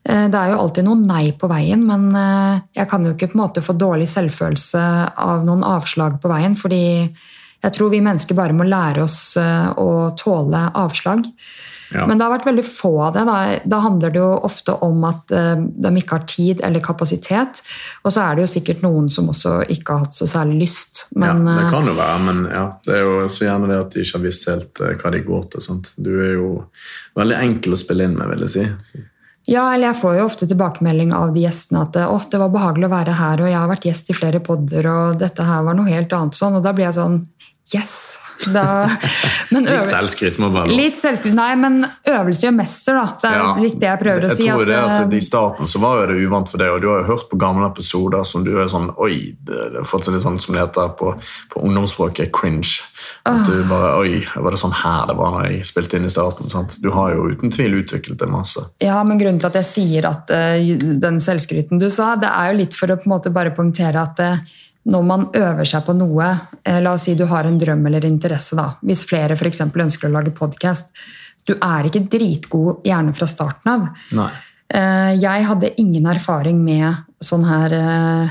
Eh, 0.05 0.27
Det 0.29 0.37
er 0.37 0.53
jo 0.53 0.61
alltid 0.61 0.87
noen 0.87 1.07
nei 1.09 1.31
på 1.33 1.49
veien, 1.49 1.87
men 1.89 2.07
eh, 2.13 2.61
jeg 2.77 2.89
kan 2.93 3.05
jo 3.05 3.15
ikke 3.15 3.31
på 3.33 3.39
en 3.39 3.43
måte 3.43 3.65
få 3.65 3.73
dårlig 3.73 4.09
selvfølelse 4.13 4.85
av 5.25 5.41
noen 5.47 5.65
avslag 5.65 6.21
på 6.21 6.29
veien, 6.31 6.55
fordi 6.57 6.83
jeg 7.61 7.73
tror 7.75 7.91
vi 7.93 8.01
mennesker 8.01 8.37
bare 8.37 8.55
må 8.57 8.65
lære 8.65 9.03
oss 9.05 9.35
å 9.37 9.89
tåle 10.17 10.63
avslag. 10.81 11.27
Ja. 11.91 12.05
Men 12.07 12.17
det 12.17 12.25
har 12.25 12.33
vært 12.33 12.47
veldig 12.47 12.63
få 12.65 12.91
av 13.03 13.15
det. 13.15 13.23
Da, 13.27 13.37
da 13.67 13.79
handler 13.83 14.13
det 14.13 14.21
jo 14.21 14.29
ofte 14.47 14.75
om 14.85 15.03
at 15.07 15.33
eh, 15.35 15.59
de 15.59 15.91
ikke 15.99 16.17
har 16.17 16.25
tid 16.29 16.63
eller 16.65 16.83
kapasitet. 16.83 17.61
Og 18.05 18.13
så 18.13 18.23
er 18.23 18.37
det 18.37 18.45
jo 18.45 18.51
sikkert 18.53 18.83
noen 18.85 19.09
som 19.11 19.29
også 19.31 19.57
ikke 19.73 19.95
har 19.95 20.05
hatt 20.05 20.17
så 20.17 20.29
særlig 20.29 20.61
lyst. 20.63 21.05
Men 21.11 21.43
ja, 21.43 21.57
det 21.59 21.67
eh, 21.67 21.71
kan 21.75 21.91
jo 21.91 21.95
være, 21.99 22.17
men 22.29 22.43
ja, 22.51 22.65
det 22.87 22.97
er 22.97 23.05
jo 23.05 23.29
så 23.31 23.47
gjerne 23.47 23.71
det 23.71 23.79
at 23.83 23.95
de 23.95 24.05
ikke 24.05 24.17
har 24.19 24.25
visst 24.25 24.49
helt 24.51 24.83
eh, 24.83 24.97
hva 25.01 25.13
de 25.15 25.23
går 25.27 25.47
til. 25.53 25.65
Sant? 25.67 25.93
Du 25.99 26.11
er 26.15 26.35
jo 26.37 26.51
veldig 27.19 27.39
enkel 27.41 27.75
å 27.75 27.81
spille 27.83 28.07
inn 28.07 28.17
med, 28.17 28.31
vil 28.33 28.47
jeg 28.47 28.55
si. 28.55 28.67
Ja, 29.49 29.65
eller 29.73 29.89
jeg 29.89 29.99
får 30.03 30.19
jo 30.19 30.25
ofte 30.29 30.47
tilbakemelding 30.47 31.15
av 31.17 31.31
de 31.33 31.43
gjestene 31.43 31.81
at 31.87 31.97
«Åh, 31.97 32.25
det 32.29 32.39
var 32.39 32.51
behagelig 32.53 32.87
å 32.87 32.93
være 32.93 33.15
her, 33.17 33.41
og 33.41 33.49
jeg 33.49 33.57
har 33.57 33.71
vært 33.71 33.87
gjest 33.89 34.11
i 34.13 34.15
flere 34.15 34.41
podder, 34.45 34.87
og 34.87 35.21
dette 35.23 35.43
her 35.47 35.65
var 35.65 35.75
noe 35.75 35.89
helt 35.89 36.13
annet 36.13 36.37
sånn. 36.37 36.59
Og 36.59 36.65
da 36.65 36.75
blir 36.77 36.87
jeg 36.87 36.99
sånn 37.01 37.23
Yes! 37.71 38.19
Da, 38.53 38.89
men 39.51 39.65
Litt 39.67 39.85
selvskryt 39.89 40.37
må 40.41 40.49
være. 40.53 40.73
Litt 40.75 40.97
selvskryt. 40.99 41.33
Nei, 41.37 41.51
men 41.59 41.81
øvelse 42.09 42.45
gjør 42.47 42.55
mester, 42.57 42.97
da. 42.97 43.05
Det 43.21 43.29
er 43.31 43.37
Ja. 43.41 43.49
litt 43.61 43.77
det 43.79 43.89
jeg 43.89 43.99
prøver 44.01 44.25
å 44.25 44.29
jeg 44.31 44.37
si. 44.37 44.47
tror 44.49 44.65
det 44.65 44.75
at, 44.77 44.89
at 44.95 45.13
eh, 45.13 45.17
I 45.17 45.21
starten 45.25 45.67
så 45.71 45.81
var 45.83 46.07
det 46.07 46.17
uvant 46.25 46.49
for 46.49 46.57
deg, 46.63 46.71
og 46.73 46.81
du 46.81 46.87
har 46.89 47.01
jo 47.03 47.07
hørt 47.11 47.27
på 47.29 47.39
gamle 47.41 47.67
episoder 47.69 48.23
som 48.27 48.43
du 48.47 48.51
er 48.61 48.67
sånn 48.71 48.89
Oi, 48.97 49.35
det 49.43 49.59
har 49.77 49.87
fått 49.87 50.07
litt 50.11 50.23
sånn 50.23 50.39
som 50.41 50.55
det 50.55 50.63
heter 50.65 50.89
på, 50.99 51.13
på 51.53 51.61
ungdomsspråket, 51.67 52.31
cringe. 52.35 52.81
At 53.29 53.45
du 53.47 53.63
bare 53.69 53.93
Oi, 54.01 54.23
var 54.35 54.51
det 54.55 54.59
sånn 54.61 54.73
her 54.81 55.05
det 55.11 55.17
var 55.19 55.35
når 55.35 55.49
jeg 55.51 55.67
spilte 55.69 55.97
inn 55.99 56.05
i 56.09 56.13
starten? 56.13 56.49
Sant? 56.51 56.77
Du 56.81 56.89
har 56.95 57.13
jo 57.15 57.29
uten 57.31 57.51
tvil 57.53 57.79
utviklet 57.83 58.19
det 58.19 58.29
masse. 58.31 58.65
Ja, 58.81 59.03
men 59.03 59.19
grunnen 59.21 59.39
til 59.41 59.51
at 59.51 59.59
jeg 59.61 59.69
sier 59.69 60.09
at 60.09 60.31
uh, 60.33 60.57
den 61.01 61.19
selvskryten 61.23 61.79
du 61.81 61.89
sa, 61.93 62.15
det 62.19 62.29
er 62.31 62.51
jo 62.51 62.59
litt 62.63 62.73
for 62.77 62.91
å 62.91 62.97
på 62.97 63.07
en 63.09 63.15
måte 63.15 63.31
bare 63.33 63.51
poengtere 63.55 64.01
at 64.01 64.19
eh, 64.23 64.37
når 64.89 65.03
man 65.05 65.27
øver 65.37 65.67
seg 65.67 65.83
på 65.85 65.93
noe, 65.93 66.27
eh, 66.65 66.79
la 66.81 66.95
oss 66.95 67.05
si 67.05 67.15
du 67.15 67.25
har 67.29 67.45
en 67.45 67.59
drøm 67.59 67.85
eller 67.85 68.05
interesse, 68.07 68.55
da. 68.57 68.73
Hvis 68.81 69.05
flere 69.05 69.37
for 69.37 69.47
ønsker 69.47 70.09
å 70.09 70.15
lage 70.15 70.33
podkast. 70.33 70.89
Du 71.45 71.53
er 71.53 71.85
ikke 71.89 72.07
dritgod 72.09 72.83
gjerne 72.85 73.13
fra 73.13 73.27
starten 73.27 73.71
av. 73.71 73.87
Nei. 74.17 74.31
Eh, 74.73 75.13
Jeg 75.21 75.45
hadde 75.45 75.73
ingen 75.77 76.05
erfaring 76.05 76.63
med 76.63 76.95
sånn 77.21 77.43
her 77.45 77.73
uh, 77.77 78.29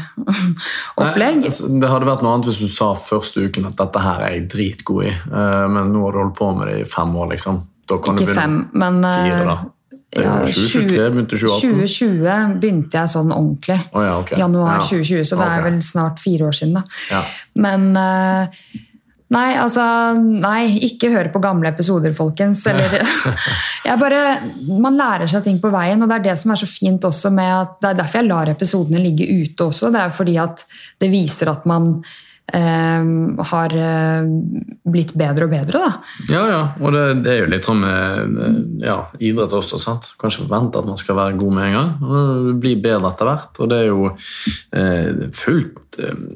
opplegg. 0.97 1.43
Nei, 1.45 1.51
altså, 1.51 1.69
det 1.79 1.91
hadde 1.91 2.09
vært 2.09 2.23
noe 2.25 2.35
annet 2.35 2.49
hvis 2.51 2.63
du 2.65 2.71
sa 2.71 2.95
første 2.99 3.45
uken 3.47 3.69
at 3.69 3.77
dette 3.79 4.03
her 4.03 4.25
er 4.27 4.35
jeg 4.35 4.49
dritgod 4.51 5.05
i, 5.07 5.13
uh, 5.31 5.67
men 5.71 5.93
nå 5.93 6.03
har 6.07 6.17
du 6.17 6.23
holdt 6.25 6.39
på 6.41 6.49
med 6.57 6.73
det 6.73 6.81
i 6.81 6.89
fem 6.89 7.15
år, 7.15 7.37
liksom. 7.37 7.61
Ikke 7.91 8.35
fem, 8.35 8.57
men 8.79 9.03
Fire, 9.03 9.45
da. 9.47 9.55
Ja, 10.17 10.37
2023, 10.43 11.11
begynte 11.15 11.39
2018. 11.39 11.71
2020 11.87 12.61
begynte 12.61 12.99
jeg 12.99 13.13
sånn 13.13 13.33
ordentlig. 13.35 13.79
Å 13.95 14.05
ja, 14.05 14.15
ok. 14.19 14.37
Januar 14.41 14.79
Ja. 14.81 14.85
2020, 14.89 15.25
så 15.31 15.37
det 15.39 15.49
er 15.55 15.67
vel 15.69 15.81
snart 15.87 16.23
fire 16.23 16.49
år 16.51 16.57
siden. 16.57 16.79
da. 16.81 16.85
Ja. 17.11 17.25
Men 17.55 17.91
eh, 17.97 18.63
Nei, 19.31 19.53
altså 19.55 19.83
Nei, 20.19 20.65
ikke 20.89 21.13
hør 21.13 21.29
på 21.31 21.39
gamle 21.39 21.71
episoder, 21.71 22.11
folkens. 22.17 22.65
Eller 22.71 22.97
jeg 23.87 23.99
bare, 24.01 24.23
Man 24.67 24.99
lærer 24.99 25.31
seg 25.31 25.45
ting 25.47 25.61
på 25.63 25.71
veien, 25.71 26.03
og 26.03 26.11
det 26.11 26.17
er 26.19 26.25
det 26.25 26.39
som 26.41 26.51
er 26.51 26.59
så 26.59 26.67
fint 26.67 27.07
også 27.07 27.31
med 27.31 27.53
at 27.61 27.77
Det 27.79 27.93
er 27.93 28.01
derfor 28.03 28.19
jeg 28.19 28.29
lar 28.33 28.51
episodene 28.51 28.99
ligge 29.05 29.29
ute 29.31 29.69
også. 29.71 29.93
Det 29.95 30.03
er 30.03 30.11
fordi 30.17 30.35
at 30.43 30.67
det 30.99 31.13
viser 31.15 31.53
at 31.55 31.63
man 31.71 31.93
eh, 32.03 32.19
har 33.51 33.75
eh, 33.77 34.29
blitt 34.91 35.15
bedre 35.19 35.47
og 35.47 35.53
bedre, 35.53 35.81
da. 35.83 35.91
Ja, 36.31 36.43
ja, 36.51 36.61
og 36.81 36.95
det, 36.95 37.05
det 37.25 37.33
er 37.33 37.39
jo 37.43 37.51
litt 37.53 37.69
sånn 37.69 37.83
med 37.83 38.83
ja, 38.85 38.99
idrett 39.19 39.55
også. 39.57 39.79
sant? 39.81 40.13
Kanskje 40.21 40.47
forvente 40.47 40.81
at 40.81 40.89
man 40.89 41.01
skal 41.01 41.19
være 41.19 41.39
god 41.41 41.57
med 41.57 41.69
en 41.69 41.77
gang. 41.79 41.91
og 42.01 42.51
Bli 42.63 42.77
bedre 42.81 43.11
etter 43.13 43.31
hvert. 43.31 43.61
Og 43.61 43.71
det 43.71 43.79
er 43.81 43.89
jo 43.91 44.11
eh, 44.11 45.27
fullt 45.37 45.77
eh, 45.77 45.90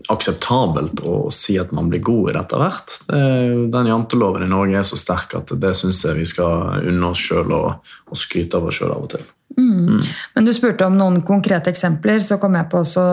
akseptabelt 0.09 1.01
å 1.07 1.31
si 1.33 1.57
at 1.61 1.73
man 1.73 1.89
blir 1.91 2.03
god 2.05 2.31
i 2.31 2.33
det 2.33 2.41
etter 2.45 2.59
hvert. 2.63 2.95
Er 3.13 3.47
jo- 3.53 3.67
den 3.71 3.87
janteloven 3.87 4.43
i 4.43 4.49
Norge 4.51 4.79
er 4.79 4.83
så 4.83 4.97
sterk 4.99 5.35
at 5.37 5.47
det 5.61 5.75
syns 5.77 6.03
jeg 6.05 6.17
vi 6.17 6.25
skal 6.25 6.81
unne 6.89 7.11
oss 7.11 7.19
sjøl 7.19 7.53
og, 7.53 7.75
og 8.11 8.17
skryte 8.17 8.55
av 8.57 8.67
oss 8.67 8.75
sjøl 8.81 8.91
av 8.95 9.03
og 9.03 9.11
til. 9.11 9.25
Men 9.57 10.45
du 10.45 10.53
spurte 10.53 10.87
om 10.87 10.97
noen 10.99 11.23
konkrete 11.23 11.71
eksempler, 11.71 12.19
så 12.21 12.41
kom 12.43 12.55
jeg 12.59 12.69
på 12.73 12.81
også 12.83 13.05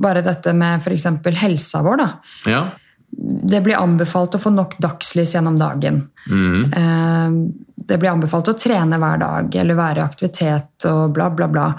bare 0.00 0.20
dette 0.22 0.52
med 0.52 0.80
f.eks. 0.82 1.06
helsa 1.40 1.80
vår. 1.82 1.96
da. 1.96 2.08
Ja. 2.46 2.62
Det 3.10 3.62
blir 3.64 3.74
anbefalt 3.80 4.36
å 4.36 4.40
få 4.42 4.52
nok 4.52 4.76
dagslys 4.78 5.32
gjennom 5.34 5.56
dagen. 5.58 6.08
Mhm. 6.28 6.72
Eh, 6.74 7.52
Det 7.90 7.96
blir 7.98 8.10
anbefalt 8.12 8.46
å 8.46 8.54
trene 8.54 8.98
hver 9.00 9.18
dag 9.18 9.54
eller 9.56 9.74
være 9.74 9.96
i 9.96 10.04
aktivitet 10.04 10.84
og 10.86 11.14
bla, 11.14 11.30
bla, 11.30 11.48
bla. 11.48 11.74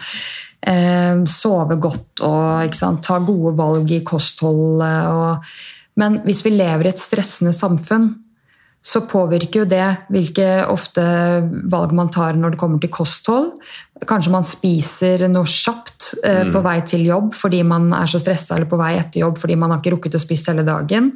Eh, 0.62 1.22
Sove 1.32 1.78
godt 1.82 2.22
og 2.26 2.76
sant, 2.78 3.04
ta 3.06 3.20
gode 3.26 3.56
valg 3.58 3.92
i 3.92 4.04
kostholdet. 4.06 5.08
Og... 5.10 5.54
Men 6.02 6.22
hvis 6.26 6.44
vi 6.46 6.54
lever 6.56 6.88
i 6.90 6.94
et 6.94 7.02
stressende 7.02 7.54
samfunn, 7.56 8.12
så 8.82 9.04
påvirker 9.06 9.62
jo 9.62 9.68
det 9.70 9.88
hvilke 10.10 10.46
ofte 10.72 11.04
valg 11.70 11.92
man 11.94 12.10
tar 12.14 12.38
når 12.38 12.56
det 12.56 12.60
kommer 12.62 12.82
til 12.82 12.90
kosthold. 12.94 13.52
Kanskje 14.10 14.34
man 14.34 14.46
spiser 14.48 15.28
noe 15.30 15.46
kjapt 15.46 16.16
eh, 16.26 16.48
på 16.50 16.64
vei 16.66 16.80
til 16.90 17.06
jobb 17.06 17.36
fordi 17.38 17.62
man 17.68 17.92
er 17.94 18.10
så 18.10 18.22
stressa, 18.22 18.56
eller 18.56 18.70
på 18.70 18.80
vei 18.82 18.96
etter 18.98 19.22
jobb 19.22 19.38
fordi 19.38 19.58
man 19.62 19.74
har 19.74 19.84
ikke 19.84 19.94
rukket 19.96 20.18
å 20.18 20.24
spise 20.24 20.50
hele 20.50 20.66
dagen. 20.66 21.12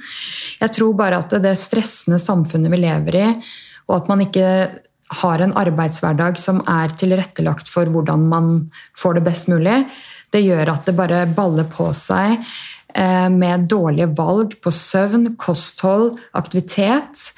Jeg 0.61 0.75
tror 0.77 0.93
bare 0.97 1.23
at 1.23 1.33
det 1.41 1.55
stressende 1.57 2.21
samfunnet 2.21 2.69
vi 2.69 2.83
lever 2.85 3.17
i, 3.23 3.29
og 3.89 3.97
at 3.97 4.13
man 4.13 4.21
ikke 4.27 4.45
har 5.21 5.41
en 5.41 5.53
arbeidshverdag 5.57 6.39
som 6.41 6.61
er 6.69 6.93
tilrettelagt 6.97 7.69
for 7.69 7.89
hvordan 7.91 8.25
man 8.31 8.53
får 8.97 9.19
det 9.19 9.25
best 9.27 9.51
mulig, 9.51 9.83
det 10.33 10.41
gjør 10.41 10.73
at 10.73 10.87
det 10.87 10.95
bare 10.97 11.25
baller 11.31 11.67
på 11.69 11.91
seg 11.95 12.39
eh, 12.95 13.29
med 13.31 13.67
dårlige 13.71 14.09
valg 14.17 14.57
på 14.61 14.73
søvn, 14.73 15.35
kosthold, 15.39 16.15
aktivitet. 16.35 17.29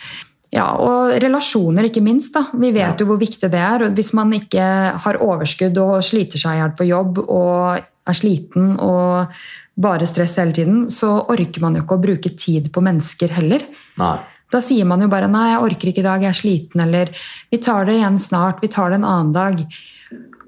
Ja, 0.53 0.69
og 0.80 1.17
relasjoner, 1.21 1.89
ikke 1.89 2.01
minst. 2.06 2.34
da. 2.38 2.47
Vi 2.56 2.71
vet 2.75 3.03
jo 3.03 3.10
hvor 3.10 3.19
viktig 3.19 3.51
det 3.51 3.60
er. 3.60 3.84
og 3.86 3.99
Hvis 3.99 4.13
man 4.17 4.32
ikke 4.38 4.63
har 5.03 5.21
overskudd 5.21 5.77
og 5.84 5.99
sliter 6.08 6.39
seg 6.39 6.56
i 6.56 6.62
hjel 6.62 6.73
på 6.77 6.88
jobb 6.88 7.21
og 7.25 7.84
er 8.08 8.15
sliten 8.15 8.77
og 8.80 9.36
bare 9.77 10.08
stress 10.10 10.39
hele 10.39 10.56
tiden, 10.56 10.88
så 10.89 11.12
orker 11.30 11.62
man 11.62 11.75
jo 11.75 11.84
ikke 11.84 11.99
å 11.99 12.06
bruke 12.08 12.34
tid 12.39 12.71
på 12.73 12.82
mennesker 12.82 13.36
heller. 13.36 13.67
Nei. 13.99 14.15
Da 14.51 14.62
sier 14.63 14.86
man 14.86 15.01
jo 15.01 15.10
bare 15.12 15.27
'nei, 15.27 15.51
jeg 15.51 15.63
orker 15.63 15.88
ikke 15.91 16.03
i 16.03 16.07
dag, 16.07 16.21
jeg 16.21 16.29
er 16.29 16.41
sliten', 16.41 16.81
eller 16.81 17.10
'vi 17.51 17.57
tar 17.57 17.86
det 17.86 17.95
igjen 17.95 18.19
snart, 18.19 18.62
vi 18.62 18.67
tar 18.67 18.89
det 18.89 18.95
en 18.95 19.05
annen 19.05 19.33
dag'. 19.33 19.65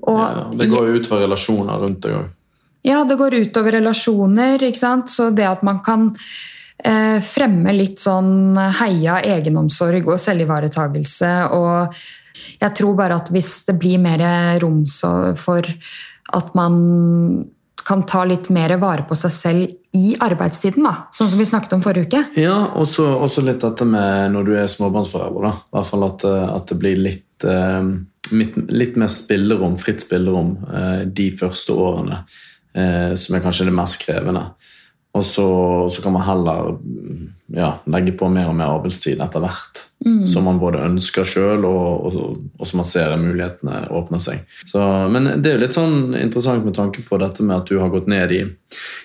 Og, 0.07 0.19
Ja, 0.19 0.49
det 0.51 0.69
går 0.69 0.87
jo 0.87 0.99
utover 0.99 1.21
relasjoner 1.27 1.79
rundt 1.79 2.01
deg 2.01 2.13
òg. 2.13 2.29
ja, 2.83 3.03
det 3.03 3.17
går 3.17 3.33
utover 3.33 3.71
relasjoner, 3.71 4.57
ikke 4.59 4.77
sant? 4.77 5.09
Så 5.09 5.35
det 5.35 5.45
at 5.45 5.61
man 5.63 5.79
kan 5.81 6.15
eh, 6.83 7.19
fremme 7.19 7.73
litt 7.73 7.99
sånn 7.99 8.55
heia 8.55 9.21
egenomsorg 9.21 10.07
og 10.07 10.17
selvivaretagelse 10.17 11.51
og 11.51 11.93
jeg 12.59 12.75
tror 12.75 12.95
bare 12.95 13.17
at 13.19 13.29
hvis 13.33 13.65
det 13.67 13.77
blir 13.79 13.99
mer 14.01 14.21
rom 14.61 14.85
for 15.35 15.65
at 16.39 16.55
man 16.55 17.49
kan 17.85 18.03
ta 18.07 18.23
litt 18.27 18.49
mer 18.53 18.75
vare 18.81 19.05
på 19.07 19.17
seg 19.17 19.33
selv 19.33 19.97
i 19.97 20.13
arbeidstiden, 20.21 20.85
da, 20.85 21.09
sånn 21.15 21.31
som 21.31 21.41
vi 21.41 21.47
snakket 21.49 21.73
om 21.77 21.83
forrige 21.85 22.09
uke. 22.09 22.21
Ja, 22.41 22.57
og 22.77 22.87
så 22.89 23.43
litt 23.45 23.63
dette 23.63 23.87
med 23.89 24.35
når 24.35 24.47
du 24.47 24.53
er 24.57 24.69
småbarnsforelder. 24.69 25.47
da. 25.47 25.53
I 25.65 25.77
hvert 25.77 25.89
fall 25.89 26.05
at, 26.09 26.25
eh, 26.29 26.49
at 26.55 26.67
det 26.69 26.79
blir 26.81 26.97
litt, 26.97 27.43
eh, 27.43 27.83
litt, 28.31 28.57
litt 28.69 28.95
mer 28.97 29.09
spillerom, 29.09 29.77
fritt 29.81 30.05
spillerom 30.05 30.57
eh, 30.69 31.05
de 31.05 31.31
første 31.37 31.73
årene, 31.73 32.23
som 33.17 33.35
er 33.35 33.41
kanskje 33.41 33.65
det 33.65 33.73
mest 33.73 33.97
krevende. 34.05 34.43
Og 35.17 35.23
så, 35.25 35.43
så 35.89 36.03
kan 36.03 36.13
man 36.13 36.21
heller 36.21 36.75
ja, 37.55 37.69
legge 37.89 38.11
på 38.13 38.27
mer 38.29 38.51
og 38.51 38.57
mer 38.59 38.75
arbeidstid 38.75 39.21
etter 39.23 39.41
hvert. 39.41 39.79
Mm. 40.05 40.25
Som 40.29 40.43
man 40.45 40.59
både 40.61 40.83
ønsker 40.85 41.25
sjøl, 41.27 41.65
og, 41.65 42.05
og, 42.05 42.37
og 42.59 42.67
som 42.69 42.77
man 42.79 42.87
ser 42.87 43.17
mulighetene 43.19 43.89
åpne 43.97 44.19
seg. 44.21 44.37
Så, 44.69 44.79
men 45.11 45.41
det 45.41 45.49
er 45.49 45.55
jo 45.57 45.63
litt 45.65 45.75
sånn 45.75 46.15
interessant 46.19 46.65
med 46.67 46.75
tanke 46.77 47.01
på 47.05 47.17
dette 47.19 47.43
med 47.43 47.57
at 47.57 47.67
du 47.71 47.75
har 47.81 47.89
gått 47.91 48.07
ned 48.11 48.31
i, 48.37 48.41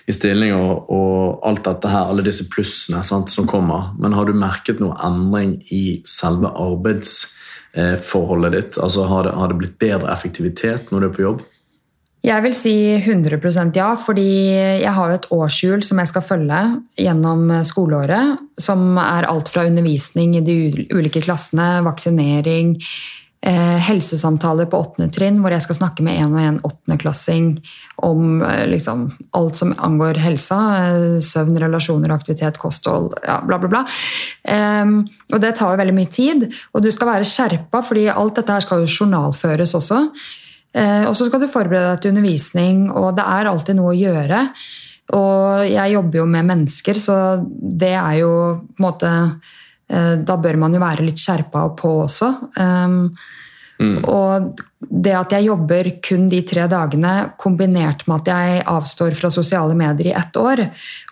i 0.05 0.15
stilling 0.15 0.53
og, 0.55 0.73
og, 0.93 1.39
alt 1.49 1.63
dette 1.65 1.87
her, 1.89 2.03
alle 2.11 2.23
disse 2.25 2.45
plussene 2.53 3.01
sant, 3.03 3.29
som 3.33 3.49
kommer. 3.49 3.81
Men 3.99 4.13
har 4.15 4.25
du 4.29 4.33
merket 4.37 4.79
noe 4.83 4.95
endring 5.03 5.51
i 5.73 6.01
selve 6.09 6.49
arbeidsforholdet 6.53 8.51
ditt? 8.59 8.73
Altså 8.77 9.01
har 9.09 9.21
det, 9.25 9.33
har 9.41 9.47
det 9.51 9.59
blitt 9.63 9.79
bedre 9.81 10.13
effektivitet 10.13 10.83
når 10.93 10.99
du 11.01 11.07
er 11.09 11.17
på 11.17 11.27
jobb? 11.27 11.41
Jeg 12.25 12.41
vil 12.41 12.55
si 12.57 12.73
100% 12.97 13.75
ja, 13.77 13.91
fordi 14.01 14.29
jeg 14.81 14.93
har 14.95 15.11
et 15.13 15.27
årshjul 15.33 15.83
som 15.85 15.99
jeg 16.01 16.09
skal 16.09 16.23
følge 16.25 16.61
gjennom 16.97 17.51
skoleåret. 17.67 18.39
Som 18.57 18.95
er 18.97 19.27
alt 19.29 19.51
fra 19.53 19.67
undervisning 19.69 20.33
i 20.39 20.41
de 20.45 20.87
ulike 20.95 21.21
klassene, 21.21 21.83
vaksinering, 21.85 22.79
eh, 23.45 23.77
helsesamtaler 23.89 24.65
på 24.71 24.79
åttende 24.81 25.13
trinn, 25.13 25.37
hvor 25.43 25.53
jeg 25.53 25.61
skal 25.67 25.77
snakke 25.77 26.05
med 26.05 26.17
en 26.17 26.33
og 26.33 26.41
en 26.41 26.57
åttendeklassing 26.65 27.51
om 28.07 28.41
eh, 28.41 28.63
liksom, 28.71 29.05
alt 29.37 29.59
som 29.61 29.75
angår 29.77 30.17
helsa. 30.23 30.59
Eh, 30.79 31.19
søvn, 31.21 31.59
relasjoner, 31.61 32.13
aktivitet, 32.15 32.57
kosthold, 32.61 33.11
ja, 33.27 33.37
bla, 33.45 33.59
bla, 33.61 33.69
bla. 33.69 33.83
Um, 34.49 35.03
og 35.33 35.41
det 35.43 35.53
tar 35.59 35.75
jo 35.75 35.83
veldig 35.83 35.95
mye 35.97 36.09
tid, 36.09 36.47
og 36.73 36.81
du 36.81 36.89
skal 36.93 37.11
være 37.11 37.29
skjerpa, 37.29 37.83
fordi 37.85 38.07
alt 38.09 38.41
dette 38.41 38.57
her 38.57 38.65
skal 38.65 38.81
jo 38.81 38.89
journalføres 38.97 39.77
også. 39.77 40.01
Eh, 40.75 41.05
og 41.07 41.15
så 41.15 41.29
skal 41.29 41.43
du 41.43 41.51
forberede 41.51 41.93
deg 41.93 42.03
til 42.03 42.11
undervisning, 42.11 42.89
og 42.91 43.13
det 43.15 43.23
er 43.37 43.51
alltid 43.51 43.77
noe 43.77 43.93
å 43.93 43.97
gjøre. 43.97 44.41
Og 45.15 45.63
jeg 45.69 45.93
jobber 45.93 46.19
jo 46.19 46.27
med 46.27 46.49
mennesker, 46.49 46.99
så 46.99 47.17
det 47.45 47.93
er 47.93 48.19
jo 48.23 48.33
på 48.73 48.81
en 48.81 48.87
måte 48.87 49.11
eh, 49.13 50.15
Da 50.25 50.37
bør 50.41 50.57
man 50.65 50.73
jo 50.73 50.81
være 50.81 51.05
litt 51.05 51.21
skjerpa 51.21 51.67
og 51.69 51.75
på 51.77 51.91
også. 52.07 52.31
Um, 52.57 52.97
mm. 53.77 53.99
Og 54.09 54.63
det 54.85 55.13
at 55.15 55.35
jeg 55.37 55.47
jobber 55.47 55.91
kun 56.03 56.25
de 56.31 56.41
tre 56.47 56.65
dagene, 56.71 57.13
kombinert 57.39 58.03
med 58.09 58.25
at 58.25 58.33
jeg 58.33 58.65
avstår 58.73 59.15
fra 59.19 59.31
sosiale 59.33 59.77
medier 59.77 60.09
i 60.09 60.17
ett 60.17 60.41
år, 60.41 60.63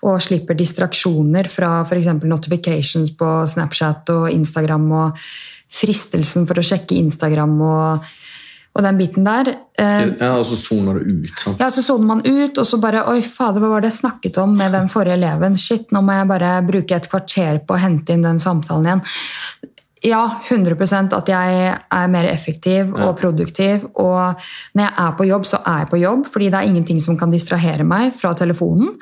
og 0.04 0.20
slipper 0.26 0.58
distraksjoner 0.58 1.48
fra 1.54 1.76
f.eks. 1.86 2.12
notifications 2.26 3.14
på 3.16 3.32
Snapchat 3.54 4.12
og 4.16 4.28
Instagram, 4.34 4.90
og 5.06 5.24
fristelsen 5.74 6.50
for 6.50 6.60
å 6.60 6.66
sjekke 6.66 6.98
Instagram 7.00 7.56
og 7.66 8.12
og 8.74 8.82
den 8.82 8.98
biten 8.98 9.28
der. 9.28 9.52
Eh, 9.78 10.08
ja, 10.20 10.32
Og 10.38 10.46
så 10.50 10.58
soner 10.58 10.98
du 10.98 11.22
ut? 11.22 11.40
sant? 11.40 11.60
Ja, 11.62 11.70
så 11.72 11.84
soner 11.86 12.08
man 12.10 12.24
ut, 12.26 12.58
og 12.58 12.66
så 12.66 12.80
bare 12.82 13.06
Oi, 13.12 13.22
fader, 13.22 13.62
hva 13.62 13.70
var 13.76 13.84
det 13.84 13.92
jeg 13.92 14.02
snakket 14.02 14.40
om 14.42 14.56
med 14.58 14.74
den 14.74 14.90
forrige 14.90 15.20
eleven? 15.20 15.58
Shit, 15.58 15.92
nå 15.94 16.02
må 16.02 16.18
jeg 16.18 16.30
bare 16.32 16.56
bruke 16.66 16.98
et 16.98 17.10
kvarter 17.12 17.62
på 17.62 17.76
å 17.76 17.84
hente 17.84 18.14
inn 18.16 18.26
den 18.26 18.42
samtalen 18.42 18.90
igjen. 18.90 19.06
Ja, 20.04 20.24
100% 20.50 21.14
at 21.16 21.30
jeg 21.32 21.60
er 21.72 22.10
mer 22.12 22.26
effektiv 22.28 22.90
og 22.92 23.06
ja. 23.06 23.14
produktiv. 23.16 23.86
Og 23.94 24.42
når 24.76 24.84
jeg 24.84 24.94
er 25.06 25.14
på 25.20 25.30
jobb, 25.30 25.46
så 25.48 25.62
er 25.64 25.86
jeg 25.86 25.92
på 25.94 26.02
jobb, 26.02 26.26
fordi 26.34 26.50
det 26.50 26.60
er 26.60 26.74
ingenting 26.74 27.00
som 27.00 27.16
kan 27.20 27.32
distrahere 27.32 27.86
meg 27.88 28.12
fra 28.18 28.34
telefonen. 28.36 28.98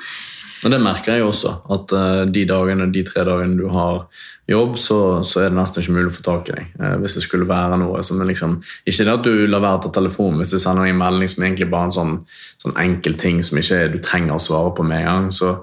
Men 0.62 0.74
det 0.76 0.78
merker 0.82 1.16
jeg 1.16 1.26
også, 1.26 1.56
at 1.74 1.92
uh, 1.96 2.22
de 2.30 2.44
dagene, 2.46 2.86
de 2.94 3.02
tre 3.06 3.24
dagene 3.26 3.58
du 3.58 3.66
har 3.74 4.04
jobb, 4.50 4.76
så, 4.78 4.98
så, 5.26 5.40
er 5.42 5.50
det 5.50 5.58
nesten 5.58 5.82
ikke 5.82 5.94
mulig 5.96 6.12
å 6.12 6.14
få 6.14 6.24
tak 6.26 6.50
i 6.52 6.56
deg. 6.56 6.68
Uh, 6.78 6.94
hvis 7.02 7.16
det 7.18 7.24
skulle 7.24 7.48
være 7.50 7.80
noe 7.82 8.02
som 8.06 8.20
er 8.22 8.30
liksom 8.30 8.58
Ikke 8.86 9.06
det 9.08 9.16
at 9.16 9.26
du 9.26 9.46
lar 9.50 9.64
være 9.64 9.80
å 9.80 9.84
ta 9.86 9.92
telefonen 9.98 10.42
hvis 10.42 10.54
det 10.54 10.62
sender 10.62 10.86
en 10.86 11.00
melding 11.00 11.32
som 11.32 11.46
egentlig 11.46 11.70
bare 11.72 11.88
er 11.88 11.90
en 11.90 11.96
sånn, 11.98 12.14
sånn 12.62 12.78
enkel 12.84 13.18
ting 13.18 13.42
som 13.42 13.58
ikke 13.58 13.80
du 13.94 13.98
trenger 14.04 14.36
å 14.36 14.42
svare 14.42 14.74
på 14.76 14.86
med 14.86 15.02
en 15.02 15.08
gang, 15.10 15.32
så, 15.34 15.56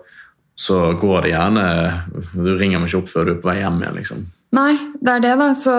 så 0.60 0.82
går 1.00 1.24
det 1.24 1.36
gjerne 1.36 1.70
Du 2.34 2.52
ringer 2.60 2.82
meg 2.82 2.91
ikke 2.91 3.04
opp 3.04 3.14
før 3.14 3.30
du 3.30 3.34
er 3.38 3.39
på 3.39 3.52
vei 3.52 3.62
hjem 3.62 3.80
igjen, 3.84 4.02
liksom. 4.02 4.28
Nei, 4.58 4.74
det 4.97 5.14
er 5.14 5.24
det, 5.24 5.34
da. 5.38 5.47
Så 5.54 5.74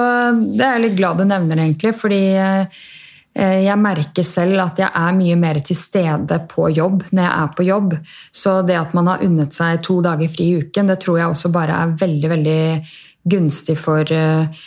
det 0.55 0.65
er 0.65 0.77
jeg 0.79 0.87
litt 0.87 0.99
glad 1.01 1.19
du 1.19 1.27
nevner, 1.27 1.59
egentlig. 1.59 1.91
fordi 1.99 2.23
Eh, 2.39 2.83
jeg 3.35 3.79
merker 3.79 4.27
selv 4.27 4.59
at 4.65 4.81
jeg 4.83 4.91
er 4.91 5.15
mye 5.15 5.37
mer 5.39 5.61
til 5.63 5.79
stede 5.79 6.41
på 6.51 6.67
jobb 6.75 7.05
når 7.13 7.23
jeg 7.23 7.31
er 7.31 7.55
på 7.55 7.67
jobb. 7.69 7.95
Så 8.35 8.57
det 8.67 8.79
at 8.81 8.95
man 8.97 9.07
har 9.13 9.23
unnet 9.27 9.55
seg 9.55 9.79
to 9.87 10.01
dager 10.03 10.31
fri 10.33 10.51
i 10.51 10.59
uken, 10.65 10.91
det 10.91 10.99
tror 11.05 11.21
jeg 11.21 11.31
også 11.31 11.53
bare 11.55 11.79
er 11.79 11.95
veldig, 12.01 12.31
veldig 12.35 12.63
gunstig 13.31 13.77
for 13.79 14.11
eh, 14.17 14.61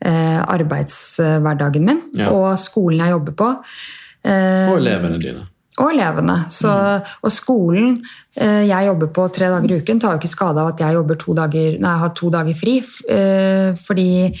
eh, 0.00 0.40
arbeidshverdagen 0.40 1.86
min 1.86 2.02
ja. 2.16 2.30
og 2.32 2.54
skolen 2.62 3.04
jeg 3.04 3.16
jobber 3.18 3.36
på. 3.42 3.50
Og 4.30 4.78
elevene 4.78 5.20
dine. 5.20 5.44
Og 5.80 5.92
elevene. 5.92 6.38
Så, 6.52 6.72
mm. 6.72 7.12
Og 7.24 7.32
skolen 7.32 8.00
jeg 8.36 8.86
jobber 8.88 9.12
på 9.16 9.28
tre 9.32 9.52
dager 9.52 9.72
i 9.72 9.78
uken, 9.80 10.00
tar 10.00 10.16
jo 10.16 10.20
ikke 10.20 10.32
skade 10.32 10.60
av 10.60 10.72
at 10.72 10.82
jeg 10.82 11.20
to 11.20 11.36
dager, 11.36 11.78
nei, 11.80 11.94
har 12.00 12.12
to 12.16 12.32
dager 12.32 12.56
fri. 12.56 12.80
Fordi 13.84 14.10
Eh, 14.30 14.40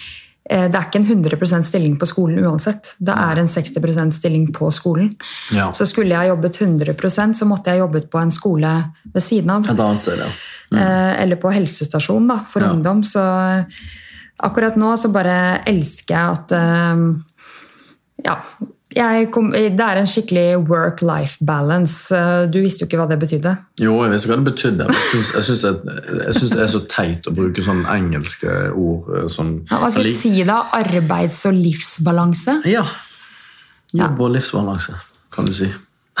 det 0.50 0.74
er 0.74 0.86
ikke 0.88 0.98
en 0.98 1.24
100% 1.24 1.66
stilling 1.68 1.92
på 2.00 2.08
skolen 2.10 2.40
uansett. 2.42 2.94
Det 2.98 3.14
er 3.14 3.38
en 3.38 3.50
60% 3.50 4.16
stilling 4.16 4.48
på 4.56 4.70
skolen. 4.74 5.12
Ja. 5.54 5.68
Så 5.76 5.86
skulle 5.86 6.16
jeg 6.16 6.32
jobbet 6.32 6.58
100% 6.58 7.38
så 7.38 7.46
måtte 7.46 7.70
jeg 7.70 7.84
jobbet 7.84 8.08
på 8.10 8.18
en 8.18 8.34
skole 8.34 8.72
ved 9.14 9.22
siden 9.22 9.52
av. 9.54 9.68
Sted, 10.00 10.24
ja. 10.24 10.30
Mm. 10.70 10.82
Eller 11.22 11.38
på 11.38 11.52
helsestasjon 11.54 12.26
da, 12.30 12.40
for 12.50 12.66
ja. 12.66 12.72
ungdom. 12.74 13.04
Så 13.06 13.22
akkurat 14.42 14.78
nå 14.80 14.90
så 14.98 15.12
bare 15.14 15.38
elsker 15.70 16.16
jeg 16.16 16.38
at 16.38 16.54
eh, 16.58 17.08
Ja, 18.20 18.34
Kom, 19.30 19.52
det 19.54 19.84
er 19.84 20.00
en 20.00 20.08
skikkelig 20.10 20.64
work-life 20.66 21.44
balance. 21.46 22.10
Du 22.50 22.58
visste 22.58 22.82
jo 22.82 22.88
ikke 22.88 22.98
hva 22.98 23.06
det 23.10 23.20
betydde. 23.20 23.52
Jo, 23.78 23.92
jeg 24.02 24.10
visste 24.16 24.30
hva 24.32 24.38
det 24.40 24.48
betydde. 24.48 24.88
Jeg 25.36 25.44
syns 25.46 26.54
det 26.56 26.64
er 26.64 26.72
så 26.72 26.80
teit 26.90 27.28
å 27.30 27.34
bruke 27.34 27.62
sånne 27.62 27.86
engelske 27.94 28.56
ord. 28.74 29.12
Eh, 29.14 29.28
sånn, 29.30 29.52
ja, 29.70 29.78
hva 29.78 29.92
skal 29.94 30.08
vi 30.08 30.16
si 30.18 30.32
da? 30.48 30.64
Arbeids- 30.80 31.44
og 31.46 31.54
livsbalanse? 31.54 32.56
Ja. 32.70 32.82
Jobb 33.94 34.24
og 34.26 34.34
livsbalanse, 34.34 34.96
kan 35.34 35.46
du 35.46 35.54
si. 35.54 35.70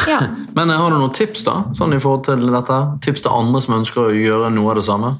Ja. 0.06 0.20
Men 0.56 0.70
eh, 0.70 0.78
har 0.78 0.94
du 0.94 1.00
noen 1.00 1.16
tips 1.16 1.42
da, 1.48 1.56
sånn 1.74 1.96
i 1.96 2.00
forhold 2.02 2.28
til 2.30 2.46
dette? 2.54 2.78
Tips 3.02 3.26
til 3.26 3.34
andre 3.34 3.64
som 3.66 3.80
ønsker 3.80 4.06
å 4.06 4.14
gjøre 4.14 4.54
noe 4.54 4.70
av 4.70 4.78
det 4.78 4.86
samme? 4.86 5.16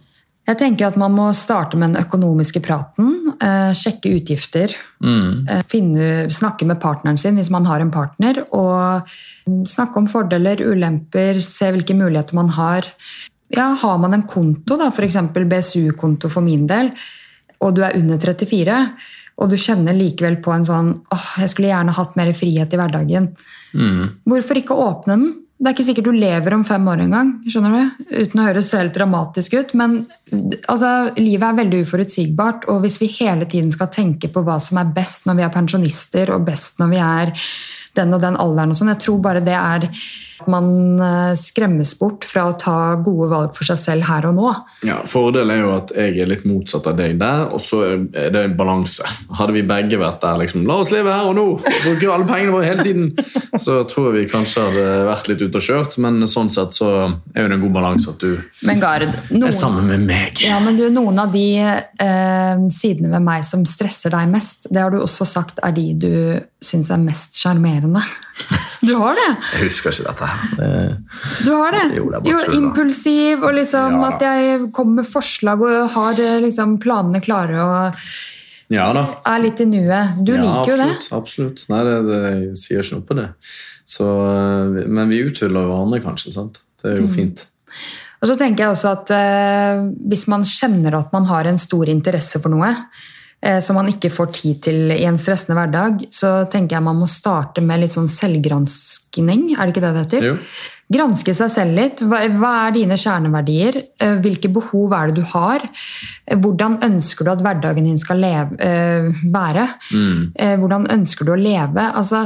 Jeg 0.48 0.58
tenker 0.58 0.88
at 0.88 0.98
Man 0.98 1.14
må 1.14 1.28
starte 1.36 1.78
med 1.78 1.92
den 1.92 2.04
økonomiske 2.04 2.62
praten. 2.64 3.34
Eh, 3.38 3.72
sjekke 3.76 4.14
utgifter. 4.18 4.74
Mm. 5.04 5.46
Eh, 5.48 5.62
finne, 5.70 6.06
snakke 6.32 6.66
med 6.66 6.80
partneren 6.82 7.20
sin 7.20 7.38
hvis 7.38 7.52
man 7.52 7.68
har 7.68 7.84
en 7.84 7.92
partner. 7.94 8.42
Og 8.56 9.06
snakke 9.68 10.00
om 10.00 10.08
fordeler, 10.10 10.62
ulemper, 10.66 11.40
se 11.44 11.70
hvilke 11.70 11.96
muligheter 11.96 12.34
man 12.38 12.50
har. 12.56 12.88
Ja, 13.50 13.74
Har 13.74 13.98
man 13.98 14.14
en 14.14 14.26
konto, 14.30 14.78
f.eks. 14.90 15.16
BSU-konto 15.34 16.30
for 16.30 16.42
min 16.42 16.68
del, 16.70 16.92
og 17.60 17.74
du 17.74 17.82
er 17.82 17.96
under 17.98 18.18
34, 18.18 18.76
og 19.42 19.50
du 19.50 19.56
kjenner 19.58 19.96
likevel 19.96 20.36
på 20.44 20.52
en 20.54 20.66
sånn 20.68 20.90
åh, 21.10 21.26
jeg 21.42 21.50
skulle 21.50 21.72
gjerne 21.72 21.96
hatt 21.96 22.14
mer 22.18 22.30
frihet 22.36 22.70
i 22.70 22.78
hverdagen. 22.78 23.26
Mm. 23.74 24.04
Hvorfor 24.28 24.60
ikke 24.60 24.76
åpne 24.78 25.16
den? 25.16 25.32
Det 25.60 25.68
er 25.68 25.74
ikke 25.74 25.84
sikkert 25.90 26.06
du 26.08 26.16
lever 26.16 26.54
om 26.56 26.62
fem 26.64 26.86
år 26.88 27.02
engang, 27.04 27.34
skjønner 27.44 27.74
du? 27.74 28.04
uten 28.14 28.40
å 28.40 28.46
høres 28.46 28.70
helt 28.78 28.94
dramatisk 28.96 29.58
ut. 29.58 29.74
Men 29.76 29.98
altså, 30.32 31.10
livet 31.20 31.44
er 31.44 31.58
veldig 31.58 31.82
uforutsigbart, 31.84 32.64
og 32.72 32.80
hvis 32.84 32.96
vi 33.02 33.10
hele 33.18 33.44
tiden 33.44 33.68
skal 33.74 33.90
tenke 33.92 34.30
på 34.32 34.40
hva 34.46 34.56
som 34.62 34.80
er 34.80 34.94
best 34.96 35.28
når 35.28 35.36
vi 35.36 35.44
er 35.44 35.52
pensjonister, 35.52 36.32
og 36.32 36.46
best 36.48 36.80
når 36.80 36.92
vi 36.94 37.02
er 37.04 37.34
den 37.98 38.14
og 38.16 38.22
den 38.22 38.38
alderen 38.40 38.74
og 38.74 38.78
sånn, 38.78 38.92
jeg 38.94 39.02
tror 39.04 39.22
bare 39.24 39.44
det 39.44 39.56
er 39.56 39.88
at 40.40 40.48
man 40.48 41.00
eh, 41.00 41.34
skremmes 41.36 41.92
bort 41.98 42.24
fra 42.24 42.46
å 42.50 42.56
ta 42.58 42.76
gode 43.04 43.28
valg 43.32 43.56
for 43.56 43.68
seg 43.68 43.78
selv 43.80 44.06
her 44.08 44.28
og 44.30 44.36
nå. 44.38 44.52
Ja, 44.88 45.00
Fordelen 45.08 45.52
er 45.52 45.62
jo 45.62 45.72
at 45.76 45.92
jeg 45.96 46.16
er 46.22 46.30
litt 46.30 46.46
motsatt 46.48 46.88
av 46.90 46.96
deg 46.98 47.18
der, 47.20 47.46
og 47.52 47.60
så 47.64 47.82
er 47.86 48.32
det 48.32 48.44
en 48.46 48.56
balanse. 48.58 49.06
Hadde 49.36 49.56
vi 49.56 49.64
begge 49.68 50.00
vært 50.00 50.22
der 50.24 50.40
liksom, 50.40 50.64
La 50.70 50.78
oss 50.80 50.92
leve 50.94 51.12
her 51.12 51.28
og 51.28 51.36
nå! 51.36 51.46
Bruke 51.84 52.12
alle 52.14 52.28
pengene 52.28 52.54
våre 52.54 52.70
hele 52.70 52.86
tiden! 52.86 53.10
Så 53.60 53.82
tror 53.90 54.10
jeg 54.10 54.16
vi 54.16 54.32
kanskje 54.32 54.66
hadde 54.68 54.86
vært 55.10 55.30
litt 55.32 55.44
ute 55.44 55.60
og 55.60 55.66
kjørt, 55.66 55.98
men 56.02 56.22
sånn 56.30 56.50
sett 56.52 56.76
så 56.76 56.90
er 57.34 57.48
det 57.48 57.56
en 57.56 57.64
god 57.64 57.74
balanse 57.76 58.12
at 58.12 58.22
du 58.22 58.38
Gard, 58.80 59.10
noen, 59.28 59.48
er 59.50 59.52
sammen 59.52 59.88
med 59.90 60.06
meg. 60.08 60.40
Ja, 60.44 60.60
men 60.62 60.78
du, 60.78 60.86
Noen 60.94 61.18
av 61.20 61.34
de 61.34 61.44
eh, 61.60 62.62
sidene 62.72 63.10
ved 63.12 63.24
meg 63.26 63.44
som 63.46 63.66
stresser 63.68 64.14
deg 64.14 64.30
mest, 64.32 64.70
det 64.72 64.80
har 64.80 64.94
du 64.94 65.00
også 65.02 65.26
sagt 65.28 65.60
er 65.64 65.74
de 65.76 65.86
du 66.00 66.14
syns 66.64 66.90
er 66.92 67.00
mest 67.02 67.40
sjarmerende. 67.40 68.04
Du 68.80 68.94
har 68.96 69.12
det? 69.12 69.26
Jeg 69.52 69.66
husker 69.66 69.92
ikke 69.92 70.08
dette. 70.08 70.28
Du 71.44 71.50
har 71.52 71.74
det? 71.74 71.82
Jo, 71.98 72.06
det 72.14 72.30
jo 72.30 72.38
impulsiv, 72.56 73.42
og 73.44 73.52
liksom 73.58 73.98
ja. 74.00 74.06
at 74.08 74.24
jeg 74.24 74.70
kommer 74.72 75.02
med 75.02 75.08
forslag 75.10 75.60
og 75.66 75.90
har 75.98 76.20
eh, 76.24 76.38
liksom 76.40 76.78
planene 76.80 77.20
klare. 77.20 77.60
og 77.60 78.72
ja, 78.72 78.86
er 78.94 79.42
litt 79.42 79.60
i 79.60 79.66
nuet. 79.68 80.22
Du 80.24 80.32
ja, 80.32 80.40
liker 80.40 80.72
jo 80.72 80.78
absolutt, 80.78 81.04
det. 81.04 81.16
Absolutt. 81.18 81.62
Nei, 81.72 81.82
det, 81.90 81.94
det, 82.06 82.20
jeg 82.30 82.58
sier 82.62 82.84
ikke 82.84 82.96
noe 82.96 83.06
på 83.10 83.18
det. 83.18 83.28
Så, 83.90 84.08
eh, 84.30 84.82
men 84.96 85.12
vi 85.12 85.22
uthuller 85.26 85.68
hverandre, 85.68 86.02
kanskje. 86.04 86.34
sant? 86.38 86.62
Det 86.80 86.94
er 86.94 87.00
jo 87.02 87.08
mm. 87.10 87.14
fint. 87.18 87.44
Og 88.20 88.28
så 88.28 88.36
tenker 88.40 88.66
jeg 88.66 88.74
også 88.74 88.90
at 88.92 89.10
eh, 89.16 89.82
Hvis 90.12 90.26
man 90.28 90.42
kjenner 90.44 90.98
at 90.98 91.12
man 91.14 91.26
har 91.30 91.48
en 91.48 91.60
stor 91.60 91.88
interesse 91.92 92.40
for 92.42 92.52
noe, 92.52 92.70
som 93.64 93.78
man 93.78 93.88
ikke 93.88 94.10
får 94.12 94.26
tid 94.36 94.58
til 94.66 94.90
i 94.92 95.06
en 95.08 95.16
stressende 95.16 95.56
hverdag, 95.56 96.02
så 96.12 96.44
tenker 96.52 96.76
jeg 96.76 96.84
man 96.84 96.98
må 97.00 97.06
starte 97.08 97.62
med 97.64 97.80
litt 97.80 97.94
sånn 97.94 98.10
selvgranskning. 98.12 99.54
Er 99.56 99.64
det 99.64 99.72
ikke 99.72 99.84
det 99.86 99.92
det 99.94 100.02
heter? 100.04 100.26
Jo. 100.28 100.34
Granske 100.90 101.32
seg 101.38 101.50
selv 101.54 101.76
litt. 101.78 102.00
Hva, 102.02 102.18
hva 102.34 102.50
er 102.66 102.74
dine 102.74 102.96
kjerneverdier? 102.98 103.76
Eh, 104.02 104.16
Hvilke 104.24 104.50
behov 104.52 104.94
er 104.96 105.10
det 105.10 105.20
du 105.22 105.28
har? 105.32 105.62
Eh, 106.26 106.36
Hvordan 106.36 106.80
ønsker 106.82 107.24
du 107.24 107.30
at 107.30 107.44
hverdagen 107.46 107.86
din 107.86 108.00
skal 108.00 108.18
leve, 108.20 108.58
eh, 108.58 109.08
være? 109.30 109.68
Mm. 109.94 110.32
Eh, 110.34 110.56
Hvordan 110.58 110.88
ønsker 110.98 111.28
du 111.28 111.32
å 111.36 111.38
leve? 111.38 111.84
Altså, 111.94 112.24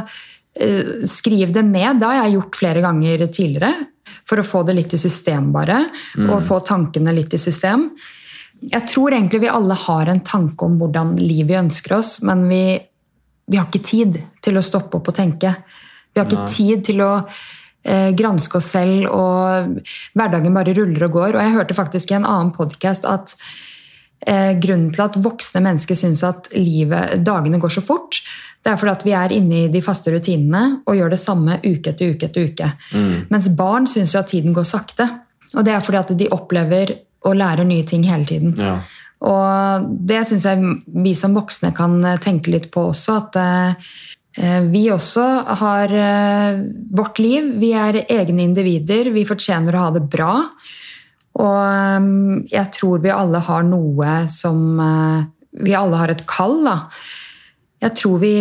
eh, 0.57 1.05
skriv 1.07 1.53
det 1.53 1.65
ned. 1.69 2.01
Det 2.01 2.09
har 2.09 2.23
jeg 2.25 2.39
gjort 2.39 2.61
flere 2.63 2.81
ganger 2.85 3.27
tidligere. 3.29 3.75
For 4.25 4.41
å 4.41 4.47
få 4.49 4.65
det 4.65 4.79
litt 4.79 4.95
i 4.97 4.99
system, 4.99 5.53
bare. 5.53 5.83
Og 6.17 6.41
få 6.43 6.63
tankene 6.65 7.13
litt 7.13 7.35
i 7.37 7.41
system. 7.43 7.91
Jeg 8.71 8.89
tror 8.89 9.13
egentlig 9.13 9.43
vi 9.45 9.53
alle 9.53 9.77
har 9.77 10.09
en 10.11 10.23
tanke 10.25 10.67
om 10.67 10.79
hvordan 10.81 11.17
livet 11.21 11.51
vi 11.51 11.59
ønsker 11.59 11.99
oss, 11.99 12.17
men 12.25 12.47
vi, 12.49 12.63
vi 13.51 13.61
har 13.61 13.69
ikke 13.69 13.85
tid 13.85 14.17
til 14.45 14.59
å 14.59 14.65
stoppe 14.65 15.01
opp 15.01 15.11
og 15.13 15.19
tenke. 15.19 15.53
Vi 16.15 16.21
har 16.21 16.29
ikke 16.29 16.47
Nei. 16.47 16.55
tid 16.55 16.85
til 16.87 17.03
å 17.05 17.11
eh, 17.21 18.11
granske 18.17 18.61
oss 18.61 18.71
selv, 18.77 19.09
og 19.11 19.79
hverdagen 20.17 20.57
bare 20.57 20.75
ruller 20.79 21.09
og 21.09 21.19
går. 21.19 21.37
Og 21.37 21.43
jeg 21.43 21.57
hørte 21.59 21.77
faktisk 21.77 22.13
i 22.13 22.19
en 22.21 22.29
annen 22.29 22.55
podkast 22.57 23.09
at 23.11 23.37
eh, 24.27 24.55
grunnen 24.63 24.93
til 24.95 25.05
at 25.07 25.19
voksne 25.21 25.65
mennesker 25.65 25.99
syns 25.99 26.25
at 26.27 26.53
livet, 26.57 27.19
dagene 27.27 27.61
går 27.63 27.77
så 27.77 27.85
fort, 27.85 28.23
det 28.65 28.73
er 28.73 28.79
fordi 28.81 28.95
at 28.95 29.03
vi 29.05 29.13
er 29.13 29.33
inne 29.37 29.57
i 29.59 29.73
de 29.73 29.83
faste 29.85 30.09
rutinene 30.13 30.81
og 30.89 30.97
gjør 30.97 31.13
det 31.13 31.21
samme 31.21 31.59
uke 31.67 31.93
etter 31.93 32.15
uke 32.15 32.31
etter 32.31 32.47
uke. 32.49 32.71
Mm. 32.95 33.27
Mens 33.29 33.51
barn 33.59 33.89
syns 33.91 34.15
jo 34.15 34.23
at 34.23 34.31
tiden 34.33 34.57
går 34.57 34.65
sakte. 34.65 35.11
Og 35.53 35.67
det 35.67 35.75
er 35.75 35.85
fordi 35.85 36.01
at 36.01 36.15
de 36.17 36.31
opplever 36.33 36.95
og 37.25 37.37
lærer 37.41 37.67
nye 37.67 37.87
ting 37.89 38.05
hele 38.07 38.27
tiden. 38.29 38.55
Ja. 38.61 38.79
Og 39.25 39.89
det 40.05 40.25
syns 40.29 40.45
jeg 40.49 40.75
vi 41.05 41.15
som 41.17 41.37
voksne 41.37 41.73
kan 41.77 41.97
eh, 42.05 42.21
tenke 42.23 42.53
litt 42.53 42.71
på 42.75 42.91
også. 42.91 43.19
At 43.23 43.39
eh, 43.41 44.61
vi 44.69 44.87
også 44.93 45.27
har 45.63 45.95
eh, 45.95 46.63
vårt 46.93 47.21
liv. 47.23 47.55
Vi 47.61 47.73
er 47.79 48.03
egne 48.05 48.45
individer. 48.45 49.13
Vi 49.15 49.27
fortjener 49.29 49.77
å 49.77 49.87
ha 49.87 49.95
det 49.97 50.05
bra. 50.13 50.33
Og 51.41 51.61
eh, 51.65 52.11
jeg 52.53 52.73
tror 52.77 53.05
vi 53.05 53.15
alle 53.15 53.43
har 53.49 53.67
noe 53.69 54.17
som 54.33 54.81
eh, 54.81 55.31
Vi 55.65 55.77
alle 55.79 56.01
har 56.01 56.11
et 56.11 56.25
kall, 56.27 56.65
da. 56.67 56.79
Jeg 57.85 57.95
tror 58.01 58.19
vi 58.19 58.37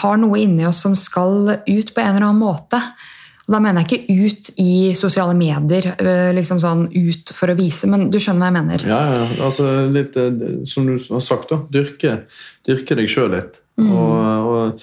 har 0.00 0.16
noe 0.16 0.38
inni 0.40 0.64
oss 0.64 0.78
som 0.80 0.94
skal 0.96 1.58
ut 1.66 1.90
på 1.92 2.00
en 2.00 2.14
eller 2.14 2.30
annen 2.30 2.40
måte. 2.40 2.80
Og 3.48 3.54
da 3.54 3.60
mener 3.64 3.80
jeg 3.80 3.88
ikke 3.96 4.16
ut 4.28 4.50
i 4.60 4.72
sosiale 4.98 5.32
medier, 5.36 5.94
eh, 5.96 6.30
liksom 6.36 6.60
sånn 6.60 6.82
ut 6.92 7.32
for 7.32 7.48
å 7.48 7.56
vise, 7.56 7.88
men 7.88 8.10
du 8.12 8.18
skjønner 8.20 8.44
hva 8.44 8.50
jeg 8.50 8.58
mener. 8.58 8.84
Ja, 8.84 9.00
ja. 9.14 9.22
Altså, 9.46 9.70
litt, 9.88 10.18
eh, 10.20 10.66
som 10.68 10.84
du 10.84 10.98
har 10.98 11.24
sagt, 11.24 11.48
da. 11.48 11.62
Dyrke, 11.72 12.18
dyrke 12.68 12.98
deg 12.98 13.08
sjøl 13.08 13.32
litt. 13.32 13.56
Og, 13.78 13.88
og, 14.52 14.82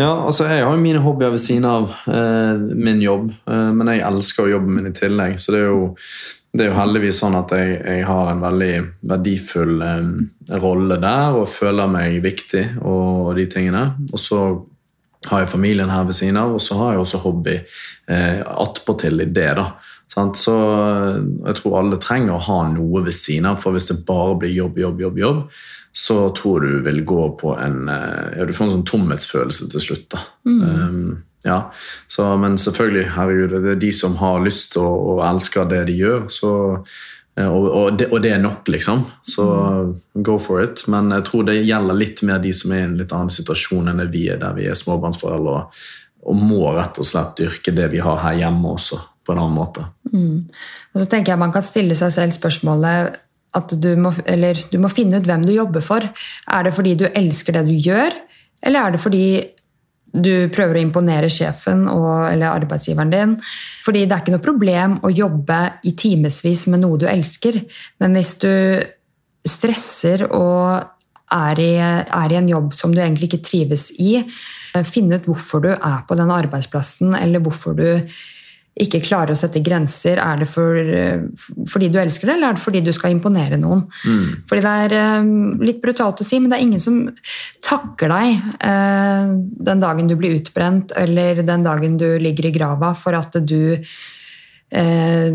ja, 0.00 0.10
altså, 0.10 0.48
jeg 0.50 0.64
har 0.64 0.74
jo 0.74 0.82
mine 0.82 1.02
hobbyer 1.04 1.36
ved 1.36 1.42
siden 1.42 1.68
av 1.70 1.92
eh, 2.10 2.58
min 2.58 3.02
jobb, 3.04 3.28
eh, 3.46 3.68
men 3.78 3.92
jeg 3.92 4.02
elsker 4.08 4.50
jobben 4.50 4.74
min 4.74 4.90
i 4.90 4.96
tillegg. 4.96 5.38
Så 5.38 5.54
det 5.54 5.60
er 5.62 5.68
jo, 5.70 5.92
det 6.50 6.64
er 6.64 6.72
jo 6.72 6.78
heldigvis 6.80 7.20
sånn 7.22 7.38
at 7.38 7.54
jeg, 7.54 7.76
jeg 7.78 8.08
har 8.08 8.32
en 8.32 8.42
veldig 8.42 8.72
verdifull 9.12 9.84
eh, 9.86 10.08
rolle 10.64 10.98
der 10.98 11.38
og 11.38 11.46
føler 11.52 11.94
meg 11.94 12.18
viktig 12.26 12.64
og, 12.82 13.28
og 13.28 13.32
de 13.38 13.46
tingene. 13.54 13.84
Og 14.10 14.18
så 14.18 14.40
har 15.30 15.44
jeg 15.44 15.52
familien 15.54 15.92
her 15.92 16.06
ved 16.08 16.16
siden 16.18 16.38
av, 16.40 16.54
og 16.54 16.62
så 16.62 16.78
har 16.80 16.94
jeg 16.94 17.04
også 17.04 17.22
hobby 17.24 17.56
eh, 17.56 18.40
attpåtil 18.42 19.24
i 19.24 19.30
det. 19.30 19.50
da. 19.58 19.68
Så 20.14 20.54
eh, 20.54 21.20
jeg 21.48 21.58
tror 21.60 21.78
alle 21.80 22.00
trenger 22.02 22.36
å 22.36 22.44
ha 22.48 22.58
noe 22.72 23.04
ved 23.06 23.16
siden 23.16 23.50
av, 23.50 23.60
for 23.62 23.76
hvis 23.76 23.90
det 23.90 24.02
bare 24.08 24.38
blir 24.42 24.54
jobb, 24.54 24.78
jobb, 24.78 25.00
jobb, 25.06 25.22
jobb, 25.22 25.44
så 25.94 26.18
tror 26.34 26.66
du 26.66 26.80
vil 26.86 27.04
gå 27.06 27.28
på 27.38 27.54
en 27.54 27.88
eh, 27.88 28.38
ja, 28.40 28.46
Du 28.48 28.54
får 28.54 28.66
en 28.66 28.76
sånn 28.78 28.88
tomhetsfølelse 28.90 29.70
til 29.72 29.84
slutt. 29.88 30.08
da. 30.14 30.24
Um, 30.44 31.22
ja, 31.44 31.58
så, 32.08 32.36
Men 32.40 32.56
selvfølgelig, 32.58 33.10
herregud, 33.14 33.58
det 33.62 33.74
er 33.74 33.82
de 33.82 33.92
som 33.92 34.16
har 34.16 34.42
lyst 34.42 34.78
og, 34.80 34.94
og 35.14 35.26
elsker 35.28 35.68
det 35.70 35.84
de 35.90 35.98
gjør, 35.98 36.24
så 36.32 36.52
og, 37.42 37.64
og, 37.66 37.96
det, 37.98 38.06
og 38.14 38.22
det 38.22 38.30
er 38.30 38.42
nok, 38.42 38.68
liksom. 38.70 39.02
Så 39.26 39.44
go 40.14 40.36
for 40.38 40.62
it. 40.62 40.84
Men 40.90 41.10
jeg 41.16 41.26
tror 41.26 41.48
det 41.48 41.56
gjelder 41.64 41.98
litt 41.98 42.22
mer 42.26 42.38
de 42.42 42.52
som 42.54 42.74
er 42.74 42.84
i 42.84 42.86
en 42.86 42.96
litt 43.00 43.14
annen 43.14 43.32
situasjon 43.34 43.90
enn 43.90 44.02
det 44.04 44.10
vi 44.14 44.28
er, 44.30 44.38
der 44.42 44.54
vi 44.54 44.68
er 44.70 44.78
småbarnsforeldre 44.78 45.56
og, 45.58 45.82
og 46.30 46.38
må 46.38 46.62
rett 46.76 47.00
og 47.02 47.08
slett 47.08 47.34
dyrke 47.42 47.74
det 47.74 47.90
vi 47.92 48.02
har 48.04 48.22
her 48.22 48.38
hjemme 48.44 48.76
også, 48.76 49.00
på 49.26 49.34
en 49.34 49.42
annen 49.42 49.58
måte. 49.58 49.88
Og 50.94 51.02
så 51.02 51.08
tenker 51.10 51.34
jeg 51.34 51.42
Man 51.42 51.54
kan 51.54 51.66
stille 51.66 51.98
seg 51.98 52.14
selv 52.14 52.36
spørsmålet 52.36 53.18
at 53.54 53.74
du 53.78 53.90
må, 53.98 54.10
eller 54.30 54.58
du 54.70 54.78
må 54.82 54.90
finne 54.90 55.18
ut 55.18 55.26
hvem 55.26 55.44
du 55.46 55.52
jobber 55.54 55.82
for. 55.84 56.06
Er 56.50 56.66
det 56.66 56.74
fordi 56.74 56.94
du 56.98 57.04
elsker 57.10 57.58
det 57.58 57.66
du 57.68 57.74
gjør, 57.74 58.14
eller 58.64 58.80
er 58.80 58.94
det 58.94 59.02
fordi 59.02 59.26
du 60.14 60.48
prøver 60.54 60.78
å 60.78 60.82
imponere 60.84 61.30
sjefen 61.32 61.88
og, 61.90 62.28
eller 62.30 62.54
arbeidsgiveren 62.54 63.12
din? 63.12 63.36
Fordi 63.84 64.04
det 64.04 64.14
er 64.14 64.22
ikke 64.22 64.34
noe 64.36 64.44
problem 64.44 64.98
å 65.02 65.12
jobbe 65.12 65.60
i 65.90 65.94
timevis 65.98 66.66
med 66.72 66.84
noe 66.84 67.00
du 67.02 67.08
elsker, 67.10 67.58
men 68.02 68.18
hvis 68.18 68.34
du 68.44 68.52
stresser 69.44 70.26
og 70.30 70.90
er 71.34 71.60
i, 71.60 71.72
er 71.80 72.32
i 72.32 72.38
en 72.38 72.48
jobb 72.48 72.74
som 72.76 72.92
du 72.94 73.00
egentlig 73.00 73.30
ikke 73.30 73.44
trives 73.48 73.88
i, 74.00 74.20
finne 74.86 75.18
ut 75.18 75.26
hvorfor 75.28 75.64
du 75.64 75.70
er 75.74 76.04
på 76.08 76.16
den 76.18 76.32
arbeidsplassen, 76.32 77.14
eller 77.18 77.42
hvorfor 77.42 77.76
du 77.78 77.86
ikke 78.74 79.02
klarer 79.04 79.34
å 79.34 79.38
sette 79.38 79.62
grenser. 79.62 80.18
Er 80.18 80.40
det 80.42 80.48
for, 80.50 80.78
fordi 81.70 81.90
du 81.94 81.98
elsker 82.00 82.26
det, 82.26 82.36
eller 82.36 82.50
er 82.50 82.56
det 82.56 82.64
fordi 82.64 82.82
du 82.82 82.90
skal 82.96 83.14
imponere 83.14 83.58
noen? 83.60 83.84
Fordi 84.50 84.64
det 84.64 84.72
er 84.86 84.96
eh, 84.98 85.28
litt 85.68 85.78
brutalt 85.84 86.24
å 86.24 86.26
si, 86.26 86.40
men 86.42 86.50
det 86.50 86.58
er 86.58 86.66
ingen 86.66 86.82
som 86.82 87.04
takker 87.62 88.10
deg 88.10 88.58
eh, 88.66 89.30
den 89.70 89.84
dagen 89.84 90.10
du 90.10 90.16
blir 90.18 90.34
utbrent, 90.40 90.96
eller 90.98 91.44
den 91.46 91.66
dagen 91.66 92.00
du 92.00 92.08
ligger 92.18 92.50
i 92.50 92.54
grava 92.56 92.94
for 92.98 93.14
at 93.18 93.38
du 93.46 93.76
eh, 93.76 93.94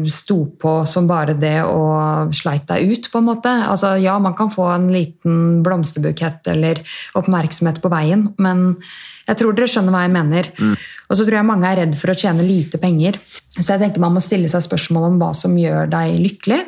sto 0.09 0.35
på 0.59 0.71
som 0.89 1.05
bare 1.07 1.33
det 1.39 1.61
og 1.63 2.33
sleit 2.35 2.65
deg 2.67 2.89
ut, 2.91 3.05
på 3.11 3.21
en 3.21 3.27
måte. 3.29 3.51
Altså, 3.71 3.93
ja, 4.01 4.17
man 4.19 4.33
kan 4.35 4.49
få 4.51 4.65
en 4.73 4.89
liten 4.91 5.61
blomsterbukett 5.63 6.47
eller 6.51 6.81
oppmerksomhet 7.15 7.79
på 7.81 7.91
veien, 7.93 8.33
men 8.37 8.75
jeg 9.29 9.39
tror 9.39 9.55
dere 9.55 9.69
skjønner 9.69 9.95
hva 9.95 10.01
jeg 10.03 10.15
mener. 10.17 10.51
Og 11.07 11.15
så 11.15 11.23
tror 11.23 11.39
jeg 11.39 11.47
mange 11.47 11.69
er 11.69 11.83
redd 11.83 11.95
for 11.95 12.11
å 12.11 12.17
tjene 12.17 12.43
lite 12.43 12.81
penger. 12.81 13.19
Så 13.55 13.67
jeg 13.71 13.79
tenker 13.83 14.01
man 14.03 14.17
må 14.17 14.23
stille 14.25 14.49
seg 14.51 14.65
spørsmål 14.65 15.11
om 15.11 15.19
hva 15.21 15.31
som 15.37 15.55
gjør 15.55 15.87
deg 15.93 16.17
lykkelig. 16.25 16.59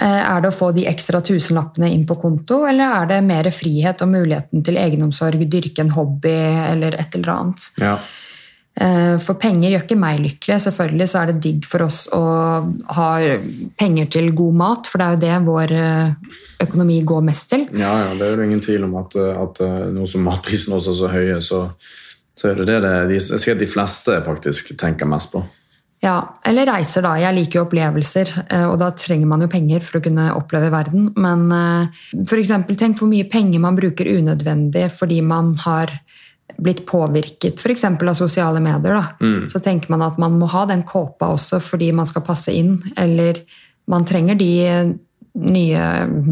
Eh, 0.00 0.22
Er 0.30 0.40
det 0.40 0.52
å 0.52 0.56
få 0.56 0.70
de 0.76 0.86
ekstra 0.88 1.20
tusenlappene 1.24 1.90
inn 1.92 2.06
på 2.06 2.16
konto, 2.20 2.62
eller 2.68 3.02
er 3.02 3.06
det 3.10 3.20
mer 3.26 3.50
frihet 3.50 4.00
og 4.04 4.12
muligheten 4.12 4.62
til 4.64 4.78
egenomsorg, 4.80 5.42
dyrke 5.50 5.82
en 5.82 5.90
hobby 5.96 6.36
eller 6.70 6.94
et 7.00 7.16
eller 7.18 7.32
annet? 7.34 7.66
Ja. 7.80 7.96
Eh, 8.80 9.16
For 9.20 9.36
penger 9.40 9.74
gjør 9.74 9.84
ikke 9.84 10.00
meg 10.00 10.20
lykkelig. 10.24 10.58
Selvfølgelig 10.64 11.08
så 11.12 11.20
er 11.20 11.30
det 11.30 11.42
digg 11.44 11.68
for 11.68 11.84
oss 11.84 12.02
å 12.16 12.22
ha 12.96 13.08
penger 13.80 14.08
til 14.16 14.32
god 14.36 14.60
mat, 14.62 14.88
for 14.88 15.00
det 15.00 15.06
er 15.06 15.16
jo 15.16 15.22
det 15.26 15.40
vår 15.50 15.74
eh, 15.76 16.34
økonomi 16.64 17.00
går 17.08 17.26
mest 17.28 17.50
til. 17.52 17.66
Ja, 17.76 17.92
ja, 18.06 18.10
det 18.16 18.26
er 18.26 18.40
jo 18.40 18.48
ingen 18.48 18.64
tvil 18.64 18.88
om 18.88 18.96
at, 19.02 19.16
at 19.16 19.62
nå 19.92 20.08
som 20.08 20.24
matprisene 20.28 20.78
også 20.78 20.94
er 20.94 21.00
så 21.00 21.12
høye, 21.12 21.38
så, 21.44 21.62
så 22.36 22.50
er 22.50 22.60
det 22.60 22.68
det, 22.72 22.82
det 22.84 22.92
de, 23.12 23.20
jeg 23.20 23.44
ser 23.44 23.60
de 23.60 23.68
fleste 23.68 24.20
faktisk 24.24 24.74
tenker 24.80 25.08
mest 25.08 25.34
på. 25.34 25.44
Ja, 26.00 26.16
Eller 26.48 26.64
reiser, 26.70 27.04
da. 27.04 27.18
Jeg 27.20 27.36
liker 27.36 27.58
jo 27.58 27.66
opplevelser, 27.66 28.30
eh, 28.46 28.64
og 28.64 28.78
da 28.80 28.94
trenger 28.96 29.28
man 29.28 29.44
jo 29.44 29.52
penger 29.52 29.84
for 29.84 30.00
å 30.00 30.04
kunne 30.08 30.30
oppleve 30.32 30.72
verden. 30.72 31.10
Men 31.20 31.50
f.eks. 32.24 32.54
tenk 32.80 32.96
hvor 32.96 33.12
mye 33.12 33.28
penger 33.28 33.60
man 33.60 33.76
bruker 33.76 34.08
unødvendig 34.08 34.88
fordi 34.96 35.20
man 35.20 35.58
har 35.66 35.92
blitt 36.58 36.84
påvirket 36.88 37.60
f.eks. 37.60 37.84
av 37.84 38.14
sosiale 38.18 38.62
medier. 38.64 38.96
Da. 38.96 39.30
Så 39.52 39.60
tenker 39.62 39.92
man 39.92 40.02
at 40.06 40.18
man 40.18 40.38
må 40.40 40.48
ha 40.50 40.64
den 40.70 40.82
kåpa 40.88 41.30
også 41.34 41.60
fordi 41.64 41.92
man 41.96 42.08
skal 42.08 42.24
passe 42.26 42.54
inn. 42.56 42.78
Eller 42.98 43.42
man 43.90 44.06
trenger 44.08 44.38
de 44.38 44.50
nye 45.40 45.82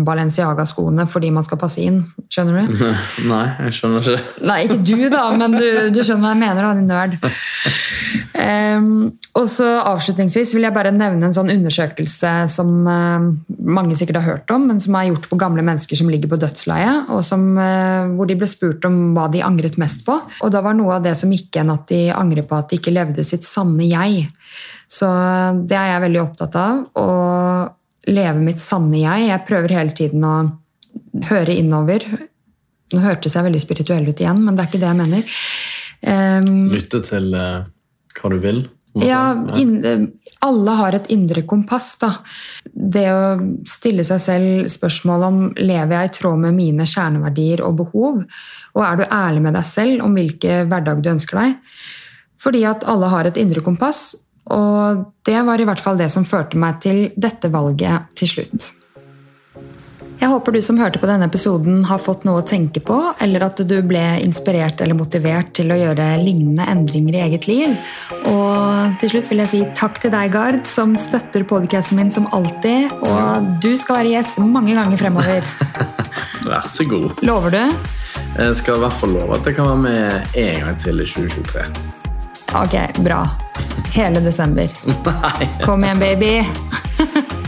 Balenciaga-skoene 0.04 1.06
fordi 1.10 1.30
man 1.34 1.46
skal 1.46 1.60
passe 1.60 1.82
inn. 1.84 2.00
Skjønner 2.32 2.66
du? 2.66 2.84
Nei, 3.30 3.44
jeg 3.66 3.76
skjønner 3.78 4.02
ikke. 4.02 4.46
Nei, 4.48 4.58
ikke 4.66 4.80
du, 4.84 4.96
da, 5.12 5.24
men 5.38 5.54
du, 5.54 5.68
du 5.94 6.00
skjønner 6.02 6.26
hva 6.26 6.34
jeg 6.34 6.42
mener, 6.42 6.62
da, 6.64 6.74
din 6.78 6.90
nerd. 6.90 7.18
Ehm, 8.36 9.12
og 9.38 9.46
så 9.50 9.66
Avslutningsvis 9.88 10.52
vil 10.54 10.66
jeg 10.66 10.74
bare 10.74 10.92
nevne 10.94 11.28
en 11.28 11.34
sånn 11.36 11.52
undersøkelse 11.52 12.32
som 12.52 12.72
uh, 12.84 13.28
mange 13.48 13.96
sikkert 13.98 14.20
har 14.20 14.26
hørt 14.34 14.52
om, 14.54 14.66
men 14.68 14.82
som 14.82 14.96
er 14.98 15.08
gjort 15.10 15.28
på 15.30 15.38
gamle 15.40 15.64
mennesker 15.64 15.98
som 15.98 16.10
ligger 16.12 16.32
på 16.32 16.40
dødsleiet, 16.40 17.08
og 17.14 17.22
eh, 17.22 18.10
hvor 18.18 18.28
de 18.28 18.36
ble 18.38 18.48
spurt 18.50 18.84
om 18.88 18.98
hva 19.16 19.28
de 19.32 19.42
angret 19.44 19.78
mest 19.80 20.04
på. 20.06 20.18
Og 20.44 20.52
da 20.52 20.62
var 20.64 20.76
noe 20.76 20.98
av 20.98 21.06
det 21.06 21.14
som 21.20 21.32
gikk 21.32 21.50
igjen, 21.52 21.72
at 21.72 21.86
de 21.90 22.02
angrer 22.14 22.46
på 22.48 22.58
at 22.58 22.70
de 22.70 22.80
ikke 22.80 22.94
levde 22.94 23.24
sitt 23.26 23.46
sanne 23.48 23.86
jeg. 23.88 24.28
Så 24.88 25.08
det 25.68 25.76
er 25.76 25.92
jeg 25.92 26.04
veldig 26.06 26.22
opptatt 26.22 26.56
av. 26.58 26.84
Å 26.96 27.08
leve 28.08 28.40
mitt 28.40 28.60
sanne 28.62 29.02
jeg. 29.02 29.28
Jeg 29.28 29.46
prøver 29.48 29.76
hele 29.76 29.96
tiden 29.96 30.24
å 30.24 30.36
høre 31.28 31.56
innover. 31.56 32.06
Nå 32.94 33.02
hørtes 33.04 33.36
jeg 33.36 33.44
veldig 33.44 33.60
spirituell 33.60 34.06
ut 34.08 34.22
igjen, 34.22 34.40
men 34.44 34.56
det 34.56 34.64
er 34.64 34.70
ikke 34.70 34.80
det 34.80 34.88
jeg 34.88 35.00
mener. 35.02 35.34
Um, 35.98 36.68
Lytte 36.72 37.02
til 37.04 37.34
eh, 37.34 37.66
hva 38.20 38.32
du 38.34 38.38
vil, 38.42 38.66
Ja, 38.98 39.46
in, 39.60 39.76
alle 40.42 40.70
har 40.70 40.96
et 40.96 41.10
indre 41.12 41.42
kompass. 41.46 41.98
da. 42.00 42.14
Det 42.72 43.04
å 43.12 43.36
stille 43.68 44.04
seg 44.04 44.20
selv 44.20 44.70
spørsmål 44.72 45.26
om 45.26 45.40
lever 45.60 45.94
jeg 45.94 46.08
i 46.08 46.14
tråd 46.18 46.40
med 46.46 46.56
mine 46.56 46.86
kjerneverdier 46.88 47.62
og 47.66 47.76
behov, 47.82 48.24
og 48.74 48.82
er 48.82 48.96
du 48.96 49.04
ærlig 49.04 49.44
med 49.44 49.54
deg 49.54 49.68
selv 49.68 50.02
om 50.06 50.16
hvilken 50.16 50.70
hverdag 50.72 51.02
du 51.04 51.12
ønsker 51.12 51.38
deg? 51.38 51.54
Fordi 52.42 52.64
at 52.70 52.86
alle 52.88 53.12
har 53.12 53.28
et 53.28 53.38
indre 53.38 53.62
kompass, 53.66 54.16
og 54.50 55.04
det 55.28 55.38
var 55.44 55.60
i 55.60 55.68
hvert 55.68 55.82
fall 55.84 55.98
det 56.00 56.10
som 56.14 56.26
førte 56.26 56.58
meg 56.58 56.80
til 56.82 57.08
dette 57.16 57.50
valget 57.52 58.08
til 58.18 58.30
slutt. 58.30 58.72
Jeg 60.18 60.32
håper 60.32 60.54
du 60.54 60.58
som 60.62 60.78
hørte 60.82 60.98
på 60.98 61.06
denne 61.06 61.28
episoden 61.30 61.84
har 61.86 62.00
fått 62.02 62.24
noe 62.26 62.40
å 62.40 62.46
tenke 62.46 62.80
på, 62.82 62.96
eller 63.22 63.44
at 63.46 63.60
du 63.70 63.76
ble 63.86 64.02
inspirert 64.24 64.80
eller 64.82 64.98
motivert 64.98 65.52
til 65.54 65.70
å 65.70 65.76
gjøre 65.78 66.08
lignende 66.18 66.66
endringer 66.66 67.14
i 67.14 67.20
eget 67.28 67.46
liv. 67.46 67.76
Og 68.26 68.98
til 68.98 69.12
slutt 69.12 69.30
vil 69.30 69.44
jeg 69.44 69.52
si 69.52 69.62
takk 69.78 70.00
til 70.02 70.10
deg, 70.14 70.32
Gard, 70.34 70.64
som 70.66 70.96
støtter 70.98 71.46
podcasten 71.46 72.00
min 72.00 72.10
som 72.10 72.26
alltid. 72.34 72.90
Og 73.06 73.48
du 73.62 73.70
skal 73.78 74.00
være 74.00 74.16
gjest 74.16 74.42
mange 74.42 74.74
ganger 74.74 74.98
fremover. 74.98 75.46
Vær 76.50 76.66
så 76.66 76.88
god. 76.90 77.22
Lover 77.22 77.54
du? 77.54 77.62
Jeg 78.38 78.58
skal 78.58 78.78
i 78.78 78.82
hvert 78.82 78.98
fall 78.98 79.14
love 79.14 79.38
at 79.38 79.46
jeg 79.46 79.54
kan 79.54 79.70
være 79.70 79.82
med 79.86 80.38
en 80.42 80.62
gang 80.64 80.82
til 80.82 81.02
i 81.02 81.06
2023. 81.14 81.68
Ok, 82.58 82.74
bra. 83.06 83.22
Hele 83.94 84.22
desember. 84.24 84.72
Nei. 85.12 85.52
Kom 85.62 85.86
igjen, 85.86 86.02
baby. 86.02 87.38